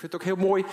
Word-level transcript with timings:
vind 0.00 0.12
het 0.12 0.22
ook 0.22 0.36
heel 0.36 0.46
mooi 0.46 0.64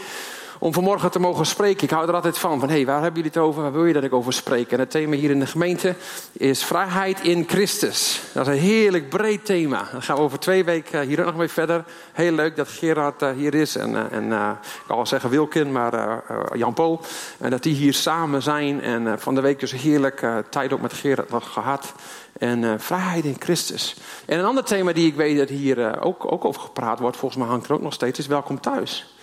om 0.59 0.73
vanmorgen 0.73 1.11
te 1.11 1.19
mogen 1.19 1.45
spreken. 1.45 1.83
Ik 1.83 1.89
hou 1.89 2.07
er 2.07 2.13
altijd 2.13 2.37
van. 2.37 2.59
Van 2.59 2.69
hé, 2.69 2.75
hey, 2.75 2.85
waar 2.85 3.01
hebben 3.01 3.21
jullie 3.21 3.31
het 3.35 3.41
over? 3.41 3.61
Waar 3.61 3.71
wil 3.71 3.85
je 3.85 3.93
dat 3.93 4.03
ik 4.03 4.13
over 4.13 4.33
spreek? 4.33 4.71
En 4.71 4.79
het 4.79 4.91
thema 4.91 5.15
hier 5.15 5.29
in 5.29 5.39
de 5.39 5.47
gemeente 5.47 5.95
is 6.31 6.63
vrijheid 6.63 7.19
in 7.19 7.45
Christus. 7.47 8.21
Dat 8.33 8.47
is 8.47 8.53
een 8.53 8.59
heerlijk 8.59 9.09
breed 9.09 9.45
thema. 9.45 9.87
Dan 9.91 10.01
gaan 10.01 10.15
we 10.15 10.21
over 10.21 10.39
twee 10.39 10.63
weken 10.63 11.07
hier 11.07 11.19
ook 11.19 11.25
nog 11.25 11.35
mee 11.35 11.47
verder. 11.47 11.83
Heel 12.13 12.31
leuk 12.31 12.55
dat 12.55 12.67
Gerard 12.67 13.21
uh, 13.21 13.29
hier 13.31 13.53
is. 13.53 13.75
En, 13.75 13.91
uh, 13.91 14.11
en 14.11 14.23
ik 14.23 14.85
kan 14.87 14.95
wel 14.95 15.05
zeggen 15.05 15.29
Wilkin, 15.29 15.71
maar 15.71 16.23
Jan-Paul. 16.53 17.01
En 17.39 17.49
dat 17.49 17.63
die 17.63 17.75
hier 17.75 17.93
samen 17.93 18.41
zijn. 18.41 18.81
En 18.81 19.19
van 19.19 19.35
de 19.35 19.41
week 19.41 19.59
dus 19.59 19.71
heerlijk 19.71 20.25
tijd 20.49 20.73
ook 20.73 20.81
met 20.81 20.93
Gerard 20.93 21.29
nog 21.29 21.53
gehad. 21.53 21.93
En 22.37 22.79
vrijheid 22.79 23.25
in 23.25 23.35
Christus. 23.39 23.95
En 24.25 24.39
een 24.39 24.45
ander 24.45 24.63
thema 24.63 24.93
die 24.93 25.07
ik 25.07 25.15
weet 25.15 25.37
dat 25.37 25.49
hier 25.49 26.01
ook, 26.01 26.31
ook 26.31 26.45
over 26.45 26.61
gepraat 26.61 26.99
wordt. 26.99 27.17
Volgens 27.17 27.41
mij 27.41 27.49
hangt 27.49 27.67
er 27.67 27.73
ook 27.73 27.81
nog 27.81 27.93
steeds. 27.93 28.19
Is 28.19 28.27
welkom 28.27 28.59
thuis. 28.59 29.16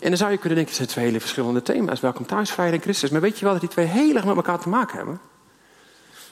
En 0.00 0.08
dan 0.08 0.16
zou 0.16 0.30
je 0.30 0.36
kunnen 0.36 0.56
denken, 0.56 0.74
het 0.74 0.82
zijn 0.82 0.88
twee 0.88 1.04
hele 1.04 1.20
verschillende 1.20 1.62
thema's. 1.62 2.00
Welkom 2.00 2.26
thuis, 2.26 2.50
vrijheid 2.50 2.76
en 2.76 2.82
Christus. 2.82 3.10
Maar 3.10 3.20
weet 3.20 3.38
je 3.38 3.44
wel 3.44 3.52
dat 3.52 3.60
die 3.60 3.70
twee 3.70 3.86
heel 3.86 4.14
erg 4.14 4.24
met 4.24 4.36
elkaar 4.36 4.58
te 4.58 4.68
maken 4.68 4.96
hebben? 4.96 5.20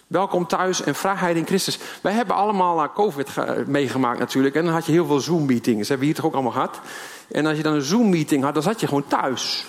Welkom 0.06 0.46
thuis 0.46 0.82
en 0.82 0.94
vrijheid 0.94 1.36
in 1.36 1.46
Christus. 1.46 1.78
Wij 2.00 2.12
hebben 2.12 2.36
allemaal 2.36 2.92
COVID 2.92 3.28
meegemaakt 3.66 4.18
natuurlijk. 4.18 4.54
En 4.54 4.64
dan 4.64 4.74
had 4.74 4.86
je 4.86 4.92
heel 4.92 5.06
veel 5.06 5.20
Zoom-meetings. 5.20 5.78
Dat 5.78 5.88
hebben 5.88 5.98
we 5.98 6.04
hier 6.04 6.14
toch 6.14 6.24
ook 6.24 6.32
allemaal 6.32 6.52
gehad. 6.52 6.80
En 7.30 7.46
als 7.46 7.56
je 7.56 7.62
dan 7.62 7.74
een 7.74 7.82
Zoom-meeting 7.82 8.44
had, 8.44 8.54
dan 8.54 8.62
zat 8.62 8.80
je 8.80 8.86
gewoon 8.86 9.06
thuis. 9.06 9.64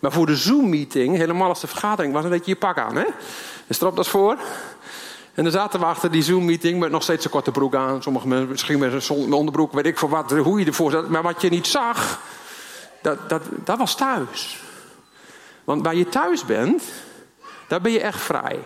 Maar 0.00 0.12
voor 0.12 0.26
de 0.26 0.36
Zoom-meeting, 0.36 1.16
helemaal 1.16 1.48
als 1.48 1.60
de 1.60 1.66
vergadering 1.66 2.12
was, 2.12 2.22
dan 2.22 2.30
deed 2.30 2.46
je 2.46 2.56
pak 2.56 2.78
aan. 2.78 2.96
Hè? 2.96 3.04
En 3.66 3.74
strop 3.74 3.96
dat 3.96 4.08
voor. 4.08 4.36
En 5.34 5.42
dan 5.42 5.52
zaten 5.52 5.80
we 5.80 5.86
achter 5.86 6.10
die 6.10 6.22
Zoom-meeting 6.22 6.78
met 6.78 6.90
nog 6.90 7.02
steeds 7.02 7.24
een 7.24 7.30
korte 7.30 7.50
broek 7.50 7.74
aan. 7.74 8.02
Sommige 8.02 8.28
misschien 8.28 8.78
met 8.78 9.08
een 9.08 9.32
onderbroek, 9.32 9.72
weet 9.72 9.86
ik 9.86 9.98
voor 9.98 10.08
wat, 10.08 10.30
hoe 10.30 10.58
je 10.60 10.66
ervoor 10.66 10.90
zat. 10.90 11.08
Maar 11.08 11.22
wat 11.22 11.42
je 11.42 11.48
niet 11.48 11.66
zag, 11.66 12.20
dat, 13.02 13.28
dat, 13.28 13.42
dat 13.64 13.78
was 13.78 13.96
thuis. 13.96 14.62
Want 15.64 15.82
waar 15.82 15.94
je 15.94 16.08
thuis 16.08 16.44
bent, 16.44 16.82
daar 17.68 17.80
ben 17.80 17.92
je 17.92 18.00
echt 18.00 18.20
vrij. 18.20 18.58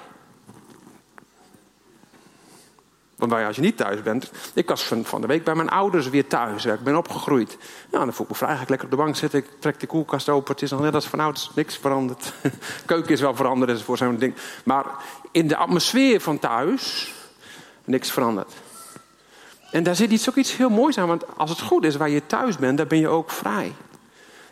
Want 3.16 3.32
als 3.32 3.56
je 3.56 3.62
niet 3.62 3.76
thuis 3.76 4.02
bent. 4.02 4.30
Ik 4.54 4.68
was 4.68 4.84
van, 4.84 5.04
van 5.04 5.20
de 5.20 5.26
week 5.26 5.44
bij 5.44 5.54
mijn 5.54 5.68
ouders 5.68 6.08
weer 6.08 6.26
thuis. 6.26 6.64
Ik 6.64 6.80
ben 6.80 6.96
opgegroeid. 6.96 7.58
Nou, 7.90 8.04
dan 8.04 8.14
voel 8.14 8.26
ik 8.26 8.32
me 8.32 8.38
vrij. 8.38 8.56
Ga 8.56 8.62
ik 8.62 8.68
lekker 8.68 8.86
op 8.86 8.96
de 8.96 9.02
bank 9.02 9.16
zitten. 9.16 9.38
Ik 9.38 9.46
trek 9.58 9.80
de 9.80 9.86
koelkast 9.86 10.28
open. 10.28 10.52
Het 10.52 10.62
is 10.62 10.70
nog 10.70 10.80
net 10.80 10.94
als 10.94 11.06
van 11.06 11.20
ouders. 11.20 11.50
Niks 11.54 11.76
veranderd. 11.76 12.32
Keuken 12.86 13.12
is 13.12 13.20
wel 13.20 13.34
veranderd 13.34 13.82
voor 13.82 13.96
zo'n 13.96 14.16
ding. 14.16 14.34
Maar 14.64 14.84
in 15.30 15.48
de 15.48 15.56
atmosfeer 15.56 16.20
van 16.20 16.38
thuis. 16.38 17.12
Niks 17.84 18.10
veranderd. 18.10 18.52
En 19.70 19.82
daar 19.82 19.96
zit 19.96 20.10
iets, 20.10 20.28
ook 20.28 20.36
iets 20.36 20.56
heel 20.56 20.70
moois 20.70 20.98
aan. 20.98 21.08
Want 21.08 21.24
als 21.36 21.50
het 21.50 21.60
goed 21.60 21.84
is 21.84 21.96
waar 21.96 22.10
je 22.10 22.26
thuis 22.26 22.56
bent, 22.56 22.78
dan 22.78 22.88
ben 22.88 22.98
je 22.98 23.08
ook 23.08 23.30
vrij. 23.30 23.72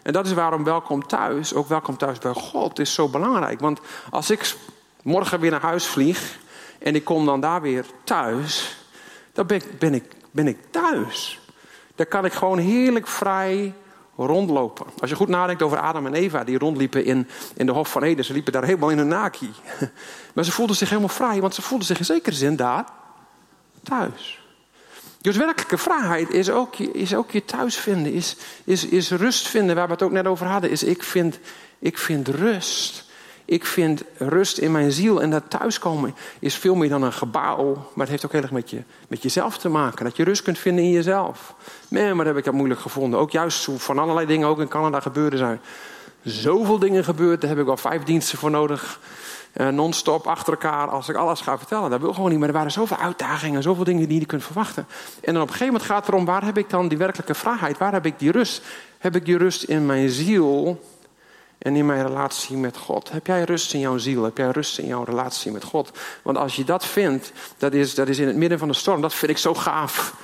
En 0.03 0.12
dat 0.12 0.27
is 0.27 0.33
waarom 0.33 0.64
welkom 0.64 1.06
thuis, 1.06 1.55
ook 1.55 1.69
welkom 1.69 1.97
thuis 1.97 2.19
bij 2.19 2.33
God, 2.33 2.78
is 2.78 2.95
zo 2.95 3.08
belangrijk. 3.08 3.61
Want 3.61 3.81
als 4.11 4.31
ik 4.31 4.56
morgen 5.03 5.41
weer 5.41 5.50
naar 5.50 5.61
huis 5.61 5.86
vlieg 5.86 6.39
en 6.78 6.94
ik 6.94 7.05
kom 7.05 7.27
dan 7.27 7.41
daar 7.41 7.61
weer 7.61 7.84
thuis, 8.05 8.77
dan 9.33 9.47
ben 9.47 9.56
ik, 9.56 9.78
ben 9.78 9.94
ik, 9.94 10.05
ben 10.31 10.47
ik 10.47 10.59
thuis. 10.70 11.41
Dan 11.94 12.06
kan 12.06 12.25
ik 12.25 12.33
gewoon 12.33 12.59
heerlijk 12.59 13.06
vrij 13.06 13.75
rondlopen. 14.17 14.86
Als 14.98 15.11
je 15.11 15.17
goed 15.17 15.28
nadenkt 15.28 15.62
over 15.62 15.78
Adam 15.78 16.06
en 16.06 16.14
Eva, 16.14 16.44
die 16.44 16.59
rondliepen 16.59 17.05
in, 17.05 17.28
in 17.55 17.66
de 17.66 17.72
Hof 17.72 17.91
van 17.91 18.03
Eden. 18.03 18.25
Ze 18.25 18.33
liepen 18.33 18.53
daar 18.53 18.64
helemaal 18.64 18.91
in 18.91 18.98
een 18.98 19.09
naki. 19.09 19.50
Maar 20.34 20.44
ze 20.44 20.53
voelden 20.53 20.77
zich 20.77 20.89
helemaal 20.89 21.09
vrij, 21.09 21.41
want 21.41 21.55
ze 21.55 21.62
voelden 21.62 21.87
zich 21.87 21.98
in 21.98 22.05
zekere 22.05 22.37
zin 22.37 22.56
daar 22.56 22.84
thuis. 23.83 24.42
Dus 25.23 25.37
werkelijke 25.37 25.78
vrijheid 25.78 26.31
is 26.31 26.51
ook, 26.51 26.78
is 26.78 27.15
ook 27.15 27.31
je 27.31 27.45
thuis 27.45 27.77
vinden, 27.77 28.12
is, 28.12 28.37
is, 28.65 28.87
is 28.87 29.11
rust 29.11 29.48
vinden, 29.48 29.77
waar 29.77 29.87
we 29.87 29.92
het 29.92 30.03
ook 30.03 30.11
net 30.11 30.27
over 30.27 30.47
hadden. 30.47 30.70
Is 30.70 30.83
ik 30.83 31.03
vind, 31.03 31.39
ik 31.78 31.98
vind 31.98 32.28
rust. 32.28 33.11
Ik 33.45 33.67
vind 33.67 34.03
rust 34.17 34.59
in 34.59 34.73
mijn 34.73 34.93
ziel. 34.93 35.23
En 35.23 35.31
dat 35.31 35.43
thuiskomen 35.48 36.15
is 36.39 36.56
veel 36.56 36.75
meer 36.75 36.89
dan 36.89 37.03
een 37.03 37.12
gebouw. 37.12 37.75
Maar 37.75 38.06
het 38.06 38.09
heeft 38.09 38.25
ook 38.25 38.33
heel 38.33 38.43
erg 38.43 38.50
met, 38.50 38.71
je, 38.71 38.83
met 39.09 39.22
jezelf 39.22 39.59
te 39.59 39.69
maken. 39.69 40.05
Dat 40.05 40.16
je 40.16 40.25
rust 40.25 40.43
kunt 40.43 40.59
vinden 40.59 40.84
in 40.84 40.91
jezelf. 40.91 41.54
Nee, 41.89 42.06
maar 42.06 42.25
dat 42.25 42.27
heb 42.27 42.37
ik 42.37 42.44
dat 42.44 42.54
moeilijk 42.54 42.81
gevonden. 42.81 43.21
Ook 43.21 43.31
juist 43.31 43.69
van 43.77 43.99
allerlei 43.99 44.27
dingen 44.27 44.49
ook 44.49 44.60
in 44.60 44.69
Canada 44.69 45.00
gebeurd 45.00 45.39
zijn. 45.39 45.60
Zoveel 46.22 46.78
dingen 46.78 47.04
gebeurd, 47.04 47.41
daar 47.41 47.50
heb 47.50 47.59
ik 47.59 47.65
wel 47.65 47.77
vijf 47.77 48.03
diensten 48.03 48.39
voor 48.39 48.50
nodig. 48.50 49.00
Uh, 49.57 49.69
non-stop 49.69 50.27
achter 50.27 50.53
elkaar 50.53 50.89
als 50.89 51.09
ik 51.09 51.17
alles 51.17 51.41
ga 51.41 51.59
vertellen. 51.59 51.91
Dat 51.91 52.01
wil 52.01 52.15
gewoon 52.15 52.31
niet. 52.31 52.39
Maar 52.39 52.49
er 52.49 52.55
waren 52.55 52.71
zoveel 52.71 52.97
uitdagingen, 52.97 53.63
zoveel 53.63 53.85
dingen 53.85 54.01
die 54.03 54.13
je 54.13 54.19
niet 54.19 54.29
kunt 54.29 54.45
verwachten. 54.45 54.87
En 55.21 55.33
dan 55.33 55.43
op 55.43 55.49
een 55.49 55.55
gegeven 55.55 55.67
moment 55.67 55.85
gaat 55.85 55.99
het 55.99 56.09
erom: 56.09 56.25
waar 56.25 56.45
heb 56.45 56.59
ik 56.59 56.71
dan 56.71 56.89
die 56.89 56.99
werkelijke 56.99 57.35
vrijheid? 57.35 57.79
Waar 57.79 57.93
heb 57.93 58.07
ik 58.07 58.19
die 58.19 58.31
rust? 58.31 58.63
Heb 58.99 59.17
ik 59.17 59.25
die 59.25 59.37
rust 59.37 59.63
in 59.63 59.87
mijn 59.87 60.09
ziel 60.09 60.81
en 61.59 61.77
in 61.77 61.87
mijn 61.87 62.07
relatie 62.07 62.57
met 62.57 62.77
God? 62.77 63.11
Heb 63.11 63.27
jij 63.27 63.45
rust 63.45 63.75
in 63.75 63.81
jouw 63.81 63.99
ziel? 63.99 64.23
Heb 64.23 64.37
jij 64.37 64.51
rust 64.51 64.79
in 64.79 64.87
jouw 64.87 65.05
relatie 65.05 65.53
met 65.53 65.65
God? 65.65 65.91
Want 66.23 66.37
als 66.37 66.57
je 66.57 66.65
dat 66.65 66.87
vindt, 66.87 67.33
dat 67.59 67.73
is, 67.73 67.95
dat 67.95 68.09
is 68.09 68.19
in 68.19 68.27
het 68.27 68.37
midden 68.37 68.59
van 68.59 68.69
de 68.69 68.75
storm. 68.75 69.01
Dat 69.01 69.15
vind 69.15 69.31
ik 69.31 69.39
zo 69.39 69.55
gaaf 69.55 70.15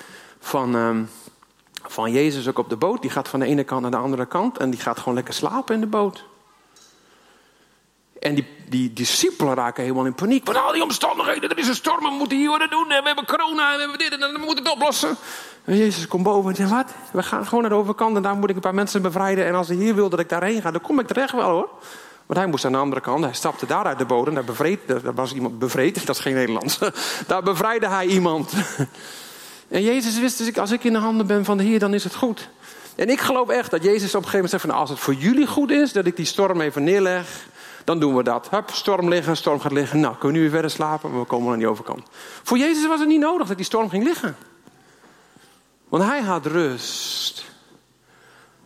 van. 0.40 0.74
Um, 0.74 1.08
van 1.90 2.12
Jezus 2.12 2.48
ook 2.48 2.58
op 2.58 2.68
de 2.68 2.76
boot. 2.76 3.02
Die 3.02 3.10
gaat 3.10 3.28
van 3.28 3.40
de 3.40 3.46
ene 3.46 3.64
kant 3.64 3.82
naar 3.82 3.90
de 3.90 3.96
andere 3.96 4.26
kant. 4.26 4.58
En 4.58 4.70
die 4.70 4.80
gaat 4.80 4.98
gewoon 4.98 5.14
lekker 5.14 5.34
slapen 5.34 5.74
in 5.74 5.80
de 5.80 5.86
boot. 5.86 6.24
En 8.20 8.34
die, 8.34 8.46
die 8.68 8.92
discipelen 8.92 9.54
raken 9.54 9.82
helemaal 9.82 10.06
in 10.06 10.14
paniek. 10.14 10.46
Van 10.46 10.64
al 10.64 10.72
die 10.72 10.82
omstandigheden, 10.82 11.50
er 11.50 11.58
is 11.58 11.68
een 11.68 11.74
storm, 11.74 12.04
we 12.04 12.10
moeten 12.10 12.38
hier 12.38 12.48
wat 12.48 12.70
doen. 12.70 12.90
En 12.90 13.00
we 13.00 13.06
hebben 13.06 13.26
corona 13.26 13.70
en 13.70 13.74
we 13.74 13.80
hebben 13.80 13.98
dit 13.98 14.12
en 14.12 14.20
dan 14.20 14.40
moeten 14.40 14.64
het 14.64 14.72
oplossen. 14.72 15.16
En 15.64 15.76
Jezus 15.76 16.08
komt 16.08 16.22
boven 16.22 16.50
en 16.50 16.56
zegt, 16.56 16.70
wat? 16.70 16.94
We 17.12 17.22
gaan 17.22 17.44
gewoon 17.44 17.60
naar 17.60 17.70
de 17.70 17.76
overkant 17.76 18.16
en 18.16 18.22
daar 18.22 18.36
moet 18.36 18.50
ik 18.50 18.54
een 18.54 18.60
paar 18.60 18.74
mensen 18.74 19.02
bevrijden. 19.02 19.46
En 19.46 19.54
als 19.54 19.68
hij 19.68 19.76
hier 19.76 19.94
wil 19.94 20.08
dat 20.08 20.20
ik 20.20 20.28
daarheen 20.28 20.62
ga, 20.62 20.70
dan 20.70 20.80
kom 20.80 21.00
ik 21.00 21.06
terecht 21.06 21.32
wel 21.32 21.50
hoor. 21.50 21.68
Want 22.26 22.40
hij 22.40 22.48
moest 22.48 22.64
aan 22.64 22.72
de 22.72 22.78
andere 22.78 23.00
kant, 23.00 23.24
hij 23.24 23.32
stapte 23.32 23.66
daar 23.66 23.84
uit 23.84 23.98
de 23.98 24.04
bodem. 24.04 24.34
Daar, 24.34 24.44
bevreed, 24.44 24.80
daar 24.86 25.14
was 25.14 25.32
iemand 25.32 25.58
bevreed, 25.58 25.94
dat 26.06 26.16
is 26.16 26.22
geen 26.22 26.34
Nederlands. 26.34 26.78
Daar 27.26 27.42
bevrijdde 27.42 27.88
hij 27.88 28.06
iemand. 28.06 28.52
En 29.68 29.82
Jezus 29.82 30.18
wist 30.18 30.38
dus, 30.38 30.58
als 30.58 30.70
ik 30.70 30.84
in 30.84 30.92
de 30.92 30.98
handen 30.98 31.26
ben 31.26 31.44
van 31.44 31.56
de 31.56 31.62
Heer, 31.62 31.78
dan 31.78 31.94
is 31.94 32.04
het 32.04 32.14
goed. 32.14 32.48
En 32.94 33.08
ik 33.08 33.20
geloof 33.20 33.48
echt 33.48 33.70
dat 33.70 33.82
Jezus 33.82 34.14
op 34.14 34.22
een 34.22 34.28
gegeven 34.28 34.32
moment 34.32 34.50
zegt 34.50 34.62
van, 34.62 34.74
als 34.74 34.90
het 34.90 34.98
voor 34.98 35.14
jullie 35.14 35.46
goed 35.46 35.70
is, 35.70 35.92
dat 35.92 36.06
ik 36.06 36.16
die 36.16 36.24
storm 36.24 36.60
even 36.60 36.84
neerleg 36.84 37.46
dan 37.88 37.98
doen 37.98 38.16
we 38.16 38.22
dat. 38.22 38.50
Hup, 38.50 38.70
storm 38.70 39.08
liggen, 39.08 39.36
storm 39.36 39.60
gaat 39.60 39.72
liggen. 39.72 40.00
Nou, 40.00 40.16
kunnen 40.16 40.32
we 40.32 40.36
nu 40.36 40.40
weer 40.42 40.50
verder 40.50 40.70
slapen, 40.70 41.18
we 41.18 41.24
komen 41.24 41.52
aan 41.52 41.58
die 41.58 41.68
overkant. 41.68 42.06
Voor 42.42 42.58
Jezus 42.58 42.86
was 42.86 42.98
het 42.98 43.08
niet 43.08 43.20
nodig 43.20 43.46
dat 43.46 43.56
die 43.56 43.66
storm 43.66 43.88
ging 43.88 44.04
liggen. 44.04 44.36
Want 45.88 46.04
hij 46.04 46.20
had 46.20 46.46
rust. 46.46 47.44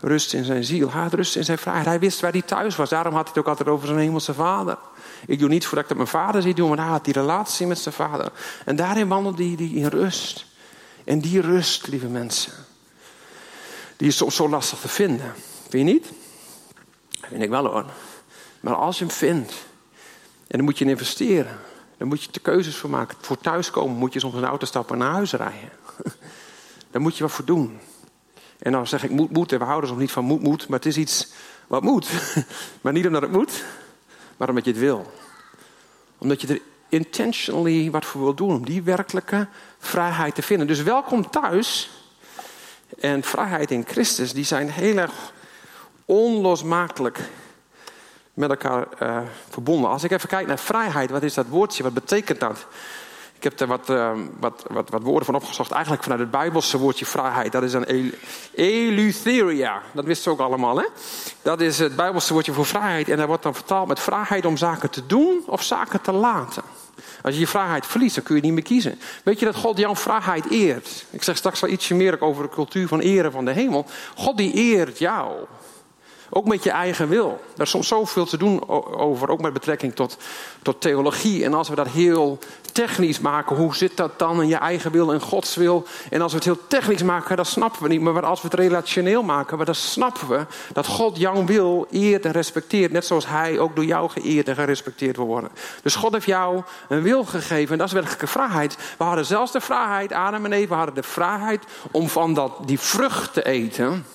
Rust 0.00 0.32
in 0.32 0.44
zijn 0.44 0.64
ziel, 0.64 0.90
hij 0.90 1.02
had 1.02 1.12
rust 1.14 1.36
in 1.36 1.44
zijn 1.44 1.58
vrijheid. 1.58 1.86
Hij 1.86 1.98
wist 1.98 2.20
waar 2.20 2.30
hij 2.30 2.42
thuis 2.42 2.76
was. 2.76 2.88
Daarom 2.88 3.14
had 3.14 3.22
hij 3.22 3.32
het 3.34 3.42
ook 3.42 3.48
altijd 3.48 3.68
over 3.68 3.86
zijn 3.86 3.98
hemelse 3.98 4.34
vader. 4.34 4.78
Ik 5.26 5.38
doe 5.38 5.48
niet 5.48 5.66
voordat 5.66 5.82
ik 5.82 5.88
dat 5.88 5.98
mijn 5.98 6.24
vader 6.24 6.42
zie 6.42 6.54
doen, 6.54 6.68
maar 6.68 6.78
hij 6.78 6.86
had 6.86 7.04
die 7.04 7.14
relatie 7.14 7.66
met 7.66 7.78
zijn 7.78 7.94
vader. 7.94 8.32
En 8.64 8.76
daarin 8.76 9.08
wandelde 9.08 9.44
hij 9.44 9.66
in 9.66 9.86
rust. 9.86 10.46
En 11.04 11.20
die 11.20 11.40
rust, 11.40 11.86
lieve 11.86 12.08
mensen, 12.08 12.52
die 13.96 14.08
is 14.08 14.16
soms 14.16 14.36
zo 14.36 14.48
lastig 14.48 14.78
te 14.78 14.88
vinden. 14.88 15.34
Vind 15.68 15.88
je 15.88 15.92
niet? 15.92 16.12
Vind 17.28 17.42
ik 17.42 17.50
wel 17.50 17.66
hoor. 17.66 17.84
Maar 18.62 18.74
als 18.74 18.98
je 18.98 19.04
hem 19.04 19.14
vindt, 19.14 19.52
en 20.46 20.58
dan 20.58 20.64
moet 20.64 20.78
je 20.78 20.84
investeren. 20.84 21.58
Dan 21.96 22.08
moet 22.08 22.22
je 22.22 22.28
er 22.32 22.40
keuzes 22.40 22.76
voor 22.76 22.90
maken. 22.90 23.16
Voor 23.20 23.38
thuiskomen 23.38 23.96
moet 23.96 24.12
je 24.12 24.20
soms 24.20 24.34
een 24.34 24.44
auto 24.44 24.66
stappen 24.66 24.94
en 24.94 25.00
naar 25.00 25.12
huis 25.12 25.32
rijden. 25.32 25.70
Daar 26.90 27.02
moet 27.02 27.16
je 27.16 27.22
wat 27.22 27.32
voor 27.32 27.44
doen. 27.44 27.78
En 28.58 28.72
dan 28.72 28.86
zeg 28.86 29.04
ik 29.04 29.10
moet, 29.10 29.30
moet. 29.30 29.52
En 29.52 29.58
we 29.58 29.64
houden 29.64 29.88
soms 29.88 30.00
niet 30.00 30.12
van 30.12 30.24
moet, 30.24 30.42
moet. 30.42 30.68
Maar 30.68 30.78
het 30.78 30.88
is 30.88 30.96
iets 30.96 31.32
wat 31.66 31.82
moet. 31.82 32.08
Maar 32.80 32.92
niet 32.92 33.06
omdat 33.06 33.22
het 33.22 33.32
moet, 33.32 33.64
maar 34.36 34.48
omdat 34.48 34.64
je 34.64 34.70
het 34.70 34.80
wil. 34.80 35.12
Omdat 36.18 36.40
je 36.40 36.46
er 36.46 36.60
intentionally 36.88 37.90
wat 37.90 38.04
voor 38.04 38.20
wil 38.20 38.34
doen. 38.34 38.54
Om 38.54 38.64
die 38.64 38.82
werkelijke 38.82 39.48
vrijheid 39.78 40.34
te 40.34 40.42
vinden. 40.42 40.66
Dus 40.66 40.82
welkom 40.82 41.30
thuis. 41.30 41.90
En 43.00 43.22
vrijheid 43.22 43.70
in 43.70 43.84
Christus, 43.86 44.32
die 44.32 44.44
zijn 44.44 44.70
heel 44.70 44.96
erg 44.96 45.32
onlosmakelijk 46.04 47.30
met 48.34 48.50
elkaar 48.50 48.86
uh, 49.02 49.18
verbonden. 49.48 49.90
Als 49.90 50.04
ik 50.04 50.10
even 50.10 50.28
kijk 50.28 50.46
naar 50.46 50.58
vrijheid, 50.58 51.10
wat 51.10 51.22
is 51.22 51.34
dat 51.34 51.46
woordje? 51.48 51.82
Wat 51.82 51.94
betekent 51.94 52.40
dat? 52.40 52.66
Ik 53.42 53.50
heb 53.50 53.60
er 53.60 53.66
wat, 53.66 53.90
uh, 53.90 54.10
wat, 54.38 54.64
wat, 54.70 54.90
wat, 54.90 55.02
woorden 55.02 55.24
van 55.24 55.34
opgezocht. 55.34 55.70
Eigenlijk 55.70 56.02
vanuit 56.02 56.20
het 56.20 56.30
Bijbelse 56.30 56.78
woordje 56.78 57.06
vrijheid. 57.06 57.52
Dat 57.52 57.62
is 57.62 57.72
een 57.72 57.86
el 57.86 58.10
eleutheria. 58.52 59.82
Dat 59.92 60.04
wisten 60.04 60.24
ze 60.24 60.30
ook 60.30 60.46
allemaal, 60.46 60.76
hè? 60.76 60.86
Dat 61.42 61.60
is 61.60 61.78
het 61.78 61.96
Bijbelse 61.96 62.32
woordje 62.32 62.52
voor 62.52 62.66
vrijheid. 62.66 63.08
En 63.08 63.16
dat 63.16 63.26
wordt 63.26 63.42
dan 63.42 63.54
vertaald 63.54 63.88
met 63.88 64.00
vrijheid 64.00 64.44
om 64.44 64.56
zaken 64.56 64.90
te 64.90 65.06
doen 65.06 65.42
of 65.46 65.62
zaken 65.62 66.00
te 66.00 66.12
laten. 66.12 66.62
Als 67.22 67.34
je 67.34 67.40
je 67.40 67.46
vrijheid 67.46 67.86
verliest, 67.86 68.14
dan 68.14 68.24
kun 68.24 68.36
je 68.36 68.42
niet 68.42 68.52
meer 68.52 68.62
kiezen. 68.62 69.00
Weet 69.24 69.38
je 69.38 69.44
dat 69.44 69.56
God 69.56 69.78
jouw 69.78 69.96
vrijheid 69.96 70.50
eert? 70.50 71.04
Ik 71.10 71.22
zeg 71.22 71.36
straks 71.36 71.60
wel 71.60 71.70
ietsje 71.70 71.94
meer 71.94 72.20
over 72.20 72.42
de 72.42 72.48
cultuur 72.48 72.88
van 72.88 73.00
eren 73.00 73.32
van 73.32 73.44
de 73.44 73.52
hemel. 73.52 73.86
God 74.16 74.36
die 74.36 74.52
eert 74.52 74.98
jou. 74.98 75.32
Ook 76.34 76.46
met 76.46 76.62
je 76.62 76.70
eigen 76.70 77.08
wil. 77.08 77.40
Er 77.56 77.62
is 77.62 77.70
soms 77.70 77.88
zoveel 77.88 78.24
te 78.24 78.36
doen 78.36 78.68
over, 78.98 79.28
ook 79.28 79.40
met 79.40 79.52
betrekking 79.52 79.94
tot, 79.94 80.16
tot 80.62 80.80
theologie. 80.80 81.44
En 81.44 81.54
als 81.54 81.68
we 81.68 81.74
dat 81.74 81.88
heel 81.88 82.38
technisch 82.72 83.20
maken, 83.20 83.56
hoe 83.56 83.74
zit 83.74 83.96
dat 83.96 84.18
dan 84.18 84.42
in 84.42 84.48
je 84.48 84.56
eigen 84.56 84.90
wil 84.90 85.12
en 85.12 85.20
Gods 85.20 85.54
wil? 85.54 85.86
En 86.10 86.20
als 86.20 86.32
we 86.32 86.36
het 86.36 86.46
heel 86.46 86.66
technisch 86.66 87.02
maken, 87.02 87.36
dan 87.36 87.44
snappen 87.44 87.82
we 87.82 87.88
niet. 87.88 88.00
Maar 88.00 88.24
als 88.24 88.42
we 88.42 88.48
het 88.48 88.58
relationeel 88.58 89.22
maken, 89.22 89.64
dan 89.64 89.74
snappen 89.74 90.28
we 90.28 90.46
dat 90.72 90.86
God 90.86 91.16
jouw 91.16 91.44
wil 91.44 91.86
eert 91.90 92.24
en 92.24 92.32
respecteert. 92.32 92.92
Net 92.92 93.06
zoals 93.06 93.26
Hij 93.26 93.58
ook 93.58 93.76
door 93.76 93.84
jou 93.84 94.10
geëerd 94.10 94.48
en 94.48 94.54
gerespecteerd 94.54 95.16
wil 95.16 95.26
worden. 95.26 95.50
Dus 95.82 95.94
God 95.94 96.12
heeft 96.12 96.26
jou 96.26 96.62
een 96.88 97.02
wil 97.02 97.24
gegeven 97.24 97.72
en 97.72 97.78
dat 97.78 97.86
is 97.86 97.92
werkelijke 97.92 98.26
vrijheid. 98.26 98.76
We 98.98 99.04
hadden 99.04 99.26
zelfs 99.26 99.52
de 99.52 99.60
vrijheid, 99.60 100.12
Adam 100.12 100.44
en 100.44 100.52
Eva 100.52 100.76
hadden 100.76 100.94
de 100.94 101.02
vrijheid 101.02 101.64
om 101.90 102.08
van 102.08 102.34
dat, 102.34 102.52
die 102.64 102.80
vrucht 102.80 103.32
te 103.32 103.44
eten. 103.44 104.06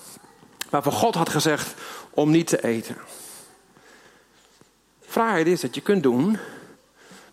Waarvan 0.70 0.94
God 0.94 1.16
had 1.16 1.30
gezegd 1.30 1.74
om 2.18 2.32
niet 2.32 2.48
te 2.48 2.64
eten. 2.64 2.98
Vrijheid 5.02 5.48
is 5.48 5.62
dat 5.62 5.76
je 5.76 5.82
kunt 5.82 6.04
doen 6.04 6.38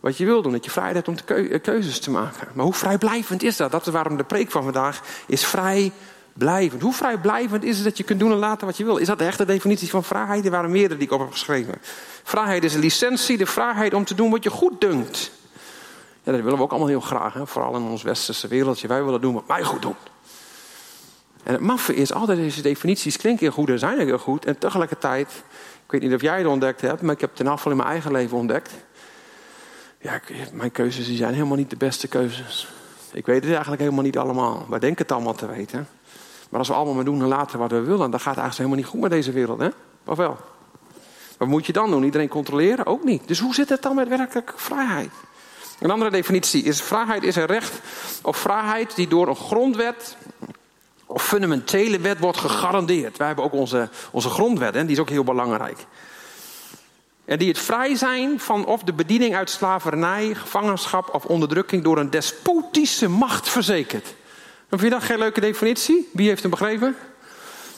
wat 0.01 0.17
je 0.17 0.25
wil 0.25 0.43
doen. 0.43 0.53
Dat 0.53 0.65
je 0.65 0.71
vrijheid 0.71 0.97
hebt 0.97 1.09
om 1.09 1.37
eh, 1.37 1.61
keuzes 1.63 1.99
te 2.01 2.11
maken. 2.11 2.49
Maar 2.55 2.65
hoe 2.65 2.75
vrijblijvend 2.75 3.43
is 3.43 3.57
dat? 3.57 3.71
Dat 3.71 3.87
is 3.87 3.93
waarom 3.93 4.17
de 4.17 4.25
preek 4.25 4.51
van 4.51 4.63
vandaag 4.63 5.03
is 5.27 5.45
vrijblijvend. 5.45 6.83
Hoe 6.83 6.93
vrijblijvend 6.93 7.65
is 7.65 7.77
het 7.77 7.85
dat 7.85 7.97
je 7.97 8.05
kunt 8.05 8.21
doen 8.21 8.33
en 8.33 8.39
laten 8.39 8.67
wat 8.67 8.77
je 8.77 8.85
wil? 8.85 8.97
Is 8.97 9.07
dat 9.07 9.19
de 9.19 9.25
echte 9.25 9.45
definitie 9.45 9.91
van 9.91 10.05
vrijheid? 10.05 10.45
Er 10.45 10.51
waren 10.51 10.71
meerdere 10.71 10.99
die 10.99 11.07
ik 11.09 11.13
op 11.13 11.21
heb 11.21 11.31
geschreven. 11.31 11.75
Vrijheid 12.23 12.65
is 12.65 12.75
een 12.75 12.81
licentie, 12.81 13.37
de 13.37 13.47
vrijheid 13.47 13.95
om 13.95 14.05
te 14.05 14.15
doen 14.15 14.31
wat 14.31 14.43
je 14.43 14.51
goed 14.51 14.81
dunkt. 14.81 15.31
Ja, 16.23 16.33
dat 16.33 16.41
willen 16.41 16.59
we 16.59 16.65
ook 16.65 16.71
allemaal 16.71 16.89
heel 16.89 17.01
graag. 17.01 17.35
Hè? 17.35 17.47
Vooral 17.47 17.77
in 17.77 17.83
ons 17.83 18.03
westerse 18.03 18.49
wereldje. 18.49 18.89
Wij 18.89 19.05
willen 19.05 19.21
doen 19.21 19.35
wat 19.35 19.45
wij 19.47 19.63
goed 19.63 19.83
doen. 19.83 19.97
En 21.45 21.53
het 21.53 21.61
maffe 21.61 21.95
is, 21.95 22.13
altijd 22.13 22.39
deze 22.39 22.63
definities 22.63 23.17
klinken 23.17 23.45
heel 23.45 23.55
goed 23.55 23.69
en 23.69 23.79
zijn 23.79 23.99
heel 23.99 24.19
goed. 24.19 24.45
En 24.45 24.59
tegelijkertijd, 24.59 25.29
ik 25.85 25.91
weet 25.91 26.03
niet 26.03 26.15
of 26.15 26.21
jij 26.21 26.39
het 26.39 26.47
ontdekt 26.47 26.81
hebt, 26.81 27.03
maar 27.03 27.15
ik 27.15 27.21
heb 27.21 27.31
het 27.31 27.39
ten 27.39 27.47
afval 27.47 27.71
in 27.71 27.77
mijn 27.77 27.89
eigen 27.89 28.13
leven 28.13 28.37
ontdekt. 28.37 28.73
Ja, 30.01 30.21
mijn 30.53 30.73
keuzes 30.73 31.07
die 31.07 31.17
zijn 31.17 31.35
helemaal 31.35 31.57
niet 31.57 31.71
de 31.71 31.77
beste 31.77 32.09
keuzes. 32.09 32.69
Ik 33.13 33.27
weet 33.27 33.43
het 33.43 33.51
eigenlijk 33.51 33.83
helemaal 33.83 34.05
niet 34.05 34.19
allemaal. 34.19 34.67
Wij 34.69 34.79
denken 34.79 35.03
het 35.03 35.13
allemaal 35.13 35.35
te 35.35 35.47
weten. 35.47 35.89
Maar 36.49 36.59
als 36.59 36.69
we 36.69 36.75
allemaal 36.75 36.95
maar 36.95 37.05
doen 37.05 37.23
en 37.23 37.29
laten 37.29 37.59
wat 37.59 37.71
we 37.71 37.81
willen, 37.81 38.11
dan 38.11 38.21
gaat 38.21 38.35
het 38.35 38.45
eigenlijk 38.45 38.57
helemaal 38.57 38.77
niet 38.77 38.87
goed 38.87 39.01
met 39.01 39.11
deze 39.11 39.33
wereld, 39.33 39.61
hè? 39.61 39.69
Of 40.05 40.17
wel? 40.17 40.37
Wat 41.39 41.49
moet 41.49 41.67
je 41.67 41.73
dan 41.73 41.91
doen? 41.91 42.05
Iedereen 42.05 42.29
controleren? 42.29 42.87
Ook 42.87 43.05
niet. 43.05 43.29
Dus 43.29 43.41
hoe 43.41 43.55
zit 43.55 43.69
het 43.69 43.83
dan 43.83 43.95
met 43.95 44.09
werkelijke 44.09 44.53
vrijheid? 44.57 45.11
Een 45.81 45.91
andere 45.91 46.11
definitie 46.11 46.63
is: 46.63 46.83
vrijheid 46.83 47.23
is 47.23 47.37
een 47.37 47.47
recht 47.47 47.81
of 48.23 48.37
vrijheid 48.37 48.97
die 48.97 49.09
door 49.09 49.29
een 49.29 49.37
grondwet 49.37 50.17
of 51.07 51.27
fundamentele 51.27 51.99
wet 51.99 52.19
wordt 52.19 52.39
gegarandeerd. 52.39 53.17
Wij 53.17 53.27
hebben 53.27 53.45
ook 53.45 53.53
onze, 53.53 53.89
onze 54.11 54.29
grondwet, 54.29 54.75
en 54.75 54.87
die 54.87 54.95
is 54.95 55.01
ook 55.01 55.09
heel 55.09 55.25
belangrijk. 55.25 55.87
En 57.25 57.39
die 57.39 57.49
het 57.49 57.59
vrij 57.59 57.95
zijn 57.95 58.41
van 58.41 58.67
of 58.67 58.83
de 58.83 58.93
bediening 58.93 59.37
uit 59.37 59.51
slavernij, 59.51 60.35
gevangenschap 60.35 61.15
of 61.15 61.25
onderdrukking 61.25 61.83
door 61.83 61.99
een 61.99 62.11
despotische 62.11 63.09
macht 63.09 63.49
verzekert. 63.49 64.15
Vind 64.69 64.83
je 64.83 64.91
dat 64.91 65.03
geen 65.03 65.19
leuke 65.19 65.41
definitie? 65.41 66.09
Wie 66.13 66.29
heeft 66.29 66.43
hem 66.43 66.51
begrepen? 66.51 66.97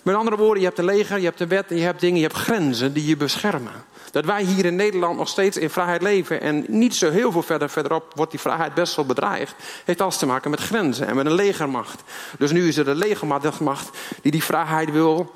Met 0.03 0.15
andere 0.15 0.37
woorden, 0.37 0.59
je 0.59 0.67
hebt 0.67 0.79
een 0.79 0.85
leger, 0.85 1.19
je 1.19 1.25
hebt 1.25 1.41
een 1.41 1.49
wet 1.49 1.71
en 1.71 1.77
je 1.77 1.83
hebt 1.83 2.01
dingen, 2.01 2.21
je 2.21 2.27
hebt 2.27 2.39
grenzen 2.39 2.93
die 2.93 3.07
je 3.07 3.17
beschermen. 3.17 3.73
Dat 4.13 4.25
wij 4.25 4.43
hier 4.43 4.65
in 4.65 4.77
Nederland 4.77 5.19
nog 5.19 5.29
steeds 5.29 5.57
in 5.57 5.71
vrijheid 5.71 6.03
leven 6.03 6.41
en 6.41 6.65
niet 6.69 6.95
zo 6.95 7.11
heel 7.11 7.33
veel 7.33 7.43
verder 7.43 7.71
verderop 7.71 8.13
wordt 8.15 8.31
die 8.31 8.41
vrijheid 8.41 8.75
best 8.75 8.97
wel 8.97 9.07
bedreigd, 9.07 9.55
heeft 9.85 10.01
alles 10.01 10.17
te 10.17 10.27
maken 10.27 10.51
met 10.51 10.61
grenzen 10.61 11.07
en 11.07 11.17
met 11.17 11.27
een 11.27 11.35
legermacht. 11.35 12.03
Dus 12.39 12.53
nu 12.53 12.69
is 12.69 12.77
er 12.77 12.89
een 12.89 12.97
legermacht 12.97 13.99
die 14.23 14.33
die 14.33 14.45
vrijheid 14.45 14.91
wil 14.91 15.35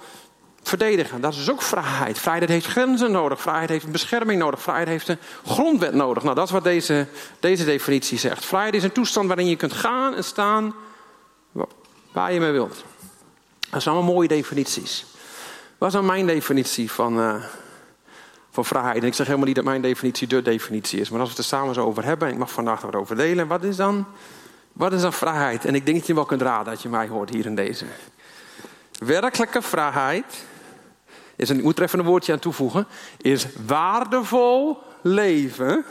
verdedigen. 0.63 1.21
Dat 1.21 1.35
is 1.35 1.51
ook 1.51 1.63
vrijheid. 1.63 2.19
Vrijheid 2.19 2.49
heeft 2.49 2.67
grenzen 2.67 3.11
nodig. 3.11 3.41
Vrijheid 3.41 3.69
heeft 3.69 3.85
een 3.85 3.93
bescherming 3.93 4.39
nodig. 4.39 4.63
Vrijheid 4.63 4.89
heeft 4.89 5.09
een 5.09 5.19
grondwet 5.47 5.95
nodig. 5.95 6.23
Nou, 6.23 6.35
dat 6.35 6.47
is 6.47 6.51
wat 6.51 6.65
deze, 6.65 7.07
deze 7.41 7.65
definitie 7.65 8.19
zegt. 8.19 8.45
Vrijheid 8.45 8.75
is 8.75 8.83
een 8.83 8.93
toestand 8.93 9.27
waarin 9.27 9.47
je 9.47 9.57
kunt 9.57 9.73
gaan 9.73 10.15
en 10.15 10.25
staan 10.25 10.75
waar 12.13 12.33
je 12.33 12.41
mee 12.41 12.53
wilt. 12.53 12.85
Dat 13.71 13.83
zijn 13.83 13.95
allemaal 13.95 14.15
mooie 14.15 14.29
definities. 14.29 15.07
Wat 15.79 15.89
is 15.89 15.95
dan 15.95 16.07
mijn 16.07 16.27
definitie 16.27 16.91
van, 16.91 17.19
uh, 17.19 17.45
van 18.51 18.65
vrijheid? 18.65 19.03
En 19.03 19.07
ik 19.07 19.15
zeg 19.15 19.27
helemaal 19.27 19.47
niet 19.47 19.57
dat 19.57 19.65
mijn 19.65 19.83
definitie 19.83 20.27
de 20.27 20.43
definitie 20.43 21.01
is. 21.01 21.11
Maar 21.11 21.21
als 21.21 21.29
we 21.29 21.35
het 21.35 21.45
er 21.45 21.51
samen 21.57 21.75
zo 21.75 21.85
over 21.85 22.05
hebben, 22.05 22.29
en 22.29 22.33
ik 22.33 22.39
mag 22.41 22.53
vandaag 22.53 22.81
wat 22.81 22.95
over 22.95 23.17
delen. 23.17 23.47
Wat 23.47 23.65
is 23.65 23.77
dan, 23.77 24.07
wat 24.73 24.93
is 24.93 25.01
dan 25.01 25.13
vrijheid? 25.13 25.65
En 25.65 25.75
ik 25.75 25.85
denk 25.87 25.99
dat 25.99 26.07
je 26.07 26.15
wel 26.15 26.25
kunt 26.25 26.43
raden 26.43 26.73
dat 26.73 26.83
je 26.83 26.89
mij 26.89 27.09
hoort 27.09 27.31
hier 27.31 27.47
in 27.47 27.55
deze. 27.55 27.85
Werkelijke 28.99 29.63
vrijheid 29.63 30.45
is, 31.37 31.51
en 31.51 31.59
ik 31.59 31.63
moet 31.63 31.79
er 31.79 31.85
even 31.85 31.99
een 31.99 32.05
woordje 32.05 32.33
aan 32.33 32.39
toevoegen, 32.39 32.87
is 33.17 33.47
waardevol 33.67 34.79
leven 35.03 35.85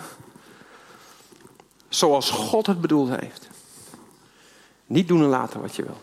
zoals 1.90 2.30
God 2.30 2.66
het 2.66 2.82
bedoeld 2.82 3.10
heeft. 3.10 3.48
Niet 4.86 5.08
doen 5.08 5.22
en 5.22 5.28
laten 5.28 5.62
wat 5.62 5.76
je 5.76 5.84
wil. 5.84 6.02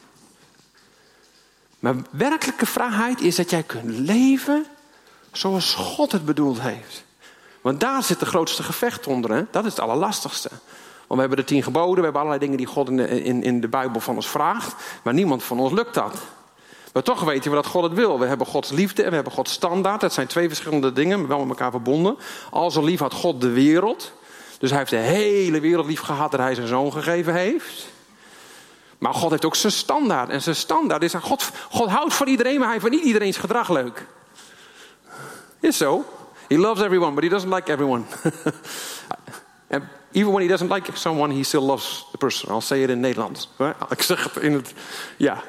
Maar 1.78 1.94
werkelijke 2.10 2.66
vrijheid 2.66 3.20
is 3.20 3.36
dat 3.36 3.50
jij 3.50 3.62
kunt 3.62 3.84
leven 3.84 4.66
zoals 5.36 5.74
God 5.74 6.12
het 6.12 6.24
bedoeld 6.24 6.60
heeft. 6.60 7.04
Want 7.60 7.80
daar 7.80 8.02
zit 8.02 8.20
de 8.20 8.26
grootste 8.26 8.62
gevecht 8.62 9.06
onder. 9.06 9.32
Hè? 9.32 9.44
Dat 9.50 9.64
is 9.64 9.70
het 9.70 9.80
allerlastigste. 9.80 10.48
Want 11.06 11.20
we 11.20 11.26
hebben 11.26 11.38
de 11.38 11.44
tien 11.44 11.62
geboden, 11.62 11.96
we 11.96 12.02
hebben 12.02 12.20
allerlei 12.20 12.40
dingen 12.40 12.56
die 12.56 12.66
God 12.66 12.88
in 12.88 12.96
de, 12.96 13.22
in, 13.22 13.60
de 13.60 13.68
Bijbel 13.68 14.00
van 14.00 14.14
ons 14.14 14.28
vraagt. 14.28 14.74
Maar 15.02 15.14
niemand 15.14 15.42
van 15.42 15.60
ons 15.60 15.72
lukt 15.72 15.94
dat. 15.94 16.14
Maar 16.92 17.02
toch 17.02 17.20
weten 17.20 17.50
we 17.50 17.56
dat 17.56 17.66
God 17.66 17.82
het 17.82 17.92
wil. 17.92 18.18
We 18.18 18.26
hebben 18.26 18.46
Gods 18.46 18.70
liefde 18.70 19.02
en 19.02 19.08
we 19.08 19.14
hebben 19.14 19.32
Gods 19.32 19.52
standaard. 19.52 20.00
Dat 20.00 20.12
zijn 20.12 20.26
twee 20.26 20.48
verschillende 20.48 20.92
dingen, 20.92 21.18
maar 21.18 21.28
wel 21.28 21.38
met 21.38 21.48
elkaar 21.48 21.70
verbonden. 21.70 22.16
Al 22.50 22.70
zo 22.70 22.84
lief 22.84 23.00
had 23.00 23.12
God 23.12 23.40
de 23.40 23.50
wereld. 23.50 24.12
Dus 24.58 24.70
hij 24.70 24.78
heeft 24.78 24.90
de 24.90 24.96
hele 24.96 25.60
wereld 25.60 25.86
lief 25.86 26.00
gehad 26.00 26.30
dat 26.30 26.40
hij 26.40 26.54
zijn 26.54 26.66
zoon 26.66 26.92
gegeven 26.92 27.34
heeft. 27.34 27.86
Maar 28.98 29.14
God 29.14 29.30
heeft 29.30 29.44
ook 29.44 29.56
zijn 29.56 29.72
standaard. 29.72 30.28
En 30.28 30.42
zijn 30.42 30.56
standaard 30.56 31.02
is, 31.02 31.14
God, 31.14 31.50
God 31.70 31.88
houdt 31.88 32.14
van 32.14 32.26
iedereen, 32.26 32.58
maar 32.58 32.68
hij 32.68 32.80
vindt 32.80 32.96
niet 32.96 33.04
iedereen's 33.04 33.36
gedrag 33.36 33.68
leuk. 33.68 34.06
Is 35.60 35.76
zo. 35.76 36.04
He 36.48 36.58
loves 36.58 36.82
everyone, 36.82 37.14
but 37.14 37.22
he 37.22 37.28
doesn't 37.28 37.54
like 37.54 37.72
everyone. 37.72 38.04
And 39.68 39.82
even 40.12 40.32
when 40.32 40.42
he 40.42 40.48
doesn't 40.48 40.70
like 40.70 40.96
someone, 40.96 41.34
he 41.34 41.42
still 41.42 41.66
loves 41.66 42.06
the 42.10 42.18
person. 42.18 42.50
I'll 42.50 42.60
say 42.60 42.82
it 42.82 42.90
in 42.90 43.00
Nederlands. 43.00 43.48
Ik 43.88 44.02
zeg 44.02 44.24
het 44.24 44.42
in 44.42 44.52
het... 44.52 44.72
Ja. 45.16 45.42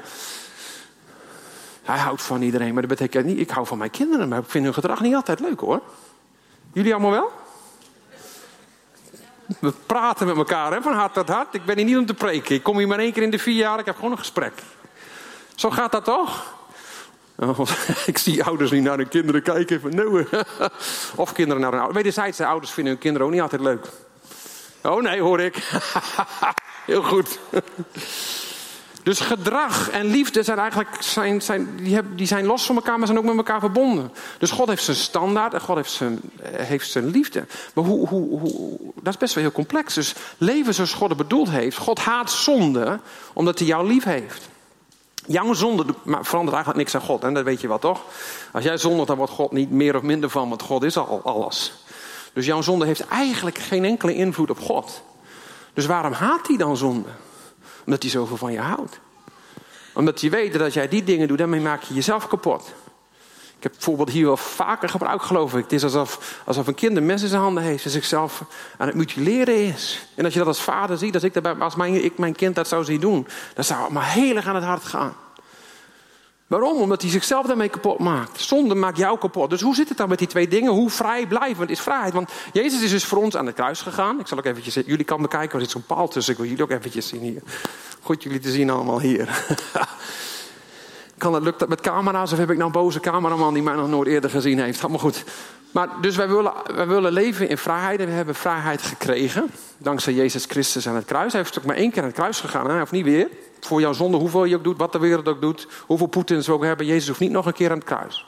Hij 1.83 1.98
houdt 1.98 2.21
van 2.21 2.42
iedereen, 2.42 2.74
maar 2.74 2.88
dat 2.88 2.98
betekent 2.98 3.25
niet... 3.25 3.39
Ik 3.39 3.50
hou 3.50 3.68
van 3.68 3.77
mijn 3.77 3.92
kinderen, 3.92 4.27
maar 4.27 4.39
ik 4.39 4.50
vind 4.50 4.63
hun 4.63 4.74
gedrag 4.74 5.01
niet 5.01 5.15
altijd 5.15 5.39
leuk, 5.39 5.59
hoor. 5.59 5.81
Jullie 6.74 6.94
allemaal 6.94 7.12
wel? 7.12 7.31
We 9.60 9.74
praten 9.86 10.27
met 10.27 10.38
elkaar, 10.38 10.74
hè, 10.74 10.81
van 10.81 10.94
hart 10.94 11.13
tot 11.13 11.30
hart. 11.30 11.53
Ik 11.53 11.65
ben 11.65 11.77
hier 11.77 11.86
niet 11.86 11.98
om 11.98 12.06
te 12.06 12.13
preken. 12.13 12.56
Ik 12.56 12.63
kom 12.63 12.77
hier 12.77 12.88
maar 12.88 13.00
één 13.00 13.13
keer 13.13 13.24
in 13.24 13.30
de 13.30 13.39
vier 13.39 13.56
jaar, 13.56 13.80
ik 13.80 13.86
heb 13.86 13.95
gewoon 13.95 14.12
een 14.12 14.18
gesprek. 14.18 14.53
Zo 15.56 15.69
gaat 15.69 15.92
dat 15.92 16.03
toch? 16.03 16.56
Oh, 17.39 17.60
ik 18.06 18.18
zie 18.18 18.44
ouders 18.44 18.72
niet 18.72 18.84
naar 18.84 18.98
hun 18.98 19.10
kinderen 19.10 19.42
kijken. 19.42 19.81
Van, 19.81 19.95
nou, 19.95 20.25
of 21.15 21.34
kinderen 21.34 21.62
naar 21.62 21.72
hun 21.72 21.79
ouders. 21.79 21.98
Wederzijds, 21.98 22.38
de 22.38 22.46
ouders 22.46 22.72
vinden 22.72 22.94
hun 22.94 23.01
kinderen 23.01 23.27
ook 23.27 23.34
niet 23.34 23.41
altijd 23.41 23.62
leuk. 23.62 23.86
Oh 24.84 25.01
nee, 25.01 25.22
hoor 25.22 25.39
ik. 25.39 25.56
Heel 26.86 27.03
goed. 27.03 27.39
Dus 29.03 29.20
gedrag 29.20 29.89
en 29.89 30.06
liefde 30.06 30.44
zijn 30.44 30.58
eigenlijk 30.58 30.89
zijn, 31.00 31.41
zijn, 31.41 31.75
die, 31.75 32.15
die 32.15 32.27
zijn 32.27 32.46
los 32.46 32.65
van 32.65 32.75
elkaar, 32.75 32.98
maar 32.98 33.08
zijn 33.08 33.20
ook 33.20 33.25
met 33.25 33.38
elkaar 33.38 33.60
verbonden. 33.60 34.12
Dus 34.38 34.51
God 34.51 34.67
heeft 34.67 34.84
zijn 34.84 34.98
standaard 34.98 35.53
en 35.53 35.62
God 35.62 35.75
heeft 35.75 35.91
zijn, 35.91 36.20
eh, 36.41 36.65
heeft 36.65 36.91
zijn 36.91 37.08
liefde. 37.08 37.46
Maar 37.74 37.84
hoe, 37.84 38.08
hoe, 38.08 38.39
hoe, 38.39 38.79
dat 39.01 39.13
is 39.13 39.20
best 39.20 39.34
wel 39.34 39.44
heel 39.44 39.51
complex. 39.51 39.94
Dus 39.94 40.15
leven 40.38 40.74
zoals 40.74 40.94
God 40.94 41.10
het 41.10 41.17
bedoeld 41.17 41.50
heeft. 41.50 41.77
God 41.77 42.00
haat 42.00 42.32
zonde 42.32 43.00
omdat 43.34 43.60
hij 43.60 43.67
jou 43.67 43.88
lief 43.88 44.03
heeft. 44.03 44.50
Jouw 45.27 45.53
zonde 45.53 45.86
verandert 46.03 46.55
eigenlijk 46.55 46.75
niks 46.75 46.96
aan 46.96 47.01
God. 47.01 47.24
En 47.24 47.34
dat 47.34 47.43
weet 47.43 47.62
je 47.62 47.67
wel 47.67 47.79
toch? 47.79 48.01
Als 48.51 48.63
jij 48.63 48.77
zondigt, 48.77 49.07
dan 49.07 49.17
wordt 49.17 49.31
God 49.31 49.51
niet 49.51 49.72
meer 49.72 49.96
of 49.96 50.01
minder 50.01 50.29
van, 50.29 50.50
want 50.50 50.62
God 50.62 50.84
is 50.84 50.98
al 50.98 51.22
alles. 51.24 51.74
Dus 52.34 52.46
jouw 52.46 52.62
zonde 52.62 52.86
heeft 52.86 53.07
eigenlijk 53.07 53.57
geen 53.57 53.86
enkele 53.86 54.13
invloed 54.15 54.50
op 54.50 54.60
God. 54.60 55.01
Dus 55.74 55.86
waarom 55.86 56.12
haat 56.12 56.48
hij 56.48 56.57
dan 56.57 56.77
zonde? 56.77 57.10
Omdat 57.86 58.01
hij 58.01 58.12
zoveel 58.12 58.38
van 58.38 58.51
je 58.51 58.60
houdt. 58.60 59.00
Omdat 59.93 60.22
hij 60.22 60.29
weet 60.29 60.53
dat 60.53 60.62
als 60.62 60.74
jij 60.74 60.88
die 60.88 61.03
dingen 61.03 61.27
doet, 61.27 61.38
daarmee 61.38 61.60
maak 61.60 61.84
je 61.84 61.93
jezelf 61.93 62.27
kapot. 62.27 62.74
Heb 63.67 63.75
bijvoorbeeld 63.75 64.09
hier 64.09 64.25
wel 64.25 64.38
vaker 64.38 64.89
gebruikt, 64.89 65.24
geloof 65.24 65.55
ik. 65.55 65.63
Het 65.63 65.71
is 65.71 65.83
alsof, 65.83 66.41
alsof 66.45 66.67
een 66.67 66.75
kind 66.75 66.97
een 66.97 67.05
mes 67.05 67.21
in 67.21 67.27
zijn 67.27 67.41
handen 67.41 67.63
heeft 67.63 67.86
en 67.86 67.91
zichzelf 67.91 68.43
aan 68.77 68.88
het 68.88 68.95
mutileren 68.95 69.65
is. 69.65 70.07
En 70.15 70.24
als 70.24 70.33
je 70.33 70.39
dat 70.39 70.47
als 70.47 70.62
vader 70.62 70.97
ziet, 70.97 71.13
als, 71.13 71.24
ik, 71.24 71.33
daarbij, 71.33 71.53
als 71.53 71.75
mijn, 71.75 72.03
ik 72.03 72.17
mijn 72.17 72.36
kind 72.36 72.55
dat 72.55 72.67
zou 72.67 72.83
zien 72.83 73.00
doen, 73.00 73.27
dan 73.53 73.63
zou 73.63 73.83
het 73.83 73.91
maar 73.91 74.12
heel 74.12 74.36
erg 74.36 74.47
aan 74.47 74.55
het 74.55 74.63
hart 74.63 74.83
gaan. 74.83 75.13
Waarom? 76.47 76.81
Omdat 76.81 77.01
hij 77.01 77.12
zichzelf 77.12 77.45
daarmee 77.45 77.69
kapot 77.69 78.00
maakt. 78.00 78.41
Zonde 78.41 78.75
maakt 78.75 78.97
jou 78.97 79.17
kapot. 79.17 79.50
Dus 79.50 79.62
hoe 79.62 79.75
zit 79.75 79.89
het 79.89 79.97
dan 79.97 80.09
met 80.09 80.19
die 80.19 80.27
twee 80.27 80.47
dingen? 80.47 80.71
Hoe 80.71 80.89
vrijblijvend 80.89 81.69
is 81.69 81.79
vrijheid? 81.79 82.13
Want 82.13 82.31
Jezus 82.53 82.81
is 82.81 82.91
dus 82.91 83.05
voor 83.05 83.17
ons 83.17 83.36
aan 83.36 83.45
het 83.45 83.55
kruis 83.55 83.81
gegaan. 83.81 84.19
Ik 84.19 84.27
zal 84.27 84.38
ook 84.38 84.45
eventjes... 84.45 84.74
Jullie 84.74 85.05
kan 85.05 85.21
bekijken, 85.21 85.55
er 85.55 85.62
zit 85.62 85.71
zo'n 85.71 85.86
paal 85.86 86.07
tussen. 86.07 86.33
Ik 86.33 86.39
wil 86.39 86.50
jullie 86.50 86.63
ook 86.63 86.71
eventjes 86.71 87.07
zien 87.07 87.21
hier. 87.21 87.41
Goed 88.01 88.24
jullie 88.24 88.39
te 88.39 88.51
zien 88.51 88.69
allemaal 88.69 89.00
hier. 89.00 89.29
Kan 91.17 91.31
dat, 91.31 91.41
lukt 91.41 91.59
dat 91.59 91.69
met 91.69 91.81
camera's 91.81 92.31
of 92.31 92.38
heb 92.38 92.50
ik 92.50 92.57
nou 92.57 92.67
een 92.67 92.81
boze 92.81 93.00
cameraman 93.00 93.53
die 93.53 93.63
mij 93.63 93.75
nog 93.75 93.89
nooit 93.89 94.07
eerder 94.07 94.29
gezien 94.29 94.59
heeft? 94.59 94.81
Allemaal 94.81 95.00
goed. 95.00 95.24
Maar 95.71 95.89
dus 96.01 96.15
wij 96.15 96.27
willen, 96.27 96.53
wij 96.75 96.88
willen 96.88 97.12
leven 97.12 97.50
in 97.50 97.57
vrijheid 97.57 98.00
en 98.00 98.05
we 98.05 98.12
hebben 98.12 98.36
vrijheid 98.36 98.81
gekregen. 98.81 99.51
Dankzij 99.77 100.13
Jezus 100.13 100.45
Christus 100.45 100.88
aan 100.88 100.95
het 100.95 101.05
kruis. 101.05 101.31
Hij 101.31 101.41
heeft 101.41 101.57
ook 101.57 101.65
maar 101.65 101.75
één 101.75 101.91
keer 101.91 102.01
aan 102.01 102.07
het 102.07 102.17
kruis 102.17 102.39
gegaan. 102.39 102.69
Hij 102.69 102.79
hoeft 102.79 102.91
niet 102.91 103.03
weer. 103.03 103.27
Voor 103.59 103.79
jouw 103.79 103.93
zonde, 103.93 104.17
hoeveel 104.17 104.45
je 104.45 104.55
ook 104.55 104.63
doet, 104.63 104.77
wat 104.77 104.91
de 104.91 105.00
wereld 105.00 105.27
ook 105.27 105.41
doet. 105.41 105.67
Hoeveel 105.86 106.07
Poetins 106.07 106.47
we 106.47 106.53
ook 106.53 106.63
hebben. 106.63 106.86
Jezus 106.86 107.07
hoeft 107.07 107.19
niet 107.19 107.31
nog 107.31 107.45
een 107.45 107.53
keer 107.53 107.69
aan 107.69 107.77
het 107.77 107.86
kruis. 107.86 108.25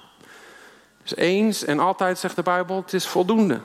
Dus 1.01 1.15
eens 1.15 1.65
en 1.65 1.79
altijd 1.79 2.19
zegt 2.19 2.35
de 2.35 2.41
Bijbel, 2.41 2.75
het 2.75 2.93
is 2.93 3.07
voldoende. 3.07 3.59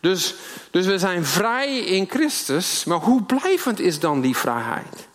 Dus, 0.00 0.34
dus 0.70 0.86
we 0.86 0.98
zijn 0.98 1.24
vrij 1.24 1.78
in 1.78 2.06
Christus. 2.08 2.84
Maar 2.84 2.98
hoe 2.98 3.22
blijvend 3.22 3.80
is 3.80 4.00
dan 4.00 4.20
die 4.20 4.36
vrijheid? 4.36 5.07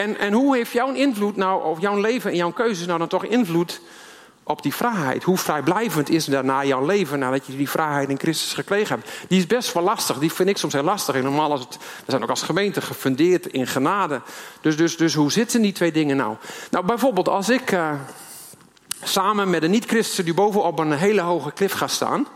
En, 0.00 0.18
en 0.18 0.32
hoe 0.32 0.56
heeft 0.56 0.72
jouw 0.72 0.92
invloed 0.92 1.36
nou, 1.36 1.64
of 1.64 1.80
jouw 1.80 2.00
leven 2.00 2.30
en 2.30 2.36
jouw 2.36 2.52
keuzes 2.52 2.86
nou 2.86 2.98
dan 2.98 3.08
toch 3.08 3.24
invloed 3.24 3.80
op 4.42 4.62
die 4.62 4.74
vrijheid? 4.74 5.22
Hoe 5.22 5.38
vrijblijvend 5.38 6.10
is 6.10 6.24
daarna 6.24 6.64
jouw 6.64 6.86
leven 6.86 7.18
nadat 7.18 7.46
je 7.46 7.56
die 7.56 7.70
vrijheid 7.70 8.08
in 8.08 8.18
Christus 8.18 8.52
gekregen 8.52 8.94
hebt? 8.94 9.10
Die 9.28 9.38
is 9.38 9.46
best 9.46 9.72
wel 9.72 9.82
lastig. 9.82 10.18
Die 10.18 10.32
vind 10.32 10.48
ik 10.48 10.56
soms 10.56 10.72
heel 10.72 10.82
lastig. 10.82 11.14
En 11.14 11.22
normaal 11.22 11.50
als 11.50 11.60
het, 11.60 11.76
we 11.76 12.10
zijn 12.10 12.22
ook 12.22 12.28
als 12.30 12.42
gemeente 12.42 12.80
gefundeerd 12.80 13.46
in 13.46 13.66
genade. 13.66 14.20
Dus, 14.60 14.76
dus, 14.76 14.96
dus 14.96 15.14
hoe 15.14 15.32
zitten 15.32 15.62
die 15.62 15.72
twee 15.72 15.92
dingen 15.92 16.16
nou? 16.16 16.36
Nou, 16.70 16.86
bijvoorbeeld 16.86 17.28
als 17.28 17.48
ik 17.48 17.72
uh, 17.72 17.92
samen 19.02 19.50
met 19.50 19.62
een 19.62 19.70
niet-christen 19.70 20.24
die 20.24 20.34
bovenop 20.34 20.78
een 20.78 20.92
hele 20.92 21.20
hoge 21.20 21.52
klif 21.52 21.72
ga 21.72 21.86
staan. 21.86 22.26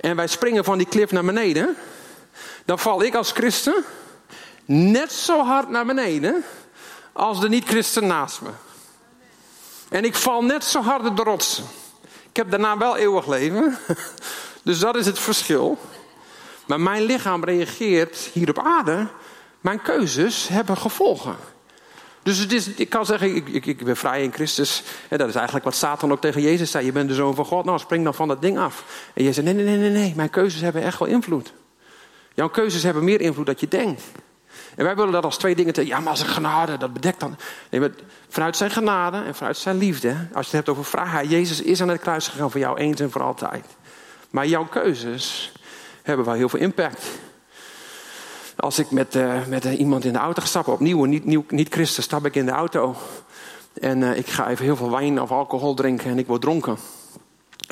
En 0.00 0.16
wij 0.16 0.26
springen 0.26 0.64
van 0.64 0.78
die 0.78 0.88
klif 0.88 1.10
naar 1.10 1.24
beneden. 1.24 1.76
Dan 2.64 2.78
val 2.78 3.02
ik 3.02 3.14
als 3.14 3.32
christen 3.32 3.84
net 4.64 5.12
zo 5.12 5.44
hard 5.44 5.68
naar 5.68 5.86
beneden 5.86 6.44
als 7.12 7.40
de 7.40 7.48
niet-christen 7.48 8.06
naast 8.06 8.40
me. 8.40 8.50
En 9.88 10.04
ik 10.04 10.14
val 10.14 10.44
net 10.44 10.64
zo 10.64 10.82
hard 10.82 11.06
op 11.06 11.16
de 11.16 11.22
rotsen. 11.22 11.64
Ik 12.30 12.36
heb 12.36 12.50
daarna 12.50 12.78
wel 12.78 12.96
eeuwig 12.96 13.26
leven. 13.26 13.78
Dus 14.64 14.78
dat 14.78 14.96
is 14.96 15.06
het 15.06 15.18
verschil. 15.18 15.78
Maar 16.66 16.80
mijn 16.80 17.02
lichaam 17.02 17.44
reageert 17.44 18.16
hier 18.16 18.48
op 18.48 18.58
aarde. 18.58 19.06
Mijn 19.60 19.82
keuzes 19.82 20.48
hebben 20.48 20.76
gevolgen. 20.76 21.36
Dus 22.22 22.38
het 22.38 22.52
is, 22.52 22.68
ik 22.68 22.88
kan 22.88 23.06
zeggen, 23.06 23.34
ik, 23.34 23.48
ik, 23.48 23.66
ik 23.66 23.84
ben 23.84 23.96
vrij 23.96 24.22
in 24.22 24.32
Christus. 24.32 24.82
En 25.08 25.18
dat 25.18 25.28
is 25.28 25.34
eigenlijk 25.34 25.64
wat 25.64 25.74
Satan 25.74 26.12
ook 26.12 26.20
tegen 26.20 26.42
Jezus 26.42 26.70
zei. 26.70 26.84
Je 26.84 26.92
bent 26.92 27.08
de 27.08 27.14
zoon 27.14 27.34
van 27.34 27.44
God, 27.44 27.64
nou 27.64 27.78
spring 27.78 28.04
dan 28.04 28.14
van 28.14 28.28
dat 28.28 28.42
ding 28.42 28.58
af. 28.58 28.84
En 29.14 29.24
je 29.24 29.32
zei, 29.32 29.46
nee, 29.46 29.54
nee, 29.54 29.64
nee, 29.64 29.76
nee, 29.76 29.90
nee. 29.90 30.12
Mijn 30.16 30.30
keuzes 30.30 30.60
hebben 30.60 30.82
echt 30.82 30.98
wel 30.98 31.08
invloed. 31.08 31.52
Jouw 32.34 32.48
keuzes 32.48 32.82
hebben 32.82 33.04
meer 33.04 33.20
invloed 33.20 33.46
dan 33.46 33.54
je 33.58 33.68
denkt. 33.68 34.02
En 34.74 34.84
wij 34.84 34.96
willen 34.96 35.12
dat 35.12 35.24
als 35.24 35.38
twee 35.38 35.54
dingen 35.54 35.72
te. 35.72 35.86
Ja, 35.86 36.00
maar 36.00 36.10
als 36.10 36.20
een 36.20 36.26
genade, 36.26 36.76
dat 36.76 36.92
bedekt 36.92 37.20
dan. 37.20 37.36
Nee, 37.70 37.80
maar 37.80 37.90
vanuit 38.28 38.56
zijn 38.56 38.70
genade 38.70 39.22
en 39.22 39.34
vanuit 39.34 39.56
zijn 39.56 39.76
liefde. 39.76 40.08
Als 40.08 40.50
je 40.50 40.56
het 40.56 40.66
hebt 40.66 40.68
over 40.68 40.84
vrijheid. 40.84 41.30
Jezus 41.30 41.62
is 41.62 41.82
aan 41.82 41.88
het 41.88 42.00
kruis 42.00 42.28
gegaan 42.28 42.50
voor 42.50 42.60
jou 42.60 42.78
eens 42.78 43.00
en 43.00 43.10
voor 43.10 43.22
altijd. 43.22 43.66
Maar 44.30 44.46
jouw 44.46 44.64
keuzes 44.64 45.52
hebben 46.02 46.26
wel 46.26 46.34
heel 46.34 46.48
veel 46.48 46.60
impact. 46.60 47.04
Als 48.56 48.78
ik 48.78 48.90
met, 48.90 49.14
uh, 49.14 49.46
met 49.46 49.64
uh, 49.64 49.78
iemand 49.78 50.04
in 50.04 50.12
de 50.12 50.18
auto 50.18 50.44
stap, 50.44 50.68
opnieuw, 50.68 51.04
niet, 51.04 51.24
nieuw, 51.24 51.44
niet 51.48 51.74
christen, 51.74 52.02
stap 52.02 52.26
ik 52.26 52.34
in 52.34 52.46
de 52.46 52.52
auto. 52.52 52.96
En 53.80 54.00
uh, 54.00 54.16
ik 54.16 54.26
ga 54.26 54.48
even 54.48 54.64
heel 54.64 54.76
veel 54.76 54.90
wijn 54.90 55.20
of 55.20 55.30
alcohol 55.30 55.74
drinken 55.74 56.10
en 56.10 56.18
ik 56.18 56.26
word 56.26 56.40
dronken. 56.40 56.76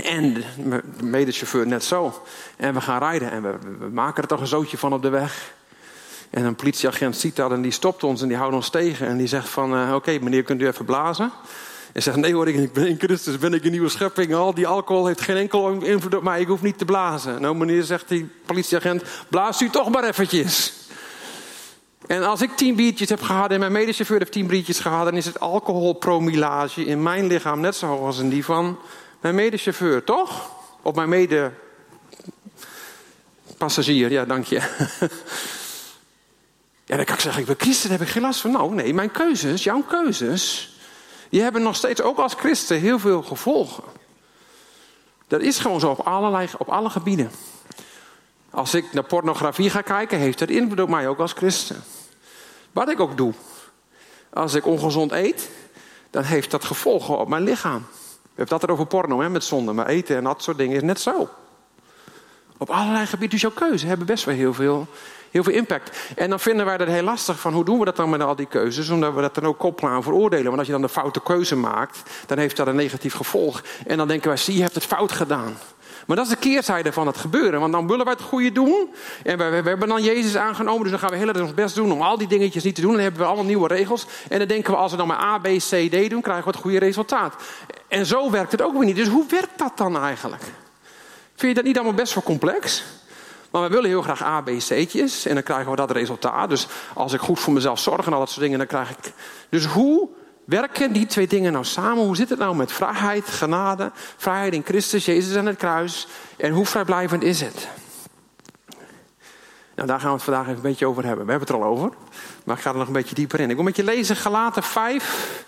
En 0.04 0.34
de 0.34 0.82
medechauffeur 1.02 1.66
net 1.66 1.84
zo. 1.84 2.22
En 2.56 2.74
we 2.74 2.80
gaan 2.80 2.98
rijden 2.98 3.30
en 3.30 3.42
we, 3.42 3.58
we 3.78 3.88
maken 3.88 4.22
er 4.22 4.28
toch 4.28 4.40
een 4.40 4.46
zootje 4.46 4.78
van 4.78 4.92
op 4.92 5.02
de 5.02 5.08
weg. 5.08 5.52
En 6.30 6.44
een 6.44 6.54
politieagent 6.54 7.16
ziet 7.16 7.36
dat 7.36 7.52
en 7.52 7.62
die 7.62 7.70
stopt 7.70 8.04
ons 8.04 8.22
en 8.22 8.28
die 8.28 8.36
houdt 8.36 8.54
ons 8.54 8.70
tegen. 8.70 9.06
En 9.06 9.16
die 9.16 9.26
zegt 9.26 9.48
van, 9.48 9.74
uh, 9.74 9.94
oké 9.94 10.18
meneer, 10.20 10.42
kunt 10.42 10.60
u 10.60 10.66
even 10.66 10.84
blazen? 10.84 11.32
En 11.92 12.02
zegt, 12.02 12.16
nee 12.16 12.34
hoor, 12.34 12.48
ik 12.48 12.72
ben 12.72 12.86
in 12.86 12.98
Christus, 12.98 13.38
ben 13.38 13.54
ik 13.54 13.64
een 13.64 13.70
nieuwe 13.70 13.88
schepping. 13.88 14.34
Al 14.34 14.54
die 14.54 14.66
alcohol 14.66 15.06
heeft 15.06 15.20
geen 15.20 15.36
enkel 15.36 15.70
invloed 15.70 16.14
op 16.14 16.22
mij, 16.22 16.40
ik 16.40 16.46
hoef 16.46 16.62
niet 16.62 16.78
te 16.78 16.84
blazen. 16.84 17.40
Nou 17.40 17.56
meneer, 17.56 17.82
zegt 17.82 18.08
die 18.08 18.28
politieagent, 18.46 19.02
blaast 19.28 19.60
u 19.60 19.70
toch 19.70 19.88
maar 19.88 20.04
eventjes. 20.04 20.72
En 22.06 22.22
als 22.22 22.42
ik 22.42 22.56
tien 22.56 22.76
biertjes 22.76 23.08
heb 23.08 23.22
gehad 23.22 23.50
en 23.50 23.58
mijn 23.58 23.72
medechauffeur 23.72 24.18
heeft 24.18 24.32
tien 24.32 24.46
biertjes 24.46 24.78
gehad... 24.78 25.04
dan 25.04 25.16
is 25.16 25.26
het 25.26 25.40
alcoholpromillage 25.40 26.84
in 26.84 27.02
mijn 27.02 27.26
lichaam 27.26 27.60
net 27.60 27.76
zo 27.76 27.86
hoog 27.86 28.06
als 28.06 28.18
in 28.18 28.28
die 28.28 28.44
van 28.44 28.78
mijn 29.20 29.34
medechauffeur, 29.34 30.04
toch? 30.04 30.50
Op 30.82 30.94
mijn 30.94 31.08
mede... 31.08 31.50
Passagier, 33.58 34.10
ja, 34.10 34.24
dank 34.24 34.44
je. 34.44 34.60
Ja, 36.90 36.96
dan 36.96 37.04
kan 37.04 37.14
ik 37.14 37.20
zeggen, 37.20 37.40
ik 37.40 37.46
ben 37.46 37.56
christen, 37.58 37.88
daar 37.88 37.98
heb 37.98 38.06
ik 38.06 38.12
geen 38.12 38.22
last 38.22 38.40
van. 38.40 38.50
Nou, 38.50 38.74
nee, 38.74 38.94
mijn 38.94 39.10
keuzes, 39.10 39.64
jouw 39.64 39.82
keuzes, 39.82 40.74
die 41.28 41.42
hebben 41.42 41.62
nog 41.62 41.76
steeds 41.76 42.02
ook 42.02 42.18
als 42.18 42.34
christen 42.34 42.80
heel 42.80 42.98
veel 42.98 43.22
gevolgen. 43.22 43.84
Dat 45.26 45.40
is 45.40 45.58
gewoon 45.58 45.80
zo 45.80 45.90
op, 45.90 45.98
allerlei, 46.06 46.48
op 46.58 46.68
alle 46.68 46.90
gebieden. 46.90 47.30
Als 48.50 48.74
ik 48.74 48.92
naar 48.92 49.04
pornografie 49.04 49.70
ga 49.70 49.80
kijken, 49.80 50.18
heeft 50.18 50.38
dat 50.38 50.48
invloed 50.48 50.80
op 50.80 50.88
mij 50.88 51.08
ook 51.08 51.18
als 51.18 51.32
christen. 51.32 51.82
Wat 52.72 52.88
ik 52.88 53.00
ook 53.00 53.16
doe. 53.16 53.32
Als 54.32 54.54
ik 54.54 54.66
ongezond 54.66 55.12
eet, 55.12 55.50
dan 56.10 56.22
heeft 56.22 56.50
dat 56.50 56.64
gevolgen 56.64 57.18
op 57.18 57.28
mijn 57.28 57.42
lichaam. 57.42 57.86
We 58.22 58.30
hebben 58.34 58.58
dat 58.58 58.70
over 58.70 58.86
porno, 58.86 59.20
hè, 59.20 59.28
met 59.28 59.44
zonde. 59.44 59.72
Maar 59.72 59.86
eten 59.86 60.16
en 60.16 60.24
dat 60.24 60.42
soort 60.42 60.58
dingen 60.58 60.76
is 60.76 60.82
net 60.82 61.00
zo. 61.00 61.28
Op 62.58 62.70
allerlei 62.70 63.06
gebieden. 63.06 63.30
Dus 63.30 63.40
jouw 63.40 63.68
keuze 63.68 63.86
hebben 63.86 64.06
best 64.06 64.24
wel 64.24 64.34
heel 64.34 64.54
veel 64.54 64.88
heel 65.30 65.42
veel 65.42 65.52
impact. 65.52 65.98
En 66.16 66.30
dan 66.30 66.40
vinden 66.40 66.66
wij 66.66 66.76
dat 66.76 66.88
heel 66.88 67.02
lastig 67.02 67.40
van 67.40 67.52
hoe 67.52 67.64
doen 67.64 67.78
we 67.78 67.84
dat 67.84 67.96
dan 67.96 68.10
met 68.10 68.22
al 68.22 68.36
die 68.36 68.46
keuzes, 68.46 68.88
omdat 68.88 69.14
we 69.14 69.20
dat 69.20 69.34
dan 69.34 69.44
ook 69.44 69.58
koppelen 69.58 69.90
aan 69.90 70.02
veroordelen. 70.02 70.44
Want 70.44 70.58
als 70.58 70.66
je 70.66 70.72
dan 70.72 70.82
een 70.82 70.88
foute 70.88 71.22
keuze 71.22 71.56
maakt, 71.56 72.02
dan 72.26 72.38
heeft 72.38 72.56
dat 72.56 72.66
een 72.66 72.76
negatief 72.76 73.14
gevolg. 73.14 73.62
En 73.86 73.96
dan 73.96 74.08
denken 74.08 74.28
wij, 74.28 74.36
zie 74.36 74.56
je 74.56 74.62
hebt 74.62 74.74
het 74.74 74.86
fout 74.86 75.12
gedaan. 75.12 75.56
Maar 76.06 76.16
dat 76.16 76.26
is 76.26 76.32
de 76.32 76.38
keerzijde 76.38 76.92
van 76.92 77.06
het 77.06 77.16
gebeuren. 77.16 77.60
Want 77.60 77.72
dan 77.72 77.86
willen 77.86 78.04
wij 78.04 78.14
het 78.14 78.22
goede 78.22 78.52
doen. 78.52 78.94
En 79.22 79.38
we, 79.38 79.62
we 79.62 79.68
hebben 79.68 79.88
dan 79.88 80.02
Jezus 80.02 80.36
aangenomen. 80.36 80.82
Dus 80.82 80.90
dan 80.90 81.00
gaan 81.00 81.10
we 81.10 81.16
heel 81.16 81.28
erg 81.28 81.40
ons 81.40 81.54
best 81.54 81.74
doen 81.74 81.92
om 81.92 82.02
al 82.02 82.18
die 82.18 82.28
dingetjes 82.28 82.64
niet 82.64 82.74
te 82.74 82.80
doen. 82.80 82.92
Dan 82.92 83.00
hebben 83.00 83.20
we 83.20 83.26
allemaal 83.26 83.44
nieuwe 83.44 83.68
regels. 83.68 84.06
En 84.28 84.38
dan 84.38 84.48
denken 84.48 84.72
we, 84.72 84.78
als 84.78 84.90
we 84.90 84.96
dan 84.96 85.06
maar 85.06 85.20
A, 85.20 85.38
B, 85.38 85.46
C, 85.46 85.90
D 85.90 86.10
doen, 86.10 86.20
krijgen 86.20 86.44
we 86.44 86.50
het 86.50 86.60
goede 86.60 86.78
resultaat. 86.78 87.34
En 87.88 88.06
zo 88.06 88.30
werkt 88.30 88.52
het 88.52 88.62
ook 88.62 88.72
weer 88.72 88.84
niet. 88.84 88.96
Dus 88.96 89.08
hoe 89.08 89.26
werkt 89.28 89.58
dat 89.58 89.72
dan 89.76 89.98
eigenlijk? 89.98 90.42
Vind 91.34 91.52
je 91.52 91.54
dat 91.54 91.64
niet 91.64 91.76
allemaal 91.76 91.94
best 91.94 92.14
wel 92.14 92.22
complex? 92.22 92.84
Maar 93.50 93.62
we 93.62 93.68
willen 93.68 93.88
heel 93.88 94.02
graag 94.02 94.22
A, 94.22 94.40
B, 94.40 94.48
C'tjes. 94.48 95.26
En 95.26 95.34
dan 95.34 95.42
krijgen 95.42 95.70
we 95.70 95.76
dat 95.76 95.90
resultaat. 95.90 96.48
Dus 96.48 96.66
als 96.94 97.12
ik 97.12 97.20
goed 97.20 97.40
voor 97.40 97.52
mezelf 97.52 97.78
zorg 97.78 98.06
en 98.06 98.12
al 98.12 98.18
dat 98.18 98.28
soort 98.28 98.40
dingen, 98.40 98.58
dan 98.58 98.66
krijg 98.66 98.90
ik. 98.90 99.12
Dus 99.48 99.64
hoe 99.64 100.08
werken 100.44 100.92
die 100.92 101.06
twee 101.06 101.26
dingen 101.26 101.52
nou 101.52 101.64
samen? 101.64 102.04
Hoe 102.04 102.16
zit 102.16 102.28
het 102.28 102.38
nou 102.38 102.56
met 102.56 102.72
vrijheid, 102.72 103.28
genade, 103.28 103.90
vrijheid 104.16 104.52
in 104.52 104.64
Christus, 104.64 105.04
Jezus 105.04 105.34
en 105.34 105.46
het 105.46 105.56
kruis? 105.56 106.06
En 106.36 106.52
hoe 106.52 106.66
vrijblijvend 106.66 107.22
is 107.22 107.40
het? 107.40 107.68
Nou, 109.74 109.88
daar 109.88 110.00
gaan 110.00 110.08
we 110.08 110.14
het 110.14 110.24
vandaag 110.24 110.44
even 110.44 110.56
een 110.56 110.62
beetje 110.62 110.86
over 110.86 111.04
hebben. 111.04 111.24
We 111.24 111.30
hebben 111.30 111.48
het 111.48 111.58
er 111.58 111.64
al 111.64 111.70
over, 111.70 111.90
maar 112.44 112.56
ik 112.56 112.62
ga 112.62 112.70
er 112.70 112.76
nog 112.76 112.86
een 112.86 112.92
beetje 112.92 113.14
dieper 113.14 113.40
in. 113.40 113.50
Ik 113.50 113.54
wil 113.54 113.64
met 113.64 113.76
je 113.76 113.84
lezen 113.84 114.16
Galaten 114.16 114.62
5, 114.62 115.44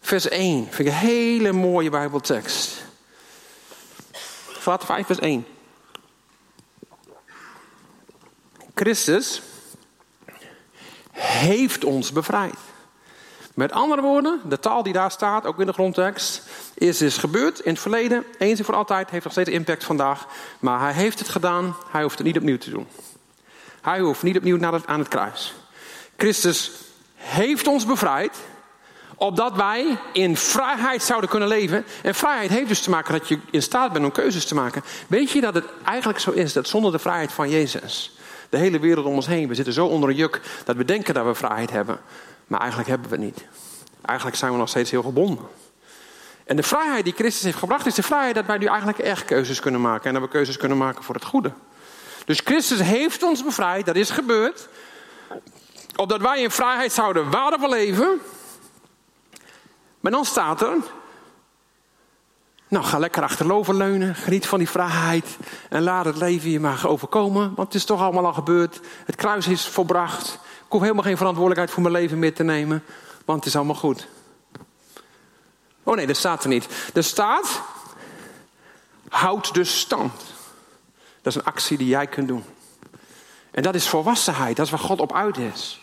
vers 0.00 0.28
1. 0.28 0.64
Vind 0.70 0.78
ik 0.78 0.86
een 0.86 0.92
hele 0.92 1.52
mooie 1.52 1.90
Bijbeltekst. 1.90 2.84
Galaten 4.46 4.86
5, 4.86 5.06
vers 5.06 5.18
1. 5.18 5.46
Christus 8.80 9.42
heeft 11.12 11.84
ons 11.84 12.12
bevrijd. 12.12 12.54
Met 13.54 13.72
andere 13.72 14.02
woorden, 14.02 14.40
de 14.48 14.58
taal 14.58 14.82
die 14.82 14.92
daar 14.92 15.10
staat, 15.10 15.46
ook 15.46 15.60
in 15.60 15.66
de 15.66 15.72
grondtekst, 15.72 16.42
is 16.74 17.02
is 17.02 17.16
gebeurd 17.16 17.58
in 17.60 17.72
het 17.72 17.80
verleden, 17.80 18.24
eens 18.38 18.58
en 18.58 18.64
voor 18.64 18.74
altijd, 18.74 19.10
heeft 19.10 19.24
nog 19.24 19.32
steeds 19.32 19.50
impact 19.50 19.84
vandaag. 19.84 20.26
Maar 20.60 20.80
hij 20.80 20.92
heeft 20.92 21.18
het 21.18 21.28
gedaan, 21.28 21.76
hij 21.90 22.02
hoeft 22.02 22.18
het 22.18 22.26
niet 22.26 22.36
opnieuw 22.36 22.58
te 22.58 22.70
doen. 22.70 22.86
Hij 23.80 24.00
hoeft 24.00 24.22
niet 24.22 24.36
opnieuw 24.36 24.56
naar 24.56 24.72
het, 24.72 24.86
aan 24.86 24.98
het 24.98 25.08
kruis. 25.08 25.54
Christus 26.16 26.70
heeft 27.14 27.66
ons 27.66 27.86
bevrijd, 27.86 28.36
opdat 29.16 29.56
wij 29.56 29.98
in 30.12 30.36
vrijheid 30.36 31.02
zouden 31.02 31.30
kunnen 31.30 31.48
leven. 31.48 31.84
En 32.02 32.14
vrijheid 32.14 32.50
heeft 32.50 32.68
dus 32.68 32.82
te 32.82 32.90
maken 32.90 33.12
dat 33.12 33.28
je 33.28 33.38
in 33.50 33.62
staat 33.62 33.92
bent 33.92 34.04
om 34.04 34.12
keuzes 34.12 34.44
te 34.44 34.54
maken. 34.54 34.84
Weet 35.06 35.30
je 35.30 35.40
dat 35.40 35.54
het 35.54 35.64
eigenlijk 35.84 36.18
zo 36.18 36.30
is 36.30 36.52
dat 36.52 36.68
zonder 36.68 36.92
de 36.92 36.98
vrijheid 36.98 37.32
van 37.32 37.50
Jezus 37.50 38.14
de 38.50 38.56
hele 38.56 38.78
wereld 38.78 39.06
om 39.06 39.14
ons 39.14 39.26
heen. 39.26 39.48
We 39.48 39.54
zitten 39.54 39.72
zo 39.72 39.86
onder 39.86 40.08
een 40.08 40.14
juk 40.14 40.40
dat 40.64 40.76
we 40.76 40.84
denken 40.84 41.14
dat 41.14 41.24
we 41.24 41.34
vrijheid 41.34 41.70
hebben. 41.70 42.00
Maar 42.46 42.60
eigenlijk 42.60 42.88
hebben 42.88 43.10
we 43.10 43.16
het 43.16 43.24
niet. 43.24 43.44
Eigenlijk 44.02 44.38
zijn 44.38 44.52
we 44.52 44.58
nog 44.58 44.68
steeds 44.68 44.90
heel 44.90 45.02
gebonden. 45.02 45.44
En 46.44 46.56
de 46.56 46.62
vrijheid 46.62 47.04
die 47.04 47.14
Christus 47.14 47.42
heeft 47.42 47.58
gebracht 47.58 47.86
is 47.86 47.94
de 47.94 48.02
vrijheid 48.02 48.34
dat 48.34 48.46
wij 48.46 48.58
nu 48.58 48.66
eigenlijk 48.66 48.98
echt 48.98 49.24
keuzes 49.24 49.60
kunnen 49.60 49.80
maken. 49.80 50.06
En 50.06 50.12
dat 50.12 50.22
we 50.22 50.28
keuzes 50.28 50.56
kunnen 50.56 50.78
maken 50.78 51.04
voor 51.04 51.14
het 51.14 51.24
goede. 51.24 51.52
Dus 52.24 52.40
Christus 52.44 52.80
heeft 52.80 53.22
ons 53.22 53.44
bevrijd, 53.44 53.86
dat 53.86 53.96
is 53.96 54.10
gebeurd. 54.10 54.68
Opdat 55.96 56.20
wij 56.20 56.42
in 56.42 56.50
vrijheid 56.50 56.92
zouden 56.92 57.30
waardevol 57.30 57.68
leven. 57.68 58.20
Maar 60.00 60.12
dan 60.12 60.24
staat 60.24 60.62
er, 60.62 60.76
nou, 62.70 62.84
ga 62.84 62.98
lekker 62.98 63.22
achterover 63.22 63.74
leunen. 63.74 64.14
Geniet 64.14 64.46
van 64.46 64.58
die 64.58 64.68
vrijheid. 64.68 65.36
En 65.68 65.82
laat 65.82 66.04
het 66.04 66.16
leven 66.16 66.50
je 66.50 66.60
maar 66.60 66.86
overkomen. 66.86 67.54
Want 67.54 67.68
het 67.68 67.74
is 67.74 67.84
toch 67.84 68.00
allemaal 68.00 68.26
al 68.26 68.32
gebeurd. 68.32 68.80
Het 69.04 69.16
kruis 69.16 69.46
is 69.46 69.66
volbracht. 69.66 70.38
Ik 70.42 70.76
hoef 70.76 70.80
helemaal 70.80 71.04
geen 71.04 71.16
verantwoordelijkheid 71.16 71.70
voor 71.70 71.82
mijn 71.82 71.94
leven 71.94 72.18
meer 72.18 72.34
te 72.34 72.42
nemen. 72.42 72.84
Want 73.24 73.38
het 73.38 73.48
is 73.48 73.56
allemaal 73.56 73.74
goed. 73.74 74.08
Oh 75.82 75.96
nee, 75.96 76.06
dat 76.06 76.16
staat 76.16 76.42
er 76.42 76.48
niet. 76.48 76.68
Er 76.94 77.04
staat, 77.04 77.62
houd 79.08 79.54
dus 79.54 79.78
stand. 79.78 80.12
Dat 81.22 81.32
is 81.32 81.34
een 81.34 81.44
actie 81.44 81.78
die 81.78 81.88
jij 81.88 82.06
kunt 82.06 82.28
doen. 82.28 82.44
En 83.50 83.62
dat 83.62 83.74
is 83.74 83.88
volwassenheid, 83.88 84.56
dat 84.56 84.66
is 84.66 84.72
waar 84.72 84.80
God 84.80 85.00
op 85.00 85.14
uit 85.14 85.36
is. 85.36 85.80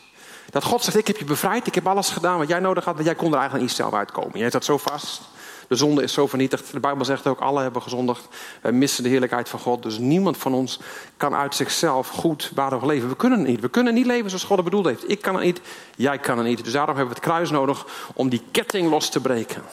Dat 0.50 0.64
God 0.64 0.84
zegt, 0.84 0.98
ik 0.98 1.08
heb 1.08 1.18
je 1.18 1.26
bevrijd, 1.26 1.68
ik 1.68 1.76
heb 1.76 1.88
alles 1.88 2.10
gedaan 2.10 2.38
wat 2.38 2.48
jij 2.48 2.60
nodig 2.60 2.86
had, 2.86 2.96
maar 2.96 3.04
jij 3.04 3.16
kon 3.16 3.32
er 3.32 3.40
eigenlijk 3.40 3.68
niet 3.68 3.78
zelf 3.78 3.94
uitkomen. 3.94 4.40
Jij 4.40 4.50
zat 4.50 4.66
zo 4.66 4.78
vast. 4.78 5.22
De 5.68 5.76
zonde 5.76 6.04
is 6.04 6.14
zo 6.14 6.28
vernietigd. 6.28 6.72
De 6.72 6.80
Bijbel 6.80 7.06
zegt 7.06 7.28
ook, 7.28 7.40
alle 7.40 7.62
hebben 7.62 7.82
gezondigd. 7.82 8.28
Wij 8.62 8.72
missen 8.72 9.04
de 9.04 9.10
heerlijkheid 9.10 9.50
van 9.50 9.60
God. 9.60 9.84
Dus 9.84 9.98
niemand 9.98 10.38
van 10.38 10.54
ons 10.54 10.80
kan 11.18 11.36
uit 11.36 11.56
zichzelf 11.56 12.08
goed 12.08 12.52
waardig 12.56 12.86
leven. 12.86 13.10
We 13.10 13.16
kunnen 13.16 13.40
het 13.40 13.48
niet. 13.48 13.60
We 13.60 13.70
kunnen 13.70 13.94
niet 13.94 14.06
leven 14.06 14.30
zoals 14.30 14.44
God 14.44 14.56
het 14.56 14.66
bedoeld 14.66 14.86
heeft. 14.86 15.10
Ik 15.10 15.22
kan 15.22 15.36
het 15.36 15.44
niet, 15.44 15.62
jij 15.96 16.18
kan 16.20 16.38
het 16.38 16.48
niet. 16.48 16.64
Dus 16.64 16.74
daarom 16.74 16.96
hebben 16.96 17.14
we 17.16 17.20
het 17.20 17.30
kruis 17.30 17.50
nodig 17.50 17.86
om 18.14 18.30
die 18.30 18.42
ketting 18.52 18.90
los 18.90 19.10
te 19.10 19.20
breken. 19.20 19.64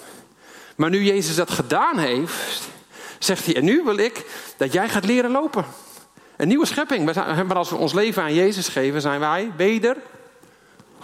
Maar 0.77 0.91
nu 0.91 1.05
Jezus 1.05 1.37
dat 1.37 1.51
gedaan 1.51 1.99
heeft, 1.99 2.69
zegt 3.19 3.45
hij, 3.45 3.57
en 3.57 3.65
nu 3.65 3.83
wil 3.85 3.97
ik 3.97 4.27
dat 4.57 4.73
jij 4.73 4.89
gaat 4.89 5.05
leren 5.05 5.31
lopen. 5.31 5.65
Een 6.37 6.49
nieuwe 6.49 6.67
schepping. 6.67 7.05
Maar 7.05 7.55
als 7.55 7.71
we 7.71 7.77
ons 7.77 7.93
leven 7.93 8.23
aan 8.23 8.35
Jezus 8.35 8.69
geven, 8.69 9.01
zijn 9.01 9.21
wij 9.21 9.53
weder 9.57 9.97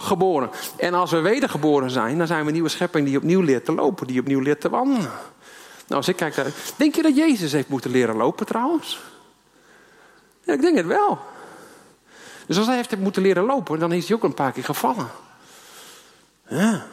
geboren. 0.01 0.49
En 0.77 0.93
als 0.93 1.11
we 1.11 1.19
wedergeboren 1.19 1.89
zijn, 1.89 2.17
dan 2.17 2.27
zijn 2.27 2.41
we 2.41 2.47
een 2.47 2.53
nieuwe 2.53 2.69
schepping 2.69 3.07
die 3.07 3.17
opnieuw 3.17 3.41
leert 3.41 3.65
te 3.65 3.73
lopen, 3.73 4.07
die 4.07 4.19
opnieuw 4.19 4.39
leert 4.39 4.61
te 4.61 4.69
wandelen. 4.69 5.11
Nou, 5.87 6.03
als 6.03 6.07
ik 6.07 6.15
kijk 6.15 6.35
daar. 6.35 6.51
Denk 6.75 6.95
je 6.95 7.01
dat 7.01 7.15
Jezus 7.15 7.51
heeft 7.51 7.67
moeten 7.67 7.91
leren 7.91 8.15
lopen 8.15 8.45
trouwens? 8.45 8.99
Ja, 10.43 10.53
ik 10.53 10.61
denk 10.61 10.77
het 10.77 10.85
wel. 10.85 11.19
Dus 12.47 12.57
als 12.57 12.67
hij 12.67 12.75
heeft 12.75 12.97
moeten 12.97 13.21
leren 13.21 13.45
lopen, 13.45 13.79
dan 13.79 13.91
is 13.91 14.07
hij 14.07 14.15
ook 14.15 14.23
een 14.23 14.33
paar 14.33 14.51
keer 14.51 14.63
gevallen. 14.63 15.07
Ja. 16.47 16.85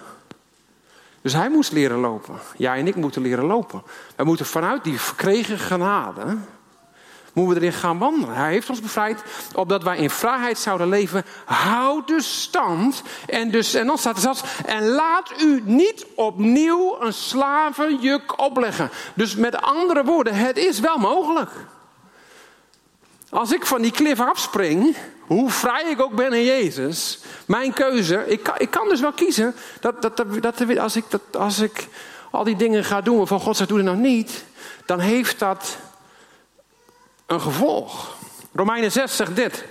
Dus 1.21 1.33
hij 1.33 1.51
moest 1.51 1.73
leren 1.73 1.99
lopen. 1.99 2.35
Jij 2.57 2.79
en 2.79 2.87
ik 2.87 2.97
moeten 2.97 3.23
leren 3.23 3.45
lopen. 3.45 3.83
We 4.17 4.25
moeten 4.25 4.47
vanuit 4.47 4.85
die 4.85 5.01
verkregen 5.01 5.59
genade 5.59 6.37
moeten 7.39 7.61
we 7.61 7.67
erin 7.67 7.79
gaan 7.79 7.99
wandelen. 7.99 8.35
Hij 8.35 8.53
heeft 8.53 8.71
ons 8.71 8.81
bevrijd 8.81 9.23
opdat 9.55 9.83
wij 9.83 9.97
in 9.97 10.11
vrijheid 10.11 10.59
zouden 10.59 10.89
leven. 10.89 11.25
Houd 11.45 12.07
dus 12.07 12.43
stand. 12.43 13.03
En, 13.27 13.51
dus, 13.51 13.75
en 13.75 13.87
dan 13.87 13.99
staat 13.99 14.17
er 14.17 14.23
zelfs, 14.23 14.43
en 14.67 14.89
laat 14.89 15.43
u 15.43 15.63
niet 15.65 16.07
opnieuw 16.15 16.97
een 17.01 17.13
slavenjuk 17.13 18.41
opleggen. 18.41 18.91
Dus 19.15 19.35
met 19.35 19.61
andere 19.61 20.05
woorden, 20.05 20.35
het 20.35 20.57
is 20.57 20.81
wel 20.81 20.99
mogelijk. 20.99 21.51
Als 23.31 23.53
ik 23.53 23.67
van 23.67 23.83
die 23.83 23.93
klif 23.93 24.21
afspring, 24.21 24.97
hoe 25.27 25.51
vrij 25.51 25.85
ik 25.91 26.01
ook 26.01 26.15
ben 26.15 26.33
in 26.33 26.45
Jezus, 26.45 27.19
mijn 27.47 27.73
keuze, 27.73 28.25
ik 28.27 28.43
kan, 28.43 28.55
ik 28.59 28.71
kan 28.71 28.89
dus 28.89 29.01
wel 29.01 29.13
kiezen 29.13 29.55
dat, 29.81 30.03
dat, 30.03 30.17
dat, 30.17 30.43
dat 30.43 30.79
als, 30.79 30.97
ik, 30.97 31.05
dat, 31.09 31.23
als 31.33 31.59
ik 31.59 31.89
al 32.31 32.45
die 32.45 32.57
dingen 32.57 32.85
ga 32.85 33.01
doen 33.01 33.17
waarvan 33.17 33.41
God 33.41 33.57
zegt, 33.57 33.69
doe 33.69 33.79
het 33.79 33.87
nou 33.87 33.99
niet, 33.99 34.45
dan 34.85 35.01
heeft 35.01 35.39
dat 35.39 35.79
een 37.29 37.41
gevolg. 37.41 38.17
Romeinen 38.55 38.93
6 38.93 39.17
zegt 39.17 39.37
dit. 39.37 39.65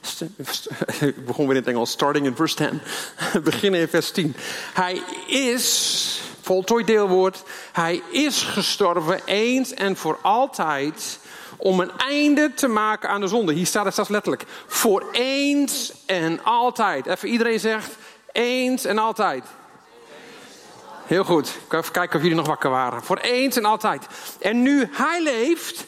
Ik 1.00 1.26
begon 1.26 1.46
weer 1.46 1.56
in 1.56 1.62
het 1.62 1.70
Engels, 1.70 1.90
starting 1.90 2.26
in 2.26 2.36
verse 2.36 2.54
10. 2.54 2.80
Beginnen 3.42 3.80
in 3.80 3.88
vers 3.88 4.10
10. 4.10 4.34
Hij 4.74 5.02
is, 5.26 6.20
voltooid 6.40 6.86
deelwoord, 6.86 7.42
hij 7.72 8.02
is 8.10 8.42
gestorven 8.42 9.20
eens 9.24 9.74
en 9.74 9.96
voor 9.96 10.18
altijd 10.22 11.18
om 11.56 11.80
een 11.80 11.92
einde 11.96 12.54
te 12.54 12.68
maken 12.68 13.08
aan 13.08 13.20
de 13.20 13.26
zonde. 13.26 13.52
Hier 13.52 13.66
staat 13.66 13.84
het 13.84 13.94
zelfs 13.94 14.10
letterlijk. 14.10 14.44
Voor 14.66 15.04
eens 15.12 15.92
en 16.06 16.44
altijd. 16.44 17.06
Even 17.06 17.28
iedereen 17.28 17.60
zegt 17.60 17.90
eens 18.32 18.84
en 18.84 18.98
altijd. 18.98 19.44
Heel 21.06 21.24
goed. 21.24 21.48
Ik 21.66 21.72
even 21.72 21.92
kijken 21.92 22.16
of 22.16 22.22
jullie 22.22 22.36
nog 22.36 22.46
wakker 22.46 22.70
waren. 22.70 23.02
Voor 23.02 23.16
eens 23.16 23.56
en 23.56 23.64
altijd. 23.64 24.06
En 24.40 24.62
nu 24.62 24.88
hij 24.92 25.22
leeft, 25.22 25.84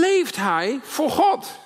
leeft 0.00 0.36
hij 0.36 0.80
voor 0.82 1.10
God. 1.10 1.58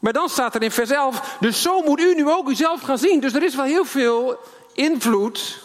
Maar 0.00 0.12
dan 0.12 0.28
staat 0.28 0.54
er 0.54 0.62
in 0.62 0.70
vers 0.70 0.90
11, 0.90 1.36
dus 1.40 1.62
zo 1.62 1.82
moet 1.82 2.00
u 2.00 2.14
nu 2.14 2.30
ook 2.30 2.48
uzelf 2.48 2.80
gaan 2.80 2.98
zien. 2.98 3.20
Dus 3.20 3.34
er 3.34 3.42
is 3.42 3.54
wel 3.54 3.64
heel 3.64 3.84
veel 3.84 4.38
invloed 4.72 5.62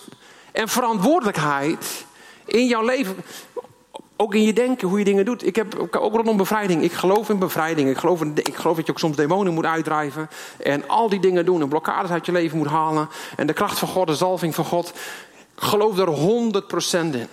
en 0.52 0.68
verantwoordelijkheid 0.68 2.06
in 2.46 2.66
jouw 2.66 2.86
leven. 2.86 3.16
Ook 4.16 4.34
in 4.34 4.44
je 4.44 4.54
denken, 4.54 4.88
hoe 4.88 4.98
je 4.98 5.06
dingen 5.06 5.26
doet. 5.26 5.46
Ik 5.46 5.56
heb 5.56 5.76
ook 5.96 6.16
rondom 6.16 6.38
bevrijding. 6.38 6.84
Ik 6.84 6.92
geloof 6.92 7.30
in 7.30 7.40
bevrijding. 7.40 7.90
Ik 7.90 7.98
geloof, 7.98 8.22
in, 8.22 8.32
ik 8.36 8.56
geloof 8.56 8.76
dat 8.76 8.86
je 8.86 8.92
ook 8.92 9.00
soms 9.00 9.16
demonen 9.16 9.54
moet 9.54 9.66
uitdrijven. 9.66 10.30
En 10.58 10.88
al 10.88 11.10
die 11.10 11.20
dingen 11.20 11.46
doen. 11.46 11.62
En 11.62 11.70
blokkades 11.70 12.12
uit 12.12 12.26
je 12.26 12.32
leven 12.32 12.58
moet 12.58 12.68
halen. 12.68 13.10
En 13.36 13.48
de 13.48 13.54
kracht 13.54 13.80
van 13.80 13.88
God, 13.88 14.08
de 14.08 14.16
zalving 14.16 14.56
van 14.56 14.66
God. 14.66 14.90
Ik 15.56 15.64
geloof 15.64 15.98
er 15.98 16.08
100% 16.08 17.16
in. 17.16 17.28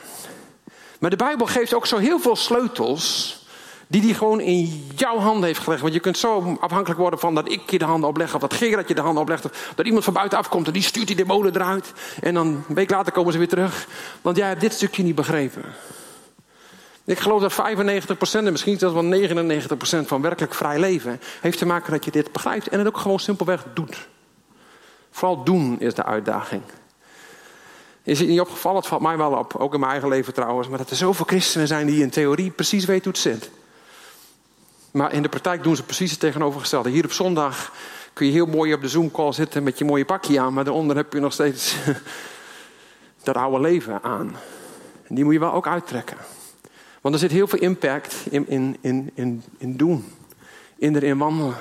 Maar 0.99 1.11
de 1.11 1.17
Bijbel 1.17 1.47
geeft 1.47 1.75
ook 1.75 1.87
zo 1.87 1.97
heel 1.97 2.19
veel 2.19 2.37
sleutels 2.37 3.46
die 3.87 4.01
die 4.01 4.15
gewoon 4.15 4.41
in 4.41 4.87
jouw 4.95 5.19
handen 5.19 5.45
heeft 5.45 5.61
gelegd. 5.61 5.83
Want 5.83 5.95
je 5.95 6.01
kunt 6.01 6.19
zo 6.19 6.57
afhankelijk 6.61 7.01
worden 7.01 7.19
van 7.19 7.35
dat 7.35 7.51
ik 7.51 7.71
je 7.71 7.79
de 7.79 7.85
handen 7.85 8.09
opleg. 8.09 8.35
Of 8.35 8.41
dat 8.41 8.55
Gerard 8.55 8.89
je 8.89 8.95
de 8.95 9.01
handen 9.01 9.23
oplegt. 9.23 9.45
Of 9.45 9.73
dat 9.75 9.87
iemand 9.87 10.05
van 10.05 10.13
buitenaf 10.13 10.49
komt 10.49 10.67
en 10.67 10.73
die 10.73 10.83
stuurt 10.83 11.07
die 11.07 11.17
demonen 11.17 11.55
eruit. 11.55 11.93
En 12.21 12.35
dan 12.35 12.47
een 12.47 12.75
week 12.75 12.91
later 12.91 13.13
komen 13.13 13.33
ze 13.33 13.39
weer 13.39 13.49
terug. 13.49 13.89
Want 14.23 14.37
jij 14.37 14.49
hebt 14.49 14.61
dit 14.61 14.73
stukje 14.73 15.03
niet 15.03 15.15
begrepen. 15.15 15.65
Ik 17.05 17.19
geloof 17.19 17.41
dat 17.41 17.53
95% 17.53 17.57
en 18.33 18.53
misschien 18.53 18.79
zelfs 18.79 18.95
wel 18.95 19.29
99% 20.05 20.07
van 20.07 20.23
werkelijk 20.23 20.55
vrij 20.55 20.79
leven... 20.79 21.21
heeft 21.41 21.59
te 21.59 21.67
maken 21.67 21.93
dat 21.93 22.05
je 22.05 22.11
dit 22.11 22.33
begrijpt 22.33 22.69
en 22.69 22.79
het 22.79 22.89
ook 22.89 22.99
gewoon 22.99 23.19
simpelweg 23.19 23.65
doet. 23.75 24.09
Vooral 25.11 25.45
doen 25.45 25.81
is 25.81 25.95
de 25.95 26.05
uitdaging. 26.05 26.63
Is 28.03 28.19
het 28.19 28.29
niet 28.29 28.41
opgevallen? 28.41 28.79
Het 28.79 28.87
valt 28.87 29.03
mij 29.03 29.17
wel 29.17 29.33
op, 29.33 29.57
ook 29.57 29.75
in 29.75 29.81
mijn 29.81 29.93
eigen 29.93 30.09
leven 30.09 30.35
trouwens... 30.35 30.69
maar 30.69 30.79
dat 30.79 30.91
er 30.91 30.97
zoveel 30.97 31.25
christenen 31.25 31.67
zijn 31.67 31.87
die 31.87 32.03
in 32.03 32.11
theorie 32.11 32.51
precies 32.51 32.85
weten 32.85 33.05
hoe 33.05 33.13
het 33.13 33.43
zit. 33.43 33.51
Maar 34.97 35.13
in 35.13 35.23
de 35.23 35.29
praktijk 35.29 35.63
doen 35.63 35.77
ze 35.77 35.83
precies 35.83 36.11
het 36.11 36.21
tegenovergestelde. 36.21 36.91
Hier 36.91 37.05
op 37.05 37.13
zondag 37.13 37.73
kun 38.13 38.27
je 38.27 38.33
heel 38.33 38.47
mooi 38.47 38.75
op 38.75 38.81
de 38.81 38.89
Zoom-call 38.89 39.33
zitten 39.33 39.63
met 39.63 39.79
je 39.79 39.85
mooie 39.85 40.05
pakje 40.05 40.41
aan, 40.41 40.53
maar 40.53 40.65
daaronder 40.65 40.97
heb 40.97 41.13
je 41.13 41.21
nog 41.21 41.33
steeds 41.33 41.77
dat 43.23 43.37
oude 43.37 43.61
leven 43.61 44.03
aan. 44.03 44.37
En 45.03 45.15
die 45.15 45.25
moet 45.25 45.33
je 45.33 45.39
wel 45.39 45.53
ook 45.53 45.67
uittrekken. 45.67 46.17
Want 47.01 47.15
er 47.15 47.21
zit 47.21 47.31
heel 47.31 47.47
veel 47.47 47.59
impact 47.59 48.17
in, 48.31 48.49
in, 48.49 48.77
in, 48.81 49.11
in, 49.15 49.43
in 49.59 49.77
doen, 49.77 50.05
in 50.77 50.97
erin 50.97 51.19
wandelen. 51.19 51.57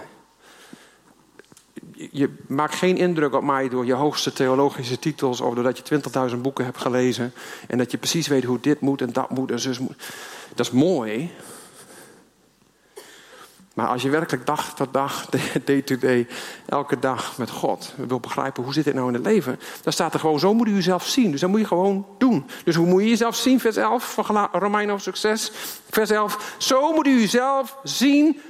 Je 1.93 2.29
maakt 2.47 2.75
geen 2.75 2.97
indruk 2.97 3.33
op 3.33 3.43
mij 3.43 3.69
door 3.69 3.85
je 3.85 3.93
hoogste 3.93 4.33
theologische 4.33 4.99
titels 4.99 5.41
of 5.41 5.53
doordat 5.53 5.77
je 5.87 6.01
20.000 6.31 6.37
boeken 6.41 6.65
hebt 6.65 6.77
gelezen 6.77 7.33
en 7.67 7.77
dat 7.77 7.91
je 7.91 7.97
precies 7.97 8.27
weet 8.27 8.43
hoe 8.43 8.59
dit 8.59 8.79
moet 8.79 9.01
en 9.01 9.13
dat 9.13 9.29
moet 9.29 9.51
en 9.51 9.59
zus 9.59 9.79
moet. 9.79 10.13
Dat 10.55 10.65
is 10.65 10.71
mooi, 10.71 11.31
maar 13.75 13.87
als 13.87 14.01
je 14.01 14.09
werkelijk 14.09 14.45
dag 14.45 14.75
tot 14.75 14.93
dag, 14.93 15.25
day 15.65 15.81
to 15.81 15.97
day, 15.97 16.27
elke 16.65 16.99
dag 16.99 17.37
met 17.37 17.49
God 17.49 17.93
wil 18.07 18.19
begrijpen 18.19 18.63
hoe 18.63 18.73
zit 18.73 18.83
dit 18.83 18.93
nou 18.93 19.07
in 19.07 19.13
het 19.13 19.25
leven, 19.25 19.59
dan 19.81 19.93
staat 19.93 20.13
er 20.13 20.19
gewoon 20.19 20.39
zo 20.39 20.53
moet 20.53 20.67
u 20.67 20.73
jezelf 20.73 21.07
zien. 21.07 21.31
Dus 21.31 21.39
dat 21.39 21.49
moet 21.49 21.59
je 21.59 21.65
gewoon 21.65 22.07
doen. 22.17 22.45
Dus 22.63 22.75
hoe 22.75 22.87
moet 22.87 23.01
je 23.01 23.09
jezelf 23.09 23.35
zien? 23.35 23.59
Vers 23.59 23.75
11 23.75 24.13
van 24.13 24.49
Romeinen 24.51 25.01
succes. 25.01 25.51
Vers 25.89 26.09
11. 26.09 26.55
Zo 26.57 26.93
moet 26.93 27.07
u 27.07 27.19
jezelf 27.19 27.77
zien, 27.83 28.41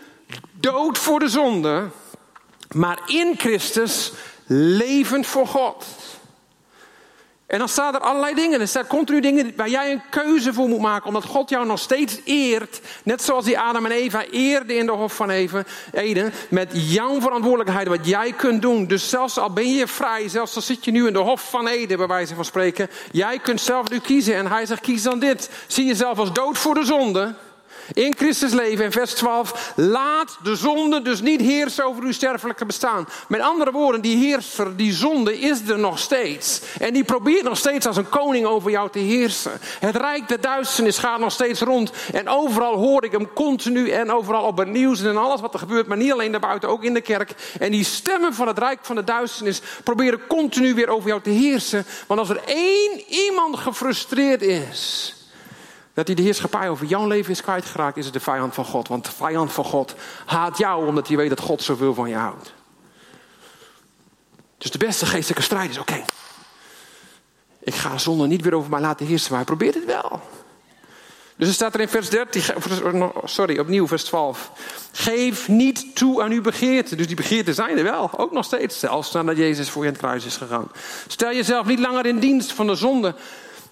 dood 0.53 0.97
voor 0.97 1.19
de 1.19 1.29
zonde, 1.29 1.89
maar 2.71 2.99
in 3.05 3.33
Christus 3.38 4.13
levend 4.47 5.27
voor 5.27 5.47
God. 5.47 5.85
En 7.47 7.60
dan 7.60 7.69
staan 7.69 7.93
er 7.93 7.99
allerlei 7.99 8.36
dingen. 8.36 8.62
Er 8.62 8.67
staan 8.67 8.88
continu 8.88 9.19
dingen 9.19 9.53
waar 9.55 9.69
jij 9.69 9.91
een 9.91 10.01
keuze 10.10 10.53
voor 10.53 10.67
moet 10.67 10.79
maken. 10.79 11.08
Omdat 11.08 11.23
God 11.23 11.49
jou 11.49 11.65
nog 11.65 11.79
steeds 11.79 12.19
eert. 12.23 12.81
Net 13.03 13.21
zoals 13.21 13.45
die 13.45 13.60
Adam 13.60 13.86
en 13.86 13.91
Eva 13.91 14.25
eerde 14.31 14.75
in 14.75 14.86
de 14.86 14.91
Hof 14.91 15.15
van 15.15 15.29
Eden. 15.91 16.34
Met 16.49 16.71
jouw 16.73 17.21
verantwoordelijkheid, 17.21 17.88
wat 17.88 18.08
jij 18.08 18.31
kunt 18.31 18.62
doen. 18.62 18.88
Dus 18.88 19.10
zelfs 19.10 19.38
al 19.38 19.53
ben 19.53 19.73
je 19.73 19.88
vrij, 19.88 20.29
zelfs 20.29 20.55
al 20.55 20.62
zit 20.62 20.86
je 20.86 20.91
nu 20.91 21.08
in 21.08 21.13
de 21.13 21.19
Hof 21.19 21.49
van 21.49 21.67
Eden, 21.67 21.97
bij 21.97 22.08
wijze 22.08 22.36
van 22.36 22.45
spreken. 22.45 22.89
Jij 23.12 23.39
kunt 23.39 23.62
zelf 23.62 23.89
nu 23.89 23.99
kiezen. 23.99 24.36
En 24.36 24.47
hij 24.47 24.65
zegt, 24.65 24.81
kies 24.81 25.03
dan 25.03 25.19
dit. 25.19 25.49
Zie 25.67 25.86
jezelf 25.86 26.19
als 26.19 26.34
dood 26.34 26.58
voor 26.58 26.73
de 26.73 26.86
zonde. 26.86 27.36
In 27.93 28.13
Christus 28.17 28.54
leven, 28.54 28.86
in 28.86 28.91
vers 28.91 29.13
12. 29.13 29.74
Laat 29.76 30.38
de 30.43 30.56
zonde 30.56 31.02
dus 31.02 31.21
niet 31.21 31.41
heersen 31.41 31.86
over 31.86 32.04
uw 32.04 32.12
sterfelijke 32.12 32.65
bestaan. 32.65 33.08
Met 33.28 33.41
andere 33.41 33.71
woorden, 33.71 34.02
die 34.02 34.17
heerser, 34.17 34.76
die 34.76 34.93
zonde 34.93 35.39
is 35.39 35.69
er 35.69 35.80
nog 35.80 36.00
steeds. 36.00 36.62
En 36.80 36.93
die 36.93 37.04
probeert 37.04 37.43
nog 37.43 37.58
steeds 37.58 37.88
als 37.88 37.98
een 37.98 38.10
koning 38.10 38.45
over 38.45 38.71
jou 38.71 38.89
te 38.89 39.00
heersen. 39.00 39.52
Het 39.80 39.95
rijk 39.95 40.28
der 40.28 40.41
duisternis 40.41 40.98
gaat 40.98 41.19
nog 41.19 41.32
steeds 41.32 41.62
rond. 41.62 41.91
En 42.13 42.30
overal 42.30 42.78
hoor 42.78 43.04
ik 43.04 43.12
hem 43.12 43.34
continu 43.34 43.89
en 43.89 44.12
overal 44.12 44.43
op 44.43 44.58
het 44.58 44.69
nieuws 44.69 45.02
en 45.02 45.17
alles 45.17 45.41
wat 45.41 45.54
er 45.54 45.60
gebeurt. 45.60 45.88
Maar 45.88 45.98
niet 45.98 46.12
alleen 46.12 46.32
daarbuiten, 46.32 46.69
ook 46.69 46.84
in 46.84 46.93
de 46.93 47.02
kerk. 47.02 47.34
En 47.60 47.71
die 47.71 47.84
stemmen 47.84 48.34
van 48.34 48.48
het 48.48 48.58
rijk 48.58 48.80
van 48.82 48.95
de 48.95 49.04
duisternis 49.04 49.62
proberen 49.84 50.28
continu 50.28 50.74
weer 50.74 50.89
over 50.89 51.08
jou 51.08 51.21
te 51.21 51.30
heersen. 51.30 51.86
Want 52.08 52.19
als 52.19 52.30
er 52.30 52.41
één 52.45 53.04
iemand 53.08 53.58
gefrustreerd 53.58 54.41
is 54.41 55.14
dat 55.95 56.08
hij 56.08 56.15
de 56.15 56.21
heerschappij 56.21 56.69
over 56.69 56.86
jouw 56.86 57.08
leven 57.08 57.31
is 57.31 57.41
kwijtgeraakt, 57.41 57.97
is 57.97 58.05
het 58.05 58.13
de 58.13 58.19
vijand 58.19 58.53
van 58.53 58.65
God. 58.65 58.88
Want 58.88 59.05
de 59.05 59.12
vijand 59.12 59.51
van 59.51 59.63
God 59.63 59.95
haat 60.25 60.58
jou 60.58 60.88
omdat 60.88 61.08
hij 61.08 61.17
weet 61.17 61.29
dat 61.29 61.39
God 61.39 61.62
zoveel 61.62 61.93
van 61.93 62.10
je 62.10 62.15
houdt. 62.15 62.53
Dus 64.58 64.71
de 64.71 64.77
beste 64.77 65.05
geestelijke 65.05 65.43
strijd 65.43 65.69
is: 65.69 65.77
oké, 65.77 66.03
Ik 67.60 67.75
ga 67.75 67.97
zonde 67.97 68.27
niet 68.27 68.41
weer 68.41 68.55
over 68.55 68.69
mij 68.69 68.81
laten 68.81 69.05
heersen, 69.05 69.29
maar 69.29 69.45
hij 69.45 69.55
probeert 69.55 69.75
het 69.75 69.86
wel. 69.86 70.21
Dus 71.38 71.47
er 71.47 71.53
staat 71.53 71.73
er 71.73 71.79
in 71.79 71.88
vers 71.88 72.10
13, 72.10 72.43
sorry, 73.23 73.60
opnieuw 73.60 73.88
vers 73.88 74.03
12. 74.03 74.51
Geef 74.91 75.47
niet 75.47 75.95
toe 75.95 76.23
aan 76.23 76.31
uw 76.31 76.41
begeerten. 76.41 76.97
Dus 76.97 77.08
die 77.08 77.15
begeerten 77.15 77.53
zijn 77.53 77.77
er 77.77 77.84
wel, 77.84 78.19
ook 78.19 78.31
nog 78.31 78.45
steeds. 78.45 78.79
Zelfs 78.79 79.12
nadat 79.12 79.38
Jezus 79.38 79.69
voor 79.69 79.81
je 79.81 79.88
aan 79.88 79.93
het 79.93 80.03
kruis 80.03 80.25
is 80.25 80.38
gegaan. 80.38 80.71
Stel 81.08 81.34
jezelf 81.34 81.65
niet 81.65 81.79
langer 81.79 82.05
in 82.05 82.19
dienst 82.19 82.51
van 82.51 82.67
de 82.67 82.75
zonde 82.75 83.15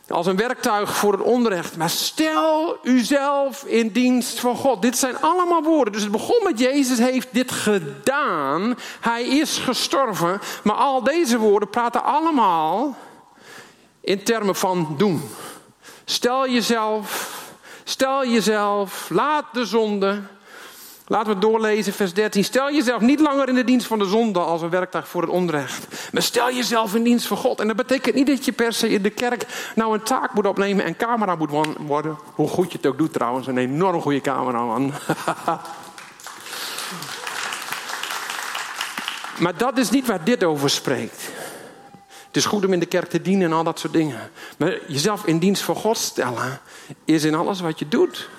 als 0.08 0.26
een 0.26 0.36
werktuig 0.36 0.96
voor 0.96 1.12
het 1.12 1.22
onrecht. 1.22 1.78
Maar 1.78 1.90
stel 1.90 2.78
uzelf 2.84 3.64
in 3.64 3.88
dienst 3.88 4.40
van 4.40 4.56
God. 4.56 4.82
Dit 4.82 4.98
zijn 4.98 5.22
allemaal 5.22 5.64
woorden. 5.64 5.94
Dus 5.94 6.02
het 6.02 6.12
begon 6.12 6.44
met 6.44 6.60
Jezus 6.60 6.98
heeft 6.98 7.28
dit 7.32 7.52
gedaan. 7.52 8.78
Hij 9.00 9.24
is 9.24 9.58
gestorven. 9.58 10.42
Maar 10.64 10.76
al 10.76 11.04
deze 11.04 11.38
woorden 11.38 11.70
praten 11.70 12.04
allemaal 12.04 12.96
in 14.02 14.24
termen 14.24 14.56
van 14.56 14.96
doen. 14.98 15.30
Stel 16.06 16.50
jezelf, 16.50 17.42
stel 17.84 18.26
jezelf, 18.26 19.10
laat 19.10 19.46
de 19.54 19.66
zonde. 19.66 20.22
Laten 21.08 21.34
we 21.34 21.40
doorlezen, 21.40 21.94
vers 21.94 22.14
13. 22.14 22.44
Stel 22.44 22.72
jezelf 22.72 23.02
niet 23.02 23.20
langer 23.20 23.48
in 23.48 23.56
de 23.56 23.64
dienst 23.64 23.88
van 23.88 24.00
de 24.00 24.06
zonde 24.06 24.40
als 24.40 24.62
een 24.62 24.70
werktuig 24.70 25.08
voor 25.08 25.22
het 25.22 25.32
onrecht. 25.32 25.88
Maar 26.12 26.22
stel 26.22 26.54
jezelf 26.54 26.96
in 26.96 27.04
dienst 27.04 27.28
van 27.28 27.38
God. 27.38 27.60
En 27.60 27.68
dat 27.68 27.76
betekent 27.76 28.16
niet 28.16 28.28
dat 28.28 28.46
je 28.46 28.52
per 28.52 28.74
se 28.74 28.90
in 28.90 29.02
de 29.02 29.10
kerk 29.10 29.46
nou 29.76 29.94
een 29.94 30.04
taak 30.04 30.34
moet 30.34 30.48
opnemen 30.48 30.86
en 30.86 30.96
camera 30.96 31.36
moet 31.36 31.50
worden. 31.78 32.18
Hoe 32.36 32.48
goed 32.48 32.72
je 32.72 32.78
het 32.78 32.88
ook 32.88 32.98
doet 32.98 33.14
trouwens, 33.14 33.48
een 33.48 33.58
enorm 33.58 34.02
goede 34.02 34.22
cameraman. 34.22 34.94
maar 39.44 39.58
dat 39.58 39.78
is 39.78 39.90
niet 39.90 40.08
waar 40.08 40.24
dit 40.24 40.44
over 40.44 40.70
spreekt. 40.70 41.32
Het 42.28 42.36
is 42.38 42.46
goed 42.46 42.66
om 42.66 42.74
in 42.74 42.80
de 42.80 42.86
kerk 42.86 43.10
te 43.10 43.22
dienen 43.22 43.52
en 43.52 43.58
al 43.58 43.64
dat 43.64 43.80
soort 43.80 43.94
dingen. 43.94 44.32
Maar 44.58 44.80
jezelf 44.88 45.26
in 45.26 45.40
dienst 45.40 45.64
van 45.64 45.76
God 45.76 45.98
stellen 45.98 46.60
is 47.06 47.24
in 47.24 47.36
alles 47.36 47.60
wat 47.60 47.80
je 47.80 47.88
doet. 47.88 48.30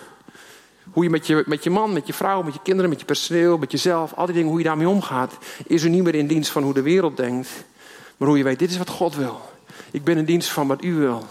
Hoe 0.94 1.04
je 1.04 1.11
met, 1.11 1.26
je 1.26 1.42
met 1.46 1.64
je 1.64 1.70
man, 1.70 1.92
met 1.92 2.07
je 2.07 2.12
vrouw, 2.12 2.42
met 2.42 2.54
je 2.54 2.61
kinderen, 2.62 2.90
met 2.90 3.00
je 3.00 3.07
personeel, 3.07 3.59
met 3.59 3.72
jezelf, 3.72 4.12
al 4.14 4.26
die 4.26 4.35
dingen, 4.35 4.48
hoe 4.48 4.59
je 4.59 4.64
daarmee 4.64 4.88
omgaat, 4.88 5.38
is 5.66 5.83
er 5.83 5.90
niet 5.90 6.02
meer 6.02 6.14
in 6.14 6.26
dienst 6.26 6.50
van 6.50 6.62
hoe 6.62 6.74
de 6.74 6.83
wereld 6.83 7.16
denkt. 7.16 7.48
Maar 8.16 8.28
hoe 8.28 8.38
je 8.38 8.44
weet, 8.44 8.59
dit 8.59 8.70
is 8.70 8.78
wat 8.78 8.88
God 8.88 9.16
wil. 9.16 9.40
Ik 9.90 10.04
ben 10.04 10.16
in 10.16 10.24
dienst 10.24 10.48
van 10.48 10.66
wat 10.66 10.85
u 10.85 10.94
wil. 10.94 11.26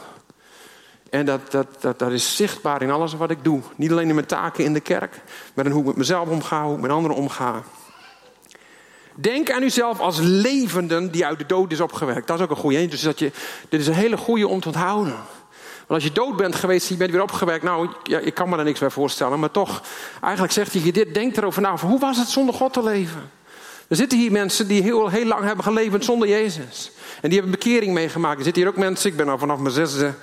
En 1.10 1.26
dat, 1.26 1.52
dat, 1.52 1.68
dat, 1.80 2.00
dat 2.00 2.12
is 2.12 2.36
zichtbaar 2.36 2.82
in 2.82 2.92
alles 2.92 3.14
wat 3.14 3.32
ik 3.32 3.44
doe. 3.44 3.62
Niet 3.76 3.92
alleen 3.92 4.10
in 4.10 4.16
mijn 4.16 4.28
taken 4.28 4.64
in 4.64 4.74
de 4.74 4.80
kerk, 4.80 5.22
maar 5.54 5.66
in 5.66 5.72
hoe 5.72 5.82
ik 5.82 5.88
met 5.88 5.98
mezelf 5.98 6.30
omga, 6.30 6.64
hoe 6.64 6.76
ik 6.76 6.82
met 6.82 6.92
anderen 6.92 7.18
omga. 7.18 7.64
Denk 9.16 9.52
aan 9.52 9.64
uzelf 9.64 10.00
als 10.00 10.20
levenden 10.22 11.12
die 11.12 11.26
uit 11.26 11.38
de 11.38 11.46
dood 11.46 11.72
is 11.72 11.80
opgewekt. 11.80 12.28
Dat 12.28 12.38
is 12.38 12.44
ook 12.44 12.50
een 12.50 12.56
goede. 12.56 12.88
Dus 12.88 13.02
dat 13.02 13.20
je, 13.20 13.32
dit 13.70 13.80
is 13.80 13.88
een 13.88 13.94
hele 13.94 14.18
goede 14.18 14.48
om 14.48 14.60
te 14.60 14.68
onthouden. 14.68 15.16
Want 15.88 16.04
als 16.04 16.04
je 16.04 16.12
dood 16.12 16.36
bent 16.36 16.56
geweest 16.56 16.90
je 16.90 16.96
bent 16.96 17.12
weer 17.12 17.22
opgewekt, 17.22 17.64
nou, 17.64 17.90
ik 18.04 18.34
kan 18.34 18.50
me 18.50 18.56
daar 18.56 18.66
niks 18.66 18.80
bij 18.80 18.90
voorstellen. 18.90 19.40
Maar 19.40 19.52
toch, 19.52 19.82
eigenlijk 20.22 20.54
zegt 20.54 20.74
hij 20.74 20.92
dit, 20.92 21.14
denk 21.14 21.38
erover 21.38 21.62
na. 21.62 21.78
Hoe 21.78 22.00
was 22.00 22.18
het 22.18 22.28
zonder 22.28 22.56
God 22.56 22.74
te 22.74 22.84
leven? 22.84 23.32
Er 23.88 23.96
zitten 23.96 24.18
hier 24.18 24.32
mensen 24.32 24.68
die 24.68 24.82
heel, 24.82 25.10
heel 25.10 25.26
lang 25.26 25.44
hebben 25.44 25.64
geleefd 25.64 26.06
zonder 26.06 26.28
Jezus. 26.28 26.92
En 27.22 27.30
die 27.30 27.40
hebben 27.40 27.60
bekering 27.60 27.94
meegemaakt. 27.94 28.38
Er 28.38 28.44
zitten 28.44 28.62
hier 28.62 28.72
ook 28.72 28.78
mensen, 28.78 29.10
ik 29.10 29.18
ben 29.18 29.30
al 29.30 29.38
vanaf 29.38 29.60
mijn 29.60 29.74
zesde, 29.74 30.14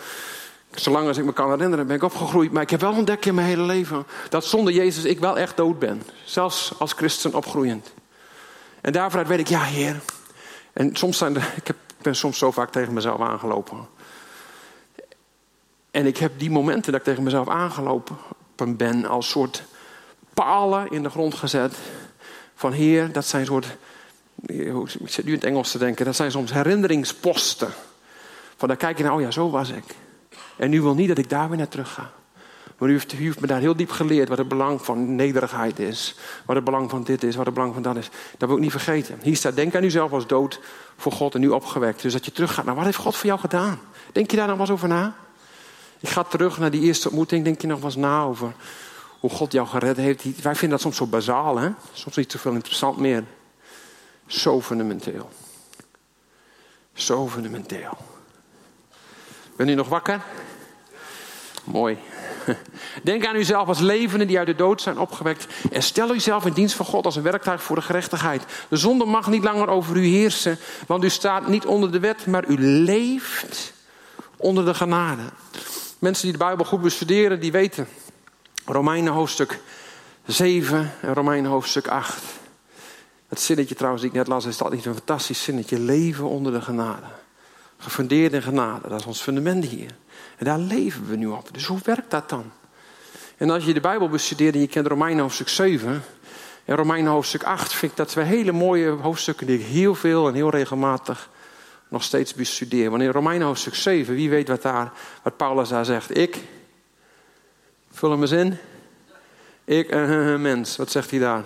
zolang 0.74 1.08
als 1.08 1.18
ik 1.18 1.24
me 1.24 1.32
kan 1.32 1.50
herinneren, 1.50 1.86
ben 1.86 1.96
ik 1.96 2.02
opgegroeid. 2.02 2.52
Maar 2.52 2.62
ik 2.62 2.70
heb 2.70 2.80
wel 2.80 2.92
ontdekt 2.92 3.26
in 3.26 3.34
mijn 3.34 3.46
hele 3.46 3.62
leven 3.62 4.06
dat 4.28 4.44
zonder 4.44 4.72
Jezus 4.72 5.04
ik 5.04 5.18
wel 5.18 5.38
echt 5.38 5.56
dood 5.56 5.78
ben. 5.78 6.02
Zelfs 6.24 6.72
als 6.78 6.92
christen 6.92 7.34
opgroeiend. 7.34 7.92
En 8.80 8.92
daarvoor 8.92 9.26
weet 9.26 9.38
ik, 9.38 9.48
ja 9.48 9.62
heer. 9.62 10.00
En 10.72 10.96
soms 10.96 11.18
zijn 11.18 11.36
er, 11.36 11.52
ik 11.56 11.66
heb, 11.66 11.76
ben 12.02 12.16
soms 12.16 12.38
zo 12.38 12.50
vaak 12.50 12.70
tegen 12.70 12.92
mezelf 12.92 13.20
aangelopen. 13.20 13.88
En 15.90 16.06
ik 16.06 16.16
heb 16.16 16.38
die 16.38 16.50
momenten 16.50 16.92
dat 16.92 17.00
ik 17.00 17.06
tegen 17.06 17.22
mezelf 17.22 17.48
aangelopen 17.48 18.16
ben 18.76 19.04
als 19.04 19.28
soort 19.28 19.62
palen 20.34 20.90
in 20.90 21.02
de 21.02 21.10
grond 21.10 21.34
gezet. 21.34 21.76
Van 22.54 22.72
heer, 22.72 23.12
dat 23.12 23.26
zijn 23.26 23.46
soort, 23.46 23.76
ik 24.46 24.88
zit 25.04 25.24
nu 25.24 25.30
in 25.30 25.38
het 25.38 25.44
Engels 25.44 25.70
te 25.70 25.78
denken, 25.78 26.04
dat 26.04 26.16
zijn 26.16 26.30
soms 26.30 26.52
herinneringsposten. 26.52 27.68
Van 28.56 28.68
daar 28.68 28.76
kijk 28.76 28.96
je 28.96 29.04
naar, 29.04 29.12
oh 29.12 29.20
ja, 29.20 29.30
zo 29.30 29.50
was 29.50 29.70
ik. 29.70 29.84
En 30.56 30.70
nu 30.70 30.82
wil 30.82 30.94
niet 30.94 31.08
dat 31.08 31.18
ik 31.18 31.28
daar 31.28 31.48
weer 31.48 31.58
naar 31.58 31.68
terug 31.68 31.92
ga. 31.92 32.10
Maar 32.78 32.88
u 32.88 32.92
heeft, 32.92 33.40
me 33.40 33.46
daar 33.46 33.60
heel 33.60 33.76
diep 33.76 33.90
geleerd 33.90 34.28
wat 34.28 34.38
het 34.38 34.48
belang 34.48 34.84
van 34.84 35.14
nederigheid 35.14 35.78
is. 35.78 36.14
Wat 36.44 36.56
het 36.56 36.64
belang 36.64 36.90
van 36.90 37.02
dit 37.02 37.22
is, 37.22 37.36
wat 37.36 37.44
het 37.44 37.54
belang 37.54 37.74
van 37.74 37.82
dat 37.82 37.96
is. 37.96 38.10
Dat 38.38 38.48
wil 38.48 38.56
ik 38.56 38.62
niet 38.62 38.70
vergeten. 38.70 39.18
Hier 39.22 39.36
staat, 39.36 39.56
denk 39.56 39.74
aan 39.74 39.84
uzelf 39.84 40.12
als 40.12 40.26
dood 40.26 40.60
voor 40.96 41.12
God 41.12 41.34
en 41.34 41.40
nu 41.40 41.48
opgewekt. 41.48 42.02
Dus 42.02 42.12
dat 42.12 42.24
je 42.24 42.32
teruggaat 42.32 42.64
naar, 42.64 42.74
wat 42.74 42.84
heeft 42.84 42.96
God 42.96 43.16
voor 43.16 43.26
jou 43.26 43.40
gedaan? 43.40 43.80
Denk 44.12 44.30
je 44.30 44.36
daar 44.36 44.46
nog 44.46 44.56
wel 44.56 44.66
eens 44.66 44.74
over 44.74 44.88
na? 44.88 45.14
Je 46.00 46.06
gaat 46.06 46.30
terug 46.30 46.58
naar 46.58 46.70
die 46.70 46.80
eerste 46.80 47.08
ontmoeting, 47.08 47.44
denk 47.44 47.60
je 47.60 47.66
nog 47.66 47.82
eens 47.82 47.96
na 47.96 48.22
over 48.22 48.52
hoe 49.20 49.30
God 49.30 49.52
jou 49.52 49.66
gered 49.66 49.96
heeft. 49.96 50.22
Wij 50.22 50.54
vinden 50.54 50.70
dat 50.70 50.80
soms 50.80 50.96
zo 50.96 51.06
bazaal, 51.06 51.58
hè? 51.58 51.70
Soms 51.92 52.16
niet 52.16 52.32
zoveel 52.32 52.52
interessant 52.52 52.98
meer. 52.98 53.24
Zo 54.26 54.60
fundamenteel. 54.60 55.30
Zo 56.92 57.28
fundamenteel. 57.28 57.96
Ben 59.56 59.68
u 59.68 59.74
nog 59.74 59.88
wakker? 59.88 60.20
Mooi. 61.64 61.98
Denk 63.02 63.26
aan 63.26 63.36
uzelf 63.36 63.68
als 63.68 63.78
levenden 63.78 64.26
die 64.26 64.38
uit 64.38 64.46
de 64.46 64.54
dood 64.54 64.82
zijn 64.82 64.98
opgewekt. 64.98 65.46
En 65.72 65.82
stel 65.82 66.14
uzelf 66.14 66.46
in 66.46 66.52
dienst 66.52 66.74
van 66.74 66.86
God 66.86 67.04
als 67.04 67.16
een 67.16 67.22
werktuig 67.22 67.62
voor 67.62 67.76
de 67.76 67.82
gerechtigheid. 67.82 68.44
De 68.68 68.76
zonde 68.76 69.04
mag 69.04 69.26
niet 69.26 69.44
langer 69.44 69.68
over 69.68 69.96
u 69.96 70.06
heersen, 70.06 70.58
want 70.86 71.04
u 71.04 71.10
staat 71.10 71.48
niet 71.48 71.66
onder 71.66 71.92
de 71.92 72.00
wet, 72.00 72.26
maar 72.26 72.48
u 72.48 72.58
leeft 72.58 73.72
onder 74.36 74.64
de 74.64 74.74
genade. 74.74 75.22
Mensen 76.00 76.24
die 76.24 76.32
de 76.32 76.44
Bijbel 76.44 76.64
goed 76.64 76.80
bestuderen, 76.80 77.40
die 77.40 77.52
weten. 77.52 77.88
Romeinen 78.64 79.12
hoofdstuk 79.12 79.60
7 80.26 80.92
en 81.00 81.14
Romeinen 81.14 81.50
hoofdstuk 81.50 81.88
8. 81.88 82.22
Het 83.28 83.40
zinnetje 83.40 83.74
trouwens 83.74 84.02
die 84.02 84.10
ik 84.10 84.16
net 84.16 84.26
las, 84.26 84.44
is 84.44 84.62
altijd 84.62 84.84
een 84.84 84.94
fantastisch 84.94 85.42
zinnetje. 85.42 85.78
Leven 85.78 86.28
onder 86.28 86.52
de 86.52 86.60
genade. 86.60 87.06
Gefundeerd 87.78 88.32
in 88.32 88.42
genade, 88.42 88.88
dat 88.88 89.00
is 89.00 89.06
ons 89.06 89.20
fundament 89.20 89.64
hier. 89.64 89.90
En 90.36 90.44
daar 90.44 90.58
leven 90.58 91.08
we 91.08 91.16
nu 91.16 91.26
op. 91.26 91.48
Dus 91.52 91.66
hoe 91.66 91.78
werkt 91.84 92.10
dat 92.10 92.28
dan? 92.28 92.52
En 93.36 93.50
als 93.50 93.64
je 93.64 93.74
de 93.74 93.80
Bijbel 93.80 94.08
bestudeert 94.08 94.54
en 94.54 94.60
je 94.60 94.66
kent 94.66 94.86
Romeinen 94.86 95.22
hoofdstuk 95.22 95.48
7 95.48 96.02
en 96.64 96.76
Romeinen 96.76 97.12
hoofdstuk 97.12 97.42
8, 97.42 97.72
vind 97.72 97.90
ik 97.90 97.98
dat 97.98 98.08
twee 98.08 98.24
hele 98.24 98.52
mooie 98.52 98.88
hoofdstukken 98.88 99.46
die 99.46 99.58
ik 99.58 99.66
heel 99.66 99.94
veel 99.94 100.28
en 100.28 100.34
heel 100.34 100.50
regelmatig 100.50 101.30
nog 101.90 102.02
steeds 102.02 102.34
bestudeer. 102.34 102.90
Want 102.90 103.02
in 103.02 103.10
Romeinen 103.10 103.46
hoofdstuk 103.46 103.74
7, 103.74 104.14
wie 104.14 104.30
weet 104.30 104.48
wat, 104.48 104.62
daar, 104.62 104.92
wat 105.22 105.36
Paulus 105.36 105.68
daar 105.68 105.84
zegt? 105.84 106.16
Ik, 106.16 106.38
vul 107.90 108.10
hem 108.10 108.20
eens 108.20 108.30
in. 108.30 108.58
Ik, 109.64 109.90
een 109.90 110.42
mens, 110.42 110.76
wat 110.76 110.90
zegt 110.90 111.10
hij 111.10 111.18
daar? 111.18 111.44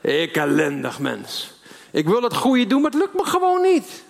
Ik 0.00 0.36
ellendig 0.36 0.98
mens. 0.98 1.52
Ik 1.90 2.08
wil 2.08 2.22
het 2.22 2.34
goede 2.34 2.66
doen, 2.66 2.82
maar 2.82 2.90
het 2.90 3.00
lukt 3.00 3.14
me 3.14 3.24
gewoon 3.24 3.62
niet. 3.62 4.04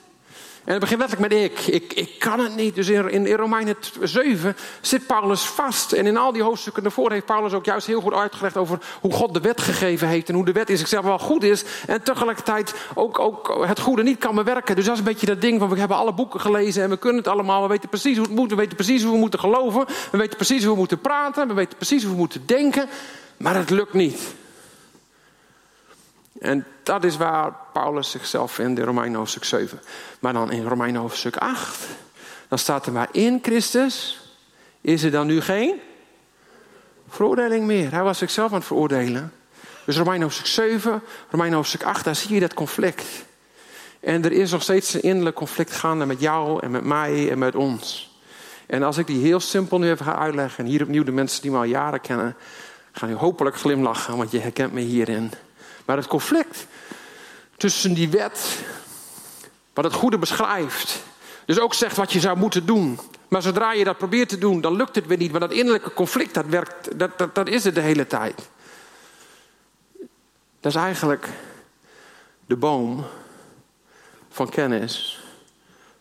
En 0.65 0.73
het 0.73 0.81
begint 0.81 1.01
letterlijk 1.01 1.33
met 1.33 1.43
ik. 1.43 1.67
ik. 1.67 1.93
Ik 1.93 2.19
kan 2.19 2.41
het 2.41 2.57
niet. 2.57 2.75
Dus 2.75 2.89
in, 2.89 3.27
in, 3.27 3.37
Romeinen 3.37 3.77
7 4.03 4.57
zit 4.81 5.07
Paulus 5.07 5.43
vast. 5.43 5.93
En 5.93 6.07
in 6.07 6.17
al 6.17 6.33
die 6.33 6.43
hoofdstukken 6.43 6.83
daarvoor 6.83 7.13
heeft 7.13 7.27
Paulus 7.27 7.53
ook 7.53 7.65
juist 7.65 7.87
heel 7.87 8.01
goed 8.01 8.13
uitgelegd 8.13 8.57
over 8.57 8.79
hoe 9.01 9.13
God 9.13 9.35
de 9.35 9.41
wet 9.41 9.61
gegeven 9.61 10.09
heeft. 10.09 10.29
En 10.29 10.35
hoe 10.35 10.45
de 10.45 10.53
wet 10.53 10.71
in 10.71 10.79
zichzelf 10.79 11.05
wel 11.05 11.19
goed 11.19 11.43
is. 11.43 11.65
En 11.87 12.03
tegelijkertijd 12.03 12.75
ook, 12.95 13.19
ook 13.19 13.65
het 13.67 13.81
goede 13.81 14.03
niet 14.03 14.19
kan 14.19 14.35
bewerken. 14.35 14.77
Dus 14.77 14.85
dat 14.85 14.93
is 14.93 14.99
een 14.99 15.07
beetje 15.07 15.27
dat 15.27 15.41
ding 15.41 15.61
van 15.61 15.69
we 15.69 15.79
hebben 15.79 15.97
alle 15.97 16.15
boeken 16.15 16.41
gelezen 16.41 16.83
en 16.83 16.91
we 16.91 16.97
kunnen 16.97 17.23
het 17.23 17.33
allemaal. 17.33 17.63
We 17.63 17.69
weten 17.69 17.89
precies 17.89 18.17
hoe 18.17 18.27
het 18.27 18.35
moet. 18.35 18.51
We 18.51 18.57
weten 18.57 18.77
precies 18.77 19.03
hoe 19.03 19.13
we 19.13 19.19
moeten 19.19 19.41
geloven. 19.41 19.85
We 20.11 20.19
weten 20.19 20.37
precies 20.37 20.63
hoe 20.63 20.73
we 20.73 20.79
moeten 20.79 21.01
praten. 21.01 21.49
We 21.49 21.55
weten 21.55 21.77
precies 21.77 22.03
hoe 22.03 22.13
we 22.13 22.19
moeten 22.19 22.43
denken. 22.47 22.89
Maar 23.37 23.55
het 23.55 23.71
lukt 23.71 23.93
niet. 23.93 24.35
En 26.41 26.67
dat 26.83 27.05
is 27.05 27.17
waar 27.17 27.53
Paulus 27.73 28.11
zichzelf 28.11 28.53
vindt 28.53 28.79
in 28.79 28.85
Romein 28.85 29.15
hoofdstuk 29.15 29.45
7. 29.45 29.81
Maar 30.21 30.33
dan 30.33 30.53
in 30.53 30.67
Romein 30.67 30.97
hoofdstuk 30.97 31.37
8, 31.37 31.87
dan 32.49 32.59
staat 32.59 32.87
er 32.87 32.93
maar 32.93 33.09
in 33.13 33.39
Christus 33.43 34.21
is 34.81 35.03
er 35.03 35.11
dan 35.11 35.27
nu 35.27 35.41
geen 35.41 35.81
veroordeling 37.09 37.67
meer. 37.67 37.93
Hij 37.93 38.03
was 38.03 38.19
zichzelf 38.19 38.51
aan 38.51 38.57
het 38.57 38.67
veroordelen. 38.67 39.33
Dus 39.85 39.97
Romein 39.97 40.23
hoofdstuk 40.23 40.47
7, 40.47 41.03
Romein 41.31 41.53
hoofdstuk 41.53 41.83
8, 41.83 42.05
daar 42.05 42.15
zie 42.15 42.35
je 42.35 42.41
dat 42.41 42.55
conflict. 42.55 43.05
En 44.01 44.25
er 44.25 44.33
is 44.33 44.51
nog 44.51 44.63
steeds 44.63 44.95
een 44.95 45.03
innerlijk 45.03 45.37
conflict 45.37 45.73
gaande 45.73 46.07
met 46.07 46.21
jou 46.21 46.63
en 46.63 46.71
met 46.71 46.85
mij 46.85 47.31
en 47.31 47.39
met 47.39 47.55
ons. 47.55 48.19
En 48.67 48.83
als 48.83 48.99
ik 48.99 49.07
die 49.07 49.23
heel 49.23 49.41
simpel 49.41 49.79
nu 49.79 49.91
even 49.91 50.05
ga 50.05 50.17
uitleggen, 50.17 50.65
en 50.65 50.71
hier 50.71 50.83
opnieuw 50.83 51.05
de 51.05 51.13
mensen 51.13 51.43
die 51.43 51.51
me 51.51 51.57
al 51.57 51.65
jaren 51.65 52.01
kennen, 52.01 52.37
gaan 52.93 53.11
u 53.11 53.15
hopelijk 53.15 53.57
glimlachen, 53.57 54.17
want 54.17 54.31
je 54.31 54.39
herkent 54.39 54.73
me 54.73 54.81
hierin. 54.81 55.31
Maar 55.85 55.97
het 55.97 56.07
conflict 56.07 56.67
tussen 57.57 57.95
die 57.95 58.09
wet, 58.09 58.59
wat 59.75 59.85
het 59.85 59.93
goede 59.95 60.19
beschrijft, 60.19 61.03
dus 61.45 61.61
ook 61.61 61.75
zegt 61.75 61.97
wat 61.97 62.13
je 62.13 62.21
zou 62.21 62.39
moeten 62.39 62.67
doen. 62.67 62.99
Maar 63.29 63.43
zodra 63.43 63.73
je 63.73 63.85
dat 63.85 63.99
probeert 63.99 64.29
te 64.29 64.39
doen, 64.39 64.61
dan 64.61 64.77
lukt 64.77 64.95
het 64.95 65.07
weer 65.07 65.17
niet. 65.17 65.31
Maar 65.31 65.41
dat 65.41 65.53
innerlijke 65.53 65.93
conflict, 65.93 66.35
dat, 66.35 66.47
werkt, 66.47 66.99
dat, 66.99 67.19
dat, 67.19 67.35
dat 67.35 67.49
is 67.49 67.65
het 67.65 67.75
de 67.75 67.81
hele 67.81 68.07
tijd. 68.07 68.49
Dat 70.61 70.73
is 70.73 70.75
eigenlijk 70.75 71.29
de 72.47 72.57
boom 72.57 73.05
van 74.31 74.49
kennis 74.49 75.25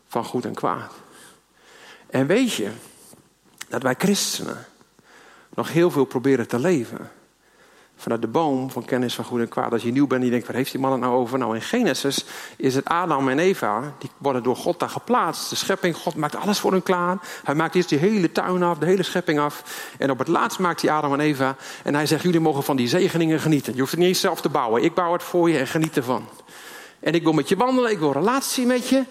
van 0.08 0.26
goed 0.26 0.46
en 0.46 0.54
kwaad. 0.54 0.94
En 2.10 2.28
weet 2.28 2.54
je 2.54 2.72
dat 3.68 3.82
wij 3.82 3.96
christenen 3.98 4.66
nog 5.54 5.72
heel 5.72 5.92
veel 5.92 6.06
proberen 6.06 6.48
te 6.48 6.60
leven 6.60 7.12
vanuit 8.00 8.22
de 8.22 8.28
boom 8.28 8.72
van 8.72 8.86
kennis 8.86 9.16
van 9.16 9.26
goed 9.26 9.40
en 9.40 9.48
kwaad. 9.48 9.72
Als 9.72 9.82
je 9.82 9.92
nieuw 9.92 10.08
bent 10.08 10.20
en 10.20 10.26
je 10.26 10.32
denkt, 10.32 10.48
waar 10.48 10.56
heeft 10.56 10.72
die 10.72 10.80
man 10.80 10.92
het 10.92 11.02
nou 11.02 11.14
over? 11.14 11.38
Nou, 11.38 11.56
in 11.56 11.62
Genesis 11.62 12.26
is 12.58 12.76
het 12.76 12.86
Adam 12.86 13.30
en 13.30 13.40
Eva, 13.40 13.94
die 13.98 14.10
worden 14.18 14.44
door 14.44 14.56
God 14.56 14.80
daar 14.80 14.90
geplaatst. 14.90 15.50
De 15.50 15.56
schepping, 15.56 15.96
God 15.96 16.16
maakt 16.16 16.36
alles 16.36 16.60
voor 16.60 16.72
hun 16.72 16.84
klaar. 16.84 17.18
Hij 17.44 17.56
maakt 17.56 17.76
eerst 17.76 17.90
die 17.90 17.98
hele 17.98 18.32
tuin 18.32 18.64
af, 18.64 18.78
de 18.78 18.86
hele 18.86 19.04
schepping 19.04 19.40
af. 19.40 19.64
En 19.98 20.12
op 20.12 20.20
het 20.20 20.28
laatst 20.28 20.60
maakt 20.60 20.82
hij 20.82 20.92
Adam 20.92 21.14
en 21.14 21.20
Eva. 21.20 21.56
En 21.84 21.96
hij 21.96 22.06
zegt, 22.06 22.24
jullie 22.24 22.40
mogen 22.40 22.64
van 22.64 22.76
die 22.76 22.88
zegeningen 22.88 23.40
genieten. 23.40 23.74
Je 23.74 23.80
hoeft 23.80 23.92
het 23.92 24.00
niet 24.00 24.10
eens 24.10 24.20
zelf 24.20 24.42
te 24.42 24.50
bouwen. 24.50 24.84
Ik 24.84 24.94
bouw 24.94 25.14
het 25.14 25.24
voor 25.24 25.50
je 25.50 25.58
en 25.58 25.68
geniet 25.68 25.98
ervan. 25.98 26.28
En 27.00 27.14
ik 27.14 27.24
wil 27.24 27.34
met 27.34 27.50
je 27.50 27.56
wandelen, 27.56 27.92
ik 27.92 28.00
wil 28.00 28.12
relatie 28.12 28.66
met 28.66 28.88
je. 28.88 29.04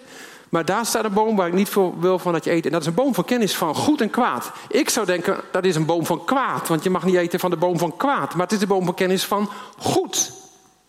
Maar 0.48 0.64
daar 0.64 0.87
staat 0.87 1.04
een 1.04 1.12
boom 1.12 1.37
waar 1.37 1.46
ik 1.46 1.52
niet 1.52 1.68
veel 1.68 1.94
wil 2.00 2.18
van 2.18 2.32
dat 2.32 2.44
je 2.44 2.50
eet. 2.50 2.66
En 2.66 2.72
dat 2.72 2.80
is 2.80 2.87
een 2.87 2.94
boom 2.94 3.14
van 3.14 3.24
kennis 3.24 3.56
van 3.56 3.74
goed 3.74 4.00
en 4.00 4.11
kwaad. 4.11 4.50
Ik 4.68 4.88
zou 4.88 5.06
denken, 5.06 5.40
dat 5.52 5.64
is 5.64 5.76
een 5.76 5.87
boom 5.87 6.06
van 6.06 6.24
kwaad. 6.24 6.68
Want 6.68 6.82
je 6.82 6.90
mag 6.90 7.04
niet 7.04 7.14
eten 7.14 7.40
van 7.40 7.50
de 7.50 7.56
boom 7.56 7.78
van 7.78 7.96
kwaad. 7.96 8.34
Maar 8.34 8.42
het 8.42 8.52
is 8.52 8.58
de 8.58 8.66
boom 8.66 8.84
van 8.84 8.94
kennis 8.94 9.24
van 9.24 9.50
goed 9.78 10.32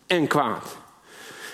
en 0.08 0.28
kwaad. 0.28 0.78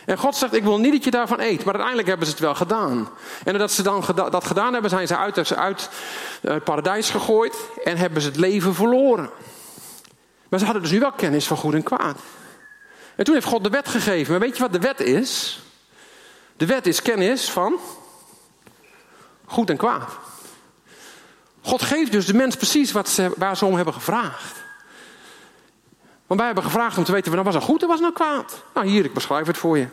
En 0.06 0.18
God 0.18 0.36
zegt, 0.36 0.54
ik 0.54 0.64
wil 0.64 0.80
niet 0.80 0.92
dat 0.92 1.04
je 1.04 1.12
daarvan 1.12 1.40
eet. 1.40 1.58
Maar 1.58 1.74
uiteindelijk 1.74 2.08
hebben 2.08 2.28
ze 2.28 2.32
het 2.32 2.42
wel 2.42 2.56
gedaan. 2.56 3.10
En 3.44 3.54
nadat 3.54 3.72
ze 3.72 3.84
dan 3.84 4.04
dat 4.16 4.46
gedaan 4.46 4.74
hebben, 4.74 4.90
zijn 4.90 5.08
ze 5.08 5.18
uit, 5.18 5.56
uit 5.56 5.90
het 6.42 6.64
paradijs 6.64 7.10
gegooid. 7.10 7.56
En 7.84 7.98
hebben 7.98 8.22
ze 8.22 8.28
het 8.28 8.38
leven 8.38 8.76
verloren. 8.76 9.30
Maar 10.50 10.60
ze 10.60 10.66
hadden 10.66 10.84
dus 10.84 10.92
nu 10.92 11.00
wel 11.00 11.12
kennis 11.12 11.48
van 11.48 11.58
goed 11.58 11.74
en 11.74 11.84
kwaad. 11.84 12.18
En 13.16 13.24
toen 13.24 13.34
heeft 13.34 13.48
God 13.48 13.64
de 13.64 13.70
wet 13.70 13.88
gegeven. 13.88 14.32
Maar 14.32 14.42
weet 14.42 14.58
je 14.58 14.64
wat 14.64 14.74
de 14.74 14.80
wet 14.80 15.00
is? 15.00 15.60
De 16.58 16.66
wet 16.66 16.88
is 16.88 17.02
kennis 17.02 17.50
van 17.50 17.80
goed 19.46 19.70
en 19.70 19.78
kwaad. 19.78 20.18
God 21.62 21.82
geeft 21.82 22.12
dus 22.12 22.26
de 22.26 22.34
mens 22.34 22.56
precies 22.56 22.92
wat 22.92 23.10
ze, 23.10 23.32
waar 23.38 23.58
ze 23.58 23.66
om 23.66 23.76
hebben 23.76 23.94
gevraagd. 23.94 24.64
Want 26.28 26.40
wij 26.40 26.46
hebben 26.46 26.64
gevraagd 26.64 26.98
om 26.98 27.04
te 27.04 27.12
weten, 27.12 27.44
was 27.44 27.54
het 27.54 27.64
goed 27.64 27.84
of 27.84 27.90
was 27.90 28.00
het 28.00 28.02
nou 28.02 28.14
kwaad? 28.14 28.64
Nou 28.74 28.88
hier, 28.88 29.06
ik 29.06 29.14
beschrijf 29.14 29.48
het 29.48 29.58
voor 29.58 29.78
je. 29.78 29.88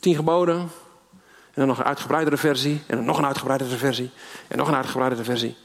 Tien 0.00 0.14
geboden. 0.14 0.58
En 0.58 1.62
dan 1.62 1.66
nog 1.66 1.78
een 1.78 1.84
uitgebreidere 1.84 2.36
versie. 2.36 2.82
En 2.86 2.96
dan 2.96 3.04
nog 3.04 3.18
een 3.18 3.26
uitgebreidere 3.26 3.76
versie. 3.76 4.10
En 4.48 4.58
nog 4.58 4.68
een 4.68 4.74
uitgebreidere 4.74 5.24
versie. 5.24 5.56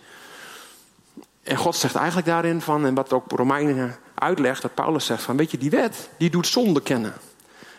En 1.44 1.58
God 1.58 1.76
zegt 1.76 1.96
eigenlijk 1.96 2.28
daarin 2.28 2.62
van, 2.62 2.86
en 2.86 2.94
wat 2.94 3.14
ook 3.14 3.32
Romeinen 3.32 3.98
uitlegt, 4.16 4.62
dat 4.62 4.74
Paulus 4.74 5.06
zegt 5.06 5.24
van, 5.24 5.38
weet 5.38 5.52
je, 5.52 5.58
die 5.58 5.70
wet, 5.70 6.10
die 6.18 6.30
doet 6.30 6.48
zonde 6.48 6.82
kennen. 6.82 7.14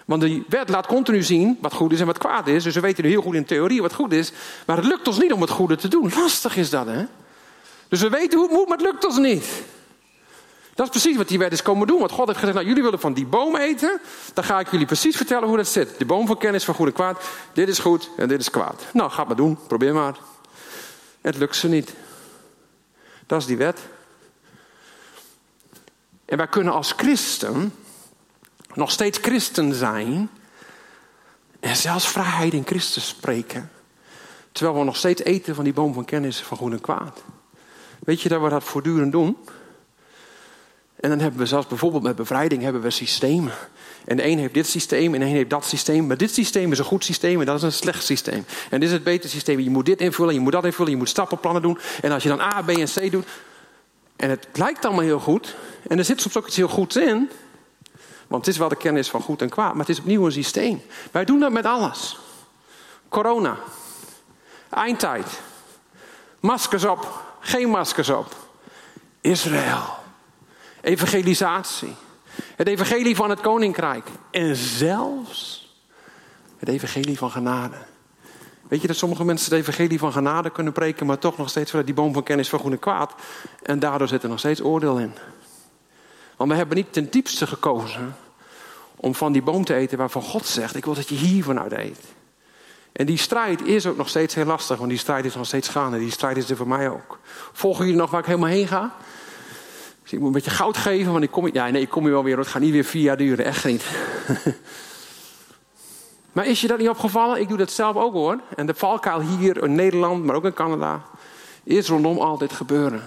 Want 0.06 0.22
die 0.22 0.44
wet 0.48 0.68
laat 0.68 0.86
continu 0.86 1.22
zien 1.22 1.58
wat 1.60 1.72
goed 1.72 1.92
is 1.92 2.00
en 2.00 2.06
wat 2.06 2.18
kwaad 2.18 2.46
is. 2.46 2.64
Dus 2.64 2.74
we 2.74 2.80
weten 2.80 3.04
nu 3.04 3.10
heel 3.10 3.22
goed 3.22 3.34
in 3.34 3.44
theorie 3.44 3.82
wat 3.82 3.94
goed 3.94 4.12
is. 4.12 4.32
Maar 4.66 4.76
het 4.76 4.86
lukt 4.86 5.08
ons 5.08 5.18
niet 5.18 5.32
om 5.32 5.40
het 5.40 5.50
goede 5.50 5.76
te 5.76 5.88
doen. 5.88 6.12
Lastig 6.14 6.56
is 6.56 6.70
dat, 6.70 6.86
hè? 6.86 7.04
Dus 7.88 8.00
we 8.00 8.08
weten 8.08 8.38
hoe 8.38 8.48
het 8.48 8.56
moet, 8.56 8.68
maar 8.68 8.78
het 8.78 8.86
lukt 8.86 9.06
ons 9.06 9.18
niet. 9.18 9.46
Dat 10.74 10.86
is 10.86 11.00
precies 11.00 11.16
wat 11.16 11.28
die 11.28 11.38
wet 11.38 11.52
is 11.52 11.62
komen 11.62 11.86
doen. 11.86 11.98
Want 11.98 12.10
God 12.10 12.26
heeft 12.26 12.38
gezegd, 12.38 12.56
nou 12.56 12.68
jullie 12.68 12.82
willen 12.82 13.00
van 13.00 13.12
die 13.12 13.26
boom 13.26 13.56
eten. 13.56 14.00
Dan 14.34 14.44
ga 14.44 14.60
ik 14.60 14.70
jullie 14.70 14.86
precies 14.86 15.16
vertellen 15.16 15.48
hoe 15.48 15.56
dat 15.56 15.68
zit. 15.68 15.98
De 15.98 16.04
boom 16.04 16.26
van 16.26 16.38
kennis 16.38 16.64
van 16.64 16.74
goed 16.74 16.86
en 16.86 16.92
kwaad. 16.92 17.22
Dit 17.52 17.68
is 17.68 17.78
goed 17.78 18.10
en 18.16 18.28
dit 18.28 18.40
is 18.40 18.50
kwaad. 18.50 18.82
Nou, 18.92 19.10
ga 19.10 19.24
maar 19.24 19.36
doen. 19.36 19.58
Probeer 19.66 19.94
maar. 19.94 20.14
Het 21.20 21.36
lukt 21.36 21.56
ze 21.56 21.68
niet. 21.68 21.94
Dat 23.26 23.40
is 23.40 23.46
die 23.46 23.56
wet. 23.56 23.80
En 26.24 26.36
wij 26.36 26.46
kunnen 26.48 26.72
als 26.72 26.92
christen 26.96 27.74
nog 28.74 28.90
steeds 28.90 29.18
christen 29.18 29.74
zijn 29.74 30.30
en 31.60 31.76
zelfs 31.76 32.08
vrijheid 32.08 32.52
in 32.52 32.66
Christus 32.66 33.08
spreken, 33.08 33.70
terwijl 34.52 34.78
we 34.78 34.84
nog 34.84 34.96
steeds 34.96 35.22
eten 35.22 35.54
van 35.54 35.64
die 35.64 35.72
boom 35.72 35.94
van 35.94 36.04
kennis 36.04 36.40
van 36.40 36.56
goed 36.56 36.72
en 36.72 36.80
kwaad. 36.80 37.22
Weet 37.98 38.20
je 38.20 38.28
dat 38.28 38.42
we 38.42 38.48
dat 38.48 38.64
voortdurend 38.64 39.12
doen? 39.12 39.36
En 41.02 41.08
dan 41.08 41.18
hebben 41.18 41.40
we 41.40 41.46
zelfs 41.46 41.66
bijvoorbeeld 41.66 42.02
met 42.02 42.16
bevrijding 42.16 42.62
hebben 42.62 42.82
we 42.82 42.90
systemen. 42.90 43.52
En 44.04 44.16
de 44.16 44.26
een 44.26 44.38
heeft 44.38 44.54
dit 44.54 44.66
systeem 44.66 45.14
en 45.14 45.20
de 45.20 45.26
een 45.26 45.32
heeft 45.32 45.50
dat 45.50 45.64
systeem. 45.64 46.06
Maar 46.06 46.16
dit 46.16 46.34
systeem 46.34 46.72
is 46.72 46.78
een 46.78 46.84
goed 46.84 47.04
systeem 47.04 47.40
en 47.40 47.46
dat 47.46 47.56
is 47.56 47.62
een 47.62 47.72
slecht 47.72 48.04
systeem. 48.04 48.44
En 48.70 48.80
dit 48.80 48.88
is 48.88 48.94
het 48.94 49.04
betere 49.04 49.28
systeem. 49.28 49.60
Je 49.60 49.70
moet 49.70 49.86
dit 49.86 50.00
invullen, 50.00 50.34
je 50.34 50.40
moet 50.40 50.52
dat 50.52 50.64
invullen, 50.64 50.90
je 50.90 50.96
moet 50.96 51.08
stappenplannen 51.08 51.62
doen. 51.62 51.78
En 52.02 52.12
als 52.12 52.22
je 52.22 52.28
dan 52.28 52.40
A, 52.40 52.62
B 52.62 52.68
en 52.68 52.86
C 52.86 53.10
doet. 53.10 53.26
En 54.16 54.30
het 54.30 54.46
lijkt 54.52 54.84
allemaal 54.84 55.04
heel 55.04 55.20
goed. 55.20 55.54
En 55.88 55.98
er 55.98 56.04
zit 56.04 56.20
soms 56.20 56.36
ook 56.36 56.46
iets 56.46 56.56
heel 56.56 56.68
goeds 56.68 56.96
in. 56.96 57.30
Want 58.32 58.44
het 58.44 58.54
is 58.54 58.60
wel 58.60 58.68
de 58.68 58.76
kennis 58.76 59.10
van 59.10 59.22
goed 59.22 59.42
en 59.42 59.48
kwaad, 59.48 59.70
maar 59.70 59.86
het 59.86 59.88
is 59.88 59.98
opnieuw 59.98 60.24
een 60.24 60.32
systeem. 60.32 60.82
Wij 61.10 61.24
doen 61.24 61.40
dat 61.40 61.52
met 61.52 61.64
alles. 61.64 62.18
Corona, 63.08 63.56
eindtijd, 64.70 65.40
maskers 66.40 66.84
op, 66.84 67.22
geen 67.40 67.68
maskers 67.68 68.08
op. 68.08 68.34
Israël, 69.20 69.82
evangelisatie, 70.80 71.94
het 72.56 72.68
evangelie 72.68 73.16
van 73.16 73.30
het 73.30 73.40
koninkrijk 73.40 74.08
en 74.30 74.56
zelfs 74.56 75.70
het 76.58 76.68
evangelie 76.68 77.18
van 77.18 77.30
genade. 77.30 77.76
Weet 78.68 78.80
je 78.80 78.86
dat 78.86 78.96
sommige 78.96 79.24
mensen 79.24 79.56
het 79.56 79.60
evangelie 79.60 79.98
van 79.98 80.12
genade 80.12 80.50
kunnen 80.50 80.72
preken, 80.72 81.06
maar 81.06 81.18
toch 81.18 81.36
nog 81.36 81.48
steeds 81.48 81.70
vanuit 81.70 81.86
die 81.86 81.96
boom 81.96 82.12
van 82.12 82.22
kennis 82.22 82.48
van 82.48 82.58
goed 82.58 82.72
en 82.72 82.78
kwaad. 82.78 83.14
En 83.62 83.78
daardoor 83.78 84.08
zit 84.08 84.22
er 84.22 84.28
nog 84.28 84.38
steeds 84.38 84.62
oordeel 84.62 84.98
in. 84.98 85.12
Want 86.36 86.50
we 86.50 86.56
hebben 86.56 86.76
niet 86.76 86.92
ten 86.92 87.10
diepste 87.10 87.46
gekozen 87.46 88.16
om 88.96 89.14
van 89.14 89.32
die 89.32 89.42
boom 89.42 89.64
te 89.64 89.74
eten 89.74 89.98
waarvan 89.98 90.22
God 90.22 90.46
zegt: 90.46 90.76
Ik 90.76 90.84
wil 90.84 90.94
dat 90.94 91.08
je 91.08 91.14
hier 91.14 91.44
vanuit 91.44 91.72
eet. 91.72 91.98
En 92.92 93.06
die 93.06 93.18
strijd 93.18 93.62
is 93.62 93.86
ook 93.86 93.96
nog 93.96 94.08
steeds 94.08 94.34
heel 94.34 94.44
lastig, 94.44 94.76
want 94.76 94.88
die 94.88 94.98
strijd 94.98 95.24
is 95.24 95.34
nog 95.34 95.46
steeds 95.46 95.68
gaande. 95.68 95.98
Die 95.98 96.10
strijd 96.10 96.36
is 96.36 96.50
er 96.50 96.56
voor 96.56 96.68
mij 96.68 96.90
ook. 96.90 97.18
Volgen 97.52 97.84
jullie 97.84 98.00
nog 98.00 98.10
waar 98.10 98.20
ik 98.20 98.26
helemaal 98.26 98.48
heen 98.48 98.68
ga? 98.68 98.94
Dus 100.02 100.12
ik 100.12 100.18
moet 100.18 100.26
een 100.26 100.32
beetje 100.32 100.50
goud 100.50 100.76
geven, 100.76 101.12
want 101.12 101.24
ik 101.24 101.30
kom, 101.30 101.48
ja, 101.52 101.68
nee, 101.68 101.82
ik 101.82 101.88
kom 101.88 102.02
hier 102.02 102.12
wel 102.12 102.24
weer. 102.24 102.38
Het 102.38 102.46
gaat 102.46 102.62
niet 102.62 102.72
weer 102.72 102.84
vier 102.84 103.02
jaar 103.02 103.16
duren, 103.16 103.44
echt 103.44 103.64
niet. 103.64 103.84
maar 106.32 106.46
is 106.46 106.60
je 106.60 106.66
dat 106.66 106.78
niet 106.78 106.88
opgevallen? 106.88 107.40
Ik 107.40 107.48
doe 107.48 107.58
dat 107.58 107.70
zelf 107.70 107.96
ook 107.96 108.12
hoor. 108.12 108.40
En 108.56 108.66
de 108.66 108.74
valkuil 108.74 109.20
hier 109.20 109.62
in 109.62 109.74
Nederland, 109.74 110.24
maar 110.24 110.34
ook 110.34 110.44
in 110.44 110.54
Canada, 110.54 111.02
is 111.64 111.88
rondom 111.88 112.18
altijd 112.18 112.52
gebeuren. 112.52 113.02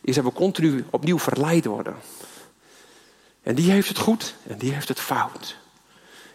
Is 0.00 0.14
dat 0.14 0.24
we 0.24 0.32
continu 0.32 0.84
opnieuw 0.90 1.18
verleid 1.18 1.64
worden. 1.64 1.94
En 3.48 3.54
die 3.54 3.70
heeft 3.70 3.88
het 3.88 3.98
goed 3.98 4.34
en 4.46 4.58
die 4.58 4.72
heeft 4.72 4.88
het 4.88 5.00
fout. 5.00 5.56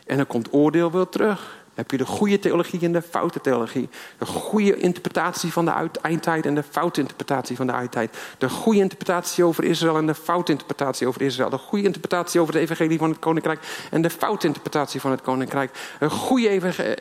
En 0.05 0.17
dan 0.17 0.27
komt 0.27 0.53
oordeel 0.53 0.91
weer 0.91 1.09
terug. 1.09 1.39
Dan 1.39 1.73
heb 1.73 1.91
je 1.91 1.97
de 1.97 2.05
goede 2.05 2.39
theologie 2.39 2.81
en 2.81 2.91
de 2.91 3.01
foute 3.01 3.41
theologie. 3.41 3.89
De 4.17 4.25
goede 4.25 4.77
interpretatie 4.77 5.51
van 5.51 5.65
de 5.65 5.89
eindtijd 6.01 6.45
en 6.45 6.55
de 6.55 6.63
foute 6.63 7.01
interpretatie 7.01 7.55
van 7.55 7.67
de 7.67 7.73
eindtijd. 7.73 8.17
De 8.37 8.49
goede 8.49 8.79
interpretatie 8.79 9.43
over 9.43 9.63
Israël 9.63 9.97
en 9.97 10.05
de 10.05 10.15
foute 10.15 10.51
interpretatie 10.51 11.07
over 11.07 11.21
Israël. 11.21 11.49
De 11.49 11.57
goede 11.57 11.85
interpretatie 11.85 12.39
over 12.39 12.53
de 12.53 12.59
evangelie 12.59 12.97
van 12.97 13.09
het 13.09 13.19
koninkrijk 13.19 13.87
en 13.91 14.01
de 14.01 14.09
foute 14.09 14.47
interpretatie 14.47 15.01
van 15.01 15.11
het 15.11 15.21
koninkrijk. 15.21 15.95
Een 15.99 16.09
goede 16.09 16.49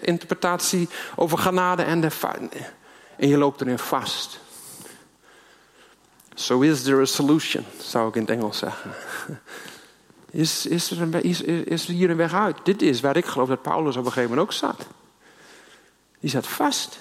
interpretatie 0.00 0.88
over 1.16 1.38
genade 1.38 1.82
en 1.82 2.00
de 2.00 2.10
En 3.16 3.28
je 3.28 3.38
loopt 3.38 3.60
erin 3.60 3.78
vast. 3.78 4.40
So 6.34 6.60
is 6.60 6.82
there 6.82 7.00
a 7.00 7.04
solution, 7.04 7.64
zou 7.78 8.08
ik 8.08 8.14
in 8.14 8.20
het 8.20 8.30
Engels 8.30 8.58
zeggen. 8.58 8.90
Is, 10.32 10.66
is, 10.66 10.90
er 10.90 11.24
is, 11.24 11.88
er 11.88 11.94
hier 11.94 12.10
een 12.10 12.16
weg 12.16 12.34
uit? 12.34 12.56
Dit 12.64 12.82
is 12.82 13.00
waar 13.00 13.16
ik 13.16 13.24
geloof 13.24 13.48
dat 13.48 13.62
Paulus 13.62 13.96
op 13.96 14.04
een 14.04 14.12
gegeven 14.12 14.30
moment 14.30 14.48
ook 14.48 14.52
zat. 14.52 14.86
Die 16.20 16.30
zat 16.30 16.46
vast. 16.46 16.98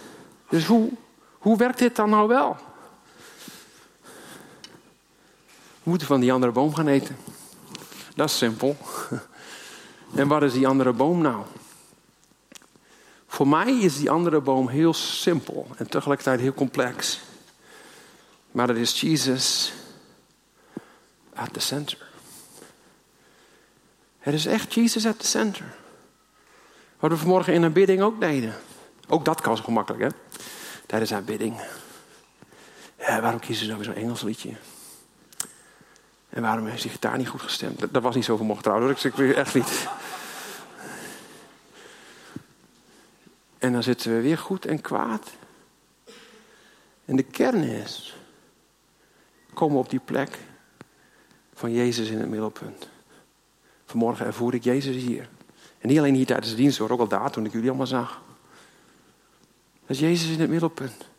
Dus 0.50 0.66
hoe, 0.66 0.90
hoe 1.38 1.58
werkt 1.58 1.80
dit 1.80 1.96
dan 1.96 2.10
nou 2.10 2.28
wel? 2.28 2.58
We 5.84 5.90
moeten 5.90 6.08
van 6.08 6.20
die 6.20 6.34
andere 6.34 6.52
boom 6.52 6.74
gaan 6.74 6.88
eten. 6.88 7.18
Dat 8.16 8.30
is 8.30 8.38
simpel. 8.38 8.78
En 10.16 10.28
wat 10.28 10.44
is 10.44 10.54
die 10.54 10.68
andere 10.68 10.94
boom 10.94 11.22
nou? 11.22 11.44
Voor 13.28 13.48
mij 13.48 13.74
is 13.74 13.98
die 13.98 14.10
andere 14.10 14.42
boom 14.42 14.68
heel 14.68 14.94
simpel 14.94 15.68
en 15.78 15.90
tegelijkertijd 15.90 16.40
heel 16.40 16.54
complex. 16.54 17.20
Maar 18.52 18.68
dat 18.68 18.76
is 18.76 19.02
Jesus 19.02 19.74
at 21.34 21.54
the 21.54 21.60
center. 21.60 22.11
Het 24.22 24.34
is 24.34 24.46
echt 24.46 24.74
Jesus 24.74 25.06
at 25.06 25.20
the 25.20 25.28
center. 25.28 25.66
Wat 27.00 27.12
we 27.12 27.18
vanmorgen 27.18 27.54
in 27.54 27.62
een 27.62 27.74
bidding 27.74 28.02
ook 28.02 28.20
deden. 28.20 28.54
Ook 29.08 29.26
dat 29.26 29.42
kan 29.42 29.58
zo 29.58 29.64
gemakkelijk, 29.64 30.04
hè? 30.04 30.10
Tijdens 30.86 31.14
aanbidding. 31.14 31.62
Ja, 33.00 33.22
waarom 33.22 33.40
kiezen 33.40 33.66
ze 33.66 33.72
nou 33.72 33.84
zo'n 33.84 33.94
Engels 33.94 34.22
liedje? 34.22 34.54
En 36.30 36.42
waarom 36.42 36.66
heeft 36.66 36.82
die 36.82 36.92
gitaar 36.92 37.18
niet 37.18 37.28
goed 37.28 37.42
gestemd? 37.42 37.94
Dat, 37.94 38.04
was 38.04 38.16
niet 38.16 38.26
zo 38.26 38.36
vermocht 38.36 38.64
trouwens, 38.64 39.06
ik 39.06 39.14
weet 39.14 39.36
echt 39.36 39.56
niet. 39.56 39.88
En 43.58 43.74
dan 43.74 43.84
zitten 43.84 44.16
we 44.16 44.22
weer 44.22 44.38
goed 44.38 44.66
en 44.66 44.82
kwaad. 44.82 45.30
En 47.06 47.16
de 47.16 47.24
kern 47.24 47.64
is, 47.64 48.16
komen 49.54 49.78
op 49.78 49.90
die 49.90 50.00
plek 50.00 50.38
van 51.54 51.72
Jezus 51.72 52.10
in 52.10 52.20
het 52.20 52.30
middelpunt. 52.30 52.91
Vanmorgen 53.92 54.26
ervoer 54.26 54.54
ik 54.54 54.64
Jezus 54.64 54.96
hier. 54.96 55.30
En 55.80 55.88
niet 55.88 55.98
alleen 55.98 56.16
hier 56.16 56.26
tijdens 56.26 56.50
de 56.50 56.56
dienst, 56.56 56.78
hoor, 56.78 56.90
ook 56.90 57.00
al 57.00 57.08
daar 57.08 57.32
toen 57.32 57.46
ik 57.46 57.52
jullie 57.52 57.68
allemaal 57.68 57.88
zag. 57.88 58.22
Dat 59.82 59.90
is 59.90 60.00
Jezus 60.00 60.30
in 60.30 60.40
het 60.40 60.50
middelpunt. 60.50 61.10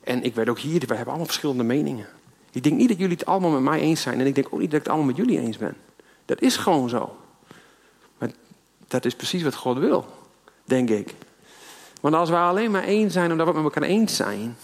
En 0.00 0.22
ik 0.22 0.34
weet 0.34 0.48
ook 0.48 0.58
hier, 0.58 0.80
we 0.80 0.86
hebben 0.86 1.06
allemaal 1.06 1.24
verschillende 1.24 1.62
meningen. 1.62 2.06
Ik 2.52 2.62
denk 2.62 2.76
niet 2.76 2.88
dat 2.88 2.98
jullie 2.98 3.16
het 3.16 3.26
allemaal 3.26 3.50
met 3.50 3.62
mij 3.62 3.80
eens 3.80 4.02
zijn. 4.02 4.20
En 4.20 4.26
ik 4.26 4.34
denk 4.34 4.46
ook 4.50 4.60
niet 4.60 4.70
dat 4.70 4.80
ik 4.80 4.86
het 4.86 4.88
allemaal 4.88 5.06
met 5.06 5.16
jullie 5.16 5.38
eens 5.38 5.56
ben. 5.56 5.76
Dat 6.24 6.40
is 6.40 6.56
gewoon 6.56 6.88
zo. 6.88 7.16
Maar 8.18 8.30
dat 8.88 9.04
is 9.04 9.14
precies 9.14 9.42
wat 9.42 9.54
God 9.54 9.78
wil, 9.78 10.06
denk 10.64 10.90
ik. 10.90 11.14
Want 12.00 12.14
als 12.14 12.28
we 12.30 12.36
alleen 12.36 12.70
maar 12.70 12.84
één 12.84 13.10
zijn 13.10 13.30
omdat 13.30 13.46
we 13.46 13.52
het 13.52 13.62
met 13.62 13.74
elkaar 13.74 13.88
eens 13.88 14.16
zijn. 14.16 14.56